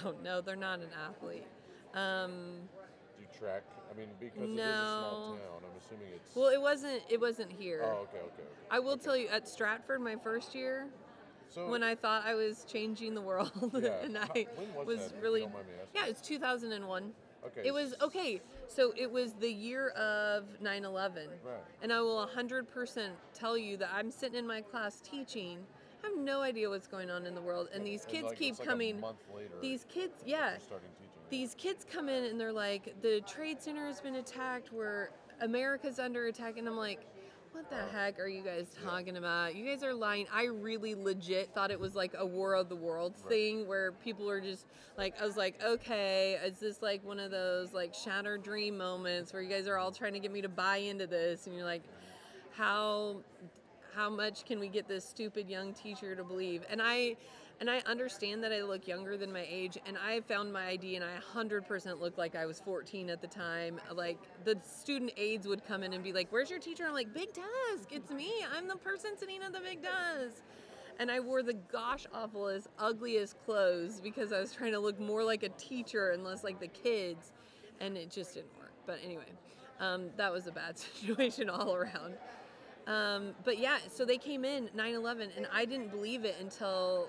no, 0.02 0.14
no, 0.24 0.40
they're 0.40 0.56
not 0.56 0.80
an 0.80 0.88
athlete. 0.96 1.46
Um, 1.92 2.64
do 3.16 3.22
you 3.22 3.28
track? 3.38 3.62
I 3.92 3.96
mean, 3.96 4.08
because 4.18 4.40
it 4.42 4.52
is 4.52 4.58
a 4.58 4.88
small 4.88 5.36
town, 5.36 5.60
I'm 5.62 5.76
assuming 5.78 6.08
it's. 6.16 6.34
well, 6.34 6.48
it 6.48 6.60
wasn't. 6.60 7.02
It 7.08 7.20
wasn't 7.20 7.52
here. 7.52 7.82
oh, 7.84 8.08
okay, 8.08 8.18
okay. 8.18 8.42
okay. 8.42 8.48
I 8.70 8.78
will 8.80 8.92
okay. 8.92 9.04
tell 9.04 9.16
you, 9.16 9.28
at 9.28 9.46
Stratford, 9.48 10.00
my 10.00 10.16
first 10.16 10.54
year, 10.54 10.86
So 11.54 11.68
when 11.68 11.82
I 11.84 11.94
thought 11.94 12.24
I 12.26 12.34
was 12.34 12.64
changing 12.64 13.14
the 13.14 13.20
world, 13.20 13.52
Yeah. 13.80 13.90
and 14.02 14.18
I 14.18 14.46
was 14.76 14.86
was 14.86 14.98
that, 15.12 15.22
really, 15.22 15.40
don't 15.42 15.52
mind 15.54 15.66
me 15.66 15.72
yeah, 15.94 16.06
it's 16.06 16.20
2001. 16.20 17.12
okay, 17.46 17.60
It 17.64 17.72
was 17.72 17.94
okay. 18.02 18.40
So 18.66 18.92
it 18.96 19.10
was 19.10 19.34
the 19.34 19.50
year 19.52 19.90
of 19.90 20.44
9/11, 20.60 21.28
Right. 21.44 21.54
and 21.82 21.92
I 21.92 22.00
will 22.00 22.26
100% 22.26 23.10
tell 23.32 23.56
you 23.56 23.76
that 23.76 23.90
I'm 23.94 24.10
sitting 24.10 24.38
in 24.38 24.46
my 24.46 24.62
class 24.62 25.00
teaching. 25.00 25.64
I 26.02 26.08
have 26.08 26.18
no 26.18 26.42
idea 26.42 26.68
what's 26.68 26.88
going 26.88 27.10
on 27.10 27.24
in 27.24 27.34
the 27.34 27.40
world, 27.40 27.68
and 27.72 27.86
these 27.86 28.02
And, 28.04 28.12
kids 28.12 28.24
like, 28.28 28.38
keep 28.38 28.58
like 28.58 28.66
coming. 28.68 29.00
Later, 29.34 29.48
These 29.60 29.86
kids, 29.88 30.22
yeah, 30.26 30.56
teaching. 30.58 30.78
these 31.30 31.54
kids 31.54 31.86
come 31.90 32.08
in 32.08 32.24
and 32.24 32.40
they're 32.40 32.52
like, 32.52 33.00
the 33.00 33.20
trade 33.22 33.62
center 33.62 33.86
has 33.86 34.00
been 34.00 34.16
attacked. 34.16 34.72
Where 34.72 35.10
America's 35.40 35.98
under 36.00 36.26
attack, 36.26 36.58
and 36.58 36.66
I'm 36.68 36.76
like, 36.76 37.06
what 37.54 37.70
the 37.70 37.96
heck 37.96 38.18
are 38.18 38.26
you 38.26 38.42
guys 38.42 38.66
talking 38.84 39.16
about? 39.16 39.54
You 39.54 39.64
guys 39.64 39.84
are 39.84 39.94
lying. 39.94 40.26
I 40.34 40.46
really 40.46 40.96
legit 40.96 41.54
thought 41.54 41.70
it 41.70 41.78
was 41.78 41.94
like 41.94 42.12
a 42.18 42.26
War 42.26 42.54
of 42.54 42.68
the 42.68 42.74
Worlds 42.74 43.20
Right. 43.22 43.28
thing 43.30 43.68
where 43.68 43.92
people 43.92 44.26
were 44.26 44.40
just 44.40 44.66
like, 44.98 45.20
I 45.22 45.24
was 45.24 45.36
like, 45.36 45.62
okay, 45.62 46.36
is 46.44 46.58
this 46.58 46.82
like 46.82 47.04
one 47.04 47.20
of 47.20 47.30
those 47.30 47.72
like 47.72 47.94
shattered 47.94 48.42
dream 48.42 48.76
moments 48.76 49.32
where 49.32 49.40
you 49.40 49.48
guys 49.48 49.68
are 49.68 49.78
all 49.78 49.92
trying 49.92 50.14
to 50.14 50.18
get 50.18 50.32
me 50.32 50.42
to 50.42 50.48
buy 50.48 50.78
into 50.78 51.06
this, 51.06 51.46
and 51.46 51.54
you're 51.54 51.64
like, 51.64 51.82
how 52.56 53.18
how 53.94 54.10
much 54.10 54.44
can 54.44 54.58
we 54.58 54.66
get 54.66 54.88
this 54.88 55.04
stupid 55.04 55.48
young 55.48 55.72
teacher 55.72 56.16
to 56.16 56.24
believe? 56.24 56.64
And 56.68 56.82
I 56.82 57.14
and 57.60 57.70
I 57.70 57.80
understand 57.86 58.42
that 58.42 58.52
I 58.52 58.62
look 58.62 58.86
younger 58.86 59.16
than 59.16 59.32
my 59.32 59.46
age 59.48 59.78
and 59.86 59.96
I 59.96 60.20
found 60.20 60.52
my 60.52 60.68
ID 60.68 60.96
and 60.96 61.04
I 61.04 61.16
100% 61.34 62.00
looked 62.00 62.18
like 62.18 62.34
I 62.34 62.46
was 62.46 62.60
14 62.60 63.10
at 63.10 63.20
the 63.20 63.26
time. 63.26 63.80
Like 63.92 64.18
the 64.44 64.58
student 64.62 65.12
aides 65.16 65.46
would 65.46 65.64
come 65.66 65.82
in 65.82 65.92
and 65.92 66.02
be 66.02 66.12
like, 66.12 66.28
"Where's 66.30 66.50
your 66.50 66.58
teacher?" 66.58 66.84
I'm 66.86 66.92
like, 66.92 67.14
"Big 67.14 67.32
desk. 67.32 67.92
It's 67.92 68.10
me. 68.10 68.32
I'm 68.54 68.66
the 68.66 68.76
person 68.76 69.16
sitting 69.16 69.42
at 69.42 69.52
the 69.52 69.60
big 69.60 69.82
desk." 69.82 70.42
And 70.98 71.10
I 71.10 71.20
wore 71.20 71.42
the 71.42 71.54
gosh 71.54 72.06
awfulest, 72.12 72.68
ugliest 72.78 73.36
clothes 73.44 74.00
because 74.00 74.32
I 74.32 74.40
was 74.40 74.52
trying 74.52 74.72
to 74.72 74.78
look 74.78 75.00
more 75.00 75.24
like 75.24 75.42
a 75.42 75.48
teacher 75.50 76.10
and 76.10 76.22
less 76.22 76.44
like 76.44 76.60
the 76.60 76.68
kids, 76.68 77.32
and 77.80 77.96
it 77.96 78.10
just 78.10 78.34
didn't 78.34 78.56
work. 78.58 78.72
But 78.86 78.98
anyway, 79.04 79.32
um, 79.80 80.10
that 80.16 80.32
was 80.32 80.46
a 80.46 80.52
bad 80.52 80.78
situation 80.98 81.50
all 81.50 81.74
around. 81.74 82.14
Um, 82.86 83.34
but 83.44 83.58
yeah, 83.58 83.78
so 83.90 84.04
they 84.04 84.18
came 84.18 84.44
in 84.44 84.68
9 84.74 84.94
11, 84.94 85.30
and 85.36 85.46
I 85.52 85.64
didn't 85.64 85.90
believe 85.90 86.24
it 86.24 86.36
until 86.40 87.08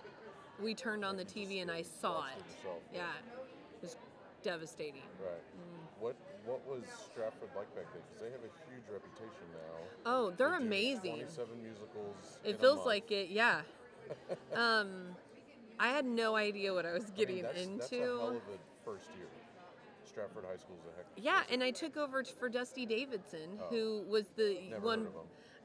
we 0.62 0.74
turned 0.74 1.04
on 1.06 1.18
the 1.18 1.26
TV 1.26 1.62
and 1.62 1.70
I 1.72 1.82
saw 1.82 2.26
it. 2.28 2.38
yourself, 2.58 2.82
Yeah, 2.94 3.02
it 3.02 3.82
was 3.82 3.96
devastating. 4.44 5.02
Right. 5.22 5.42
what 6.00 6.16
what 6.46 6.62
was 6.68 6.84
Stratford 7.12 7.50
like 7.56 7.74
back 7.76 7.86
then? 7.94 8.02
Because 8.08 8.22
they 8.22 8.32
have 8.32 8.42
a 8.42 8.54
huge 8.70 8.84
reputation 8.92 9.46
now. 9.54 9.80
Oh, 10.06 10.32
they're 10.38 10.52
They 10.60 10.66
amazing. 10.66 11.16
Twenty-seven 11.16 11.62
musicals. 11.64 12.38
It 12.44 12.60
feels 12.60 12.86
like 12.86 13.10
it, 13.12 13.30
yeah. 13.30 13.62
um, 14.56 15.16
I 15.80 15.88
had 15.90 16.06
no 16.06 16.36
idea 16.36 16.74
what 16.74 16.86
I 16.86 16.94
was 16.94 17.06
I 17.06 17.08
mean, 17.08 17.16
getting 17.18 17.42
that's, 17.44 17.62
into. 17.62 17.78
That's 17.80 17.92
a 17.92 17.96
hell 17.98 18.28
of 18.30 18.36
a 18.36 18.86
first 18.86 19.08
year. 19.18 19.28
Stratford 20.08 20.44
High 20.50 20.58
School's 20.58 20.80
a 20.94 20.96
heck. 20.98 21.06
Yeah, 21.18 21.42
and 21.52 21.64
I 21.64 21.72
took 21.72 21.98
over 21.98 22.24
for 22.24 22.48
Dusty 22.48 22.86
Davidson, 22.86 23.60
Oh. 23.60 23.66
who 23.70 24.04
was 24.08 24.28
the 24.36 24.60
Never 24.70 24.86
one. 24.86 25.08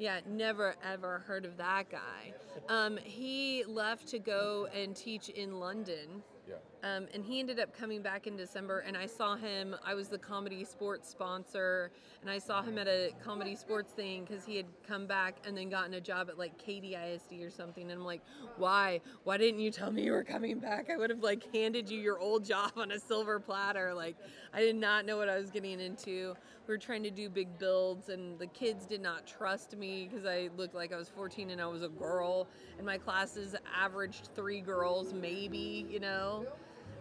Yeah, 0.01 0.21
never 0.27 0.77
ever 0.83 1.19
heard 1.27 1.45
of 1.45 1.59
that 1.59 1.91
guy. 1.91 2.33
Um, 2.71 2.97
he 2.97 3.65
left 3.69 4.09
to 4.09 4.19
go 4.19 4.67
and 4.75 4.97
teach 4.97 5.29
in 5.29 5.61
London. 5.61 6.23
yeah. 6.49 6.55
Um, 6.83 7.09
and 7.12 7.22
he 7.22 7.41
ended 7.41 7.61
up 7.61 7.76
coming 7.76 8.01
back 8.01 8.26
in 8.26 8.37
December, 8.37 8.81
and 8.81 8.97
I 8.97 9.05
saw 9.05 9.37
him. 9.37 9.76
I 9.85 9.95
was 9.95 10.09
the 10.09 10.18
comedy 10.18 10.64
sports 10.64 11.11
sponsor, 11.11 11.91
and 12.22 12.31
I 12.31 12.39
saw 12.39 12.62
him 12.62 12.78
at 12.78 12.89
a 12.89 13.11
comedy 13.22 13.55
sports 13.55 13.93
thing 13.93 14.24
because 14.24 14.47
he 14.47 14.57
had 14.57 14.64
come 14.87 15.07
back 15.07 15.37
and 15.47 15.55
then 15.55 15.68
gotten 15.68 15.95
a 15.95 16.01
job 16.01 16.31
at 16.31 16.39
like 16.39 16.57
KDISD 16.59 17.47
or 17.47 17.51
something. 17.51 17.91
And 17.91 18.01
I'm 18.01 18.05
like, 18.07 18.22
why? 18.57 19.01
Why 19.24 19.37
didn't 19.37 19.61
you 19.61 19.70
tell 19.70 19.91
me 19.91 20.05
you 20.05 20.12
were 20.12 20.24
coming 20.24 20.59
back? 20.59 20.89
I 20.89 20.97
would 20.97 21.11
have 21.11 21.22
like 21.22 21.53
handed 21.53 21.91
you 21.91 22.01
your 22.01 22.18
old 22.18 22.47
job 22.47 22.72
on 22.76 22.93
a 22.93 22.99
silver 22.99 23.39
platter. 23.39 23.93
Like, 23.93 24.16
I 24.55 24.61
did 24.61 24.76
not 24.76 25.05
know 25.05 25.18
what 25.18 25.28
I 25.28 25.39
was 25.39 25.51
getting 25.51 25.81
into. 25.81 26.35
We 26.66 26.74
were 26.74 26.78
trying 26.78 27.03
to 27.03 27.11
do 27.11 27.28
big 27.28 27.59
builds, 27.59 28.09
and 28.09 28.39
the 28.39 28.47
kids 28.47 28.87
did 28.87 29.03
not 29.03 29.26
trust 29.26 29.76
me 29.76 30.09
because 30.09 30.24
I 30.24 30.49
looked 30.57 30.74
like 30.74 30.95
I 30.95 30.97
was 30.97 31.11
14 31.11 31.51
and 31.51 31.61
I 31.61 31.66
was 31.66 31.83
a 31.83 31.89
girl, 31.89 32.49
and 32.78 32.87
my 32.87 32.97
classes 32.97 33.55
averaged 33.74 34.31
three 34.35 34.61
girls, 34.61 35.12
maybe, 35.12 35.87
you 35.91 36.01
know 36.01 36.47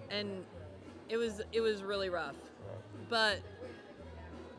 and 0.10 0.44
it 1.10 1.18
was 1.18 1.42
it 1.52 1.62
was 1.62 1.84
really 1.84 2.10
rough. 2.10 2.36
But 3.10 3.40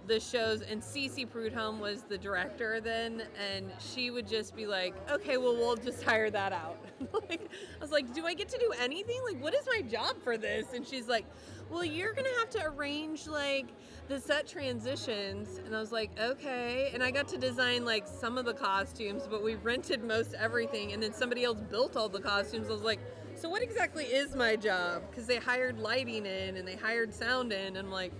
the 0.06 0.18
shows 0.18 0.62
and 0.62 0.82
Cece 0.82 1.30
Prudhomme 1.30 1.78
was 1.78 2.02
the 2.02 2.18
director 2.18 2.80
then, 2.80 3.22
and 3.38 3.70
she 3.78 4.10
would 4.10 4.26
just 4.26 4.56
be 4.56 4.66
like, 4.66 4.94
"Okay, 5.08 5.36
well, 5.36 5.54
we'll 5.54 5.76
just 5.76 6.02
hire 6.02 6.30
that 6.30 6.52
out." 6.52 6.78
like, 7.28 7.48
I 7.78 7.80
was 7.80 7.92
like, 7.92 8.12
"Do 8.12 8.26
I 8.26 8.34
get 8.34 8.48
to 8.48 8.58
do 8.58 8.72
anything? 8.80 9.20
Like, 9.24 9.40
what 9.40 9.54
is 9.54 9.64
my 9.66 9.82
job 9.82 10.16
for 10.22 10.36
this?" 10.36 10.72
And 10.74 10.84
she's 10.86 11.06
like, 11.06 11.26
"Well, 11.70 11.84
you're 11.84 12.12
gonna 12.12 12.36
have 12.38 12.50
to 12.50 12.66
arrange 12.66 13.28
like 13.28 13.66
the 14.08 14.18
set 14.18 14.48
transitions." 14.48 15.58
And 15.58 15.76
I 15.76 15.80
was 15.80 15.92
like, 15.92 16.10
"Okay." 16.18 16.90
And 16.92 17.04
I 17.04 17.12
got 17.12 17.28
to 17.28 17.38
design 17.38 17.84
like 17.84 18.08
some 18.08 18.36
of 18.36 18.44
the 18.44 18.54
costumes, 18.54 19.28
but 19.30 19.44
we 19.44 19.54
rented 19.54 20.02
most 20.02 20.34
everything, 20.34 20.92
and 20.92 21.00
then 21.00 21.12
somebody 21.12 21.44
else 21.44 21.60
built 21.70 21.96
all 21.96 22.08
the 22.08 22.20
costumes. 22.20 22.68
I 22.68 22.72
was 22.72 22.82
like. 22.82 23.00
So 23.40 23.48
what 23.48 23.62
exactly 23.62 24.04
is 24.04 24.34
my 24.36 24.54
job? 24.54 25.02
Because 25.08 25.26
they 25.26 25.38
hired 25.38 25.78
lighting 25.78 26.26
in 26.26 26.56
and 26.58 26.68
they 26.68 26.76
hired 26.76 27.14
sound 27.14 27.52
in, 27.54 27.68
and 27.68 27.78
I'm 27.78 27.90
like, 27.90 28.12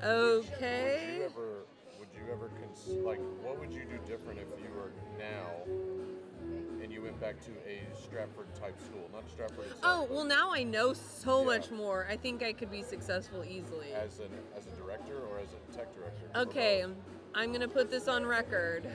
Would 0.00 0.10
okay. 0.10 1.16
you 1.18 1.24
ever? 1.24 1.64
Would 1.98 2.08
you 2.14 2.32
ever 2.32 2.50
cons- 2.60 2.86
like? 3.04 3.18
What 3.42 3.58
would 3.58 3.72
you 3.72 3.84
do 3.84 3.98
different 4.06 4.38
if 4.38 4.46
you 4.62 4.70
were 4.72 4.92
now, 5.18 5.50
and 6.80 6.92
you 6.92 7.02
went 7.02 7.20
back 7.20 7.40
to 7.46 7.50
a 7.68 7.80
Stratford 8.00 8.54
type 8.54 8.80
school, 8.80 9.10
not 9.12 9.28
Stratford 9.28 9.66
itself? 9.66 9.80
Oh 9.82 10.06
well, 10.08 10.24
now 10.24 10.52
I 10.52 10.62
know 10.62 10.92
so 10.92 11.40
Yeah. 11.40 11.46
much 11.46 11.72
more. 11.72 12.06
I 12.08 12.16
think 12.16 12.44
I 12.44 12.52
could 12.52 12.70
be 12.70 12.82
successful 12.82 13.44
easily. 13.44 13.92
As 13.92 14.20
an 14.20 14.30
as 14.56 14.68
a 14.68 14.70
director 14.80 15.18
or 15.18 15.40
as 15.40 15.48
a 15.48 15.76
tech 15.76 15.92
director? 15.96 16.26
Okay. 16.36 16.84
I'm 17.34 17.50
gonna 17.52 17.66
put 17.66 17.90
this 17.90 18.06
on 18.06 18.24
record. 18.24 18.88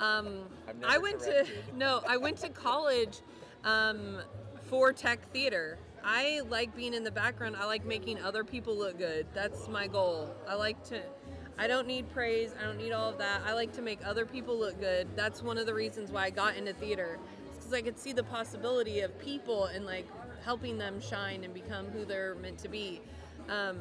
Um, 0.00 0.40
I 0.84 0.98
went 0.98 1.20
directed. 1.20 1.54
to 1.70 1.76
no, 1.76 2.02
I 2.06 2.16
went 2.16 2.38
to 2.38 2.48
college 2.48 3.20
um, 3.64 4.18
for 4.68 4.92
tech 4.92 5.20
theater. 5.32 5.78
I 6.04 6.40
like 6.48 6.74
being 6.76 6.94
in 6.94 7.04
the 7.04 7.10
background. 7.10 7.56
I 7.56 7.66
like 7.66 7.84
making 7.84 8.22
other 8.22 8.44
people 8.44 8.76
look 8.76 8.98
good. 8.98 9.26
That's 9.34 9.68
my 9.68 9.86
goal. 9.86 10.34
I 10.48 10.54
like 10.54 10.82
to. 10.84 11.02
I 11.58 11.66
don't 11.66 11.86
need 11.86 12.08
praise. 12.10 12.54
I 12.60 12.64
don't 12.64 12.76
need 12.76 12.92
all 12.92 13.08
of 13.08 13.18
that. 13.18 13.40
I 13.46 13.54
like 13.54 13.72
to 13.74 13.82
make 13.82 13.98
other 14.04 14.26
people 14.26 14.58
look 14.58 14.78
good. 14.78 15.08
That's 15.16 15.42
one 15.42 15.58
of 15.58 15.66
the 15.66 15.74
reasons 15.74 16.12
why 16.12 16.24
I 16.24 16.30
got 16.30 16.56
into 16.56 16.74
theater. 16.74 17.18
Because 17.54 17.72
I 17.72 17.80
could 17.80 17.98
see 17.98 18.12
the 18.12 18.22
possibility 18.22 19.00
of 19.00 19.18
people 19.18 19.64
and 19.66 19.84
like 19.84 20.06
helping 20.44 20.78
them 20.78 21.00
shine 21.00 21.44
and 21.44 21.52
become 21.52 21.86
who 21.86 22.04
they're 22.04 22.36
meant 22.36 22.58
to 22.58 22.68
be. 22.68 23.00
Um, 23.48 23.78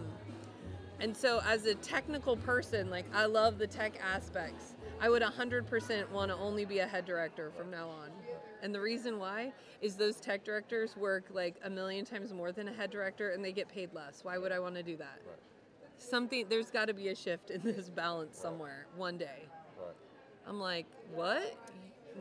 and 0.99 1.15
so, 1.15 1.41
as 1.45 1.65
a 1.65 1.75
technical 1.75 2.37
person, 2.37 2.89
like 2.89 3.05
I 3.13 3.25
love 3.25 3.57
the 3.57 3.67
tech 3.67 3.99
aspects. 4.01 4.73
I 4.99 5.09
would 5.09 5.21
100% 5.21 6.09
want 6.11 6.31
to 6.31 6.37
only 6.37 6.63
be 6.65 6.79
a 6.79 6.87
head 6.87 7.05
director 7.05 7.51
from 7.57 7.69
now 7.69 7.89
on. 7.89 8.09
And 8.65 8.73
the 8.73 8.81
reason 8.81 9.19
why 9.19 9.53
is 9.79 9.93
those 9.93 10.15
tech 10.15 10.43
directors 10.43 10.97
work 10.97 11.25
like 11.31 11.53
a 11.63 11.69
million 11.69 12.03
times 12.03 12.33
more 12.33 12.51
than 12.51 12.67
a 12.67 12.73
head 12.73 12.89
director 12.89 13.29
and 13.29 13.45
they 13.45 13.51
get 13.51 13.69
paid 13.69 13.93
less. 13.93 14.21
Why 14.23 14.39
would 14.39 14.51
I 14.51 14.57
want 14.57 14.73
to 14.73 14.81
do 14.81 14.97
that? 14.97 15.19
Right. 15.23 15.37
Something, 15.99 16.47
there's 16.49 16.71
got 16.71 16.85
to 16.87 16.93
be 16.95 17.09
a 17.09 17.15
shift 17.15 17.51
in 17.51 17.61
this 17.63 17.89
balance 17.91 18.35
somewhere 18.39 18.87
one 18.97 19.19
day. 19.19 19.43
Right. 19.77 19.93
I'm 20.47 20.59
like, 20.59 20.87
what? 21.13 21.55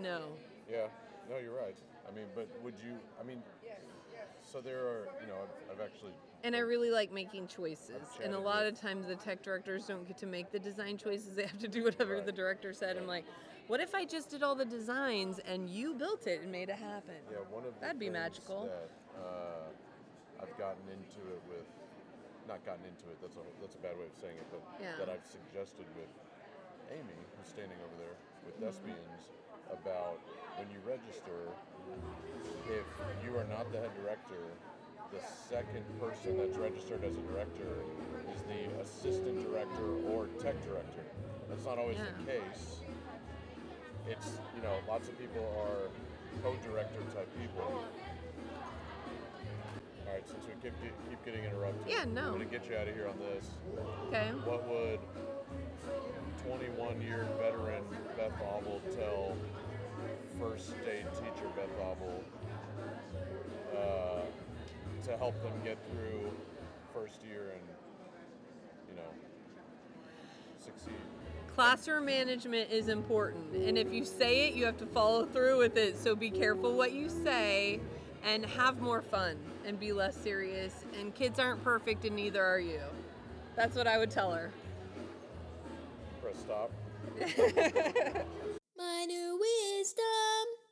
No. 0.02 0.24
Yeah. 0.70 0.88
No, 1.30 1.38
you're 1.38 1.56
right. 1.56 1.78
I 2.06 2.14
mean, 2.14 2.26
but 2.34 2.46
would 2.62 2.74
you? 2.86 2.92
I 3.18 3.24
mean, 3.24 3.42
so 4.42 4.60
there 4.60 4.80
are. 4.80 5.08
You 5.22 5.28
know, 5.28 5.36
I've, 5.70 5.78
I've 5.80 5.80
actually. 5.80 6.12
And 6.42 6.54
I 6.54 6.58
really 6.58 6.90
like 6.90 7.10
making 7.10 7.46
choices. 7.46 8.02
And 8.22 8.34
a 8.34 8.38
lot 8.38 8.66
with- 8.66 8.74
of 8.74 8.80
times 8.82 9.06
the 9.06 9.16
tech 9.16 9.42
directors 9.42 9.86
don't 9.86 10.06
get 10.06 10.18
to 10.18 10.26
make 10.26 10.52
the 10.52 10.58
design 10.58 10.98
choices. 10.98 11.34
They 11.34 11.46
have 11.46 11.58
to 11.60 11.68
do 11.68 11.82
whatever 11.84 12.16
Right. 12.16 12.26
the 12.26 12.32
director 12.32 12.74
said. 12.74 12.98
I'm 12.98 13.06
like, 13.06 13.24
what 13.66 13.80
if 13.80 13.94
I 13.94 14.04
just 14.04 14.30
did 14.30 14.42
all 14.42 14.54
the 14.54 14.64
designs 14.64 15.40
and 15.46 15.68
you 15.68 15.94
built 15.94 16.26
it 16.26 16.42
and 16.42 16.52
made 16.52 16.68
it 16.68 16.76
happen? 16.76 17.16
Yeah, 17.30 17.38
one 17.50 17.64
of 17.64 17.74
the 17.74 17.80
That'd 17.80 17.98
be 18.00 18.10
magical. 18.10 18.66
That 18.68 18.90
uh, 19.20 20.42
I've 20.42 20.56
gotten 20.58 20.84
into 20.92 21.20
it 21.32 21.40
with, 21.48 21.64
not 22.48 22.64
gotten 22.66 22.84
into 22.84 23.08
it. 23.08 23.16
That's 23.22 23.36
a 23.36 23.44
that's 23.60 23.74
a 23.76 23.82
bad 23.82 23.96
way 23.96 24.04
of 24.04 24.16
saying 24.20 24.36
it, 24.36 24.46
but 24.52 24.60
Yeah. 24.82 24.96
that 25.00 25.08
I've 25.08 25.24
suggested 25.24 25.86
with 25.96 26.10
Amy, 26.92 27.16
who's 27.38 27.48
standing 27.48 27.78
over 27.80 27.96
there 27.96 28.16
with 28.44 28.54
Mm-hmm. 28.60 28.68
Thespians, 28.68 29.22
about 29.72 30.20
when 30.60 30.68
you 30.68 30.76
register, 30.84 31.48
if 32.68 32.84
you 33.24 33.32
are 33.38 33.48
not 33.48 33.72
the 33.72 33.80
head 33.80 33.90
director, 34.04 34.44
the 35.10 35.20
second 35.48 35.84
person 35.98 36.36
that's 36.36 36.56
registered 36.58 37.02
as 37.04 37.16
a 37.16 37.24
director 37.32 37.72
is 38.34 38.42
the 38.44 38.68
assistant 38.84 39.40
director 39.48 39.88
or 40.12 40.26
tech 40.42 40.60
director. 40.68 41.04
That's 41.48 41.64
not 41.64 41.78
always 41.78 41.96
the 41.96 42.26
case. 42.28 42.84
It's 44.08 44.38
you 44.54 44.62
know 44.62 44.74
lots 44.86 45.08
of 45.08 45.18
people 45.18 45.42
are 45.58 45.88
co-director 46.42 47.00
type 47.14 47.28
people. 47.40 47.84
All 50.06 50.12
right, 50.12 50.28
since 50.28 50.44
we 50.46 50.52
keep 50.62 50.74
keep 51.08 51.24
getting 51.24 51.44
interrupted, 51.44 51.90
Yeah, 51.90 52.04
no. 52.04 52.26
I'm 52.26 52.32
gonna 52.32 52.44
get 52.44 52.68
you 52.68 52.76
out 52.76 52.86
of 52.88 52.94
here 52.94 53.08
on 53.08 53.18
this. 53.18 53.46
Okay. 54.08 54.30
What 54.44 54.68
would 54.68 55.00
21 56.46 57.00
year 57.00 57.26
veteran 57.38 57.82
Beth 58.16 58.32
Obel 58.42 58.80
tell 58.94 59.34
first 60.38 60.74
aid 60.86 61.06
teacher 61.14 61.48
Beth 61.56 61.70
Obel 61.80 62.20
uh, 63.74 64.20
to 65.06 65.16
help 65.16 65.40
them 65.42 65.52
get 65.64 65.78
through 65.90 66.30
first 66.92 67.24
year 67.24 67.52
and 67.54 67.62
you 68.90 68.96
know 68.96 69.10
succeed? 70.58 71.00
Classroom 71.54 72.06
management 72.06 72.68
is 72.72 72.88
important. 72.88 73.54
And 73.54 73.78
if 73.78 73.92
you 73.92 74.04
say 74.04 74.48
it, 74.48 74.54
you 74.54 74.64
have 74.64 74.76
to 74.78 74.86
follow 74.86 75.24
through 75.24 75.58
with 75.58 75.76
it. 75.76 75.96
So 75.96 76.16
be 76.16 76.28
careful 76.28 76.74
what 76.74 76.92
you 76.92 77.08
say 77.08 77.78
and 78.24 78.44
have 78.44 78.80
more 78.80 79.02
fun 79.02 79.36
and 79.64 79.78
be 79.78 79.92
less 79.92 80.16
serious. 80.16 80.84
And 80.98 81.14
kids 81.14 81.38
aren't 81.38 81.62
perfect, 81.62 82.04
and 82.04 82.16
neither 82.16 82.42
are 82.44 82.58
you. 82.58 82.80
That's 83.54 83.76
what 83.76 83.86
I 83.86 83.98
would 83.98 84.10
tell 84.10 84.32
her. 84.32 84.50
Press 86.20 86.38
stop. 86.40 86.72
Minor 88.76 89.36
wisdom. 89.38 90.63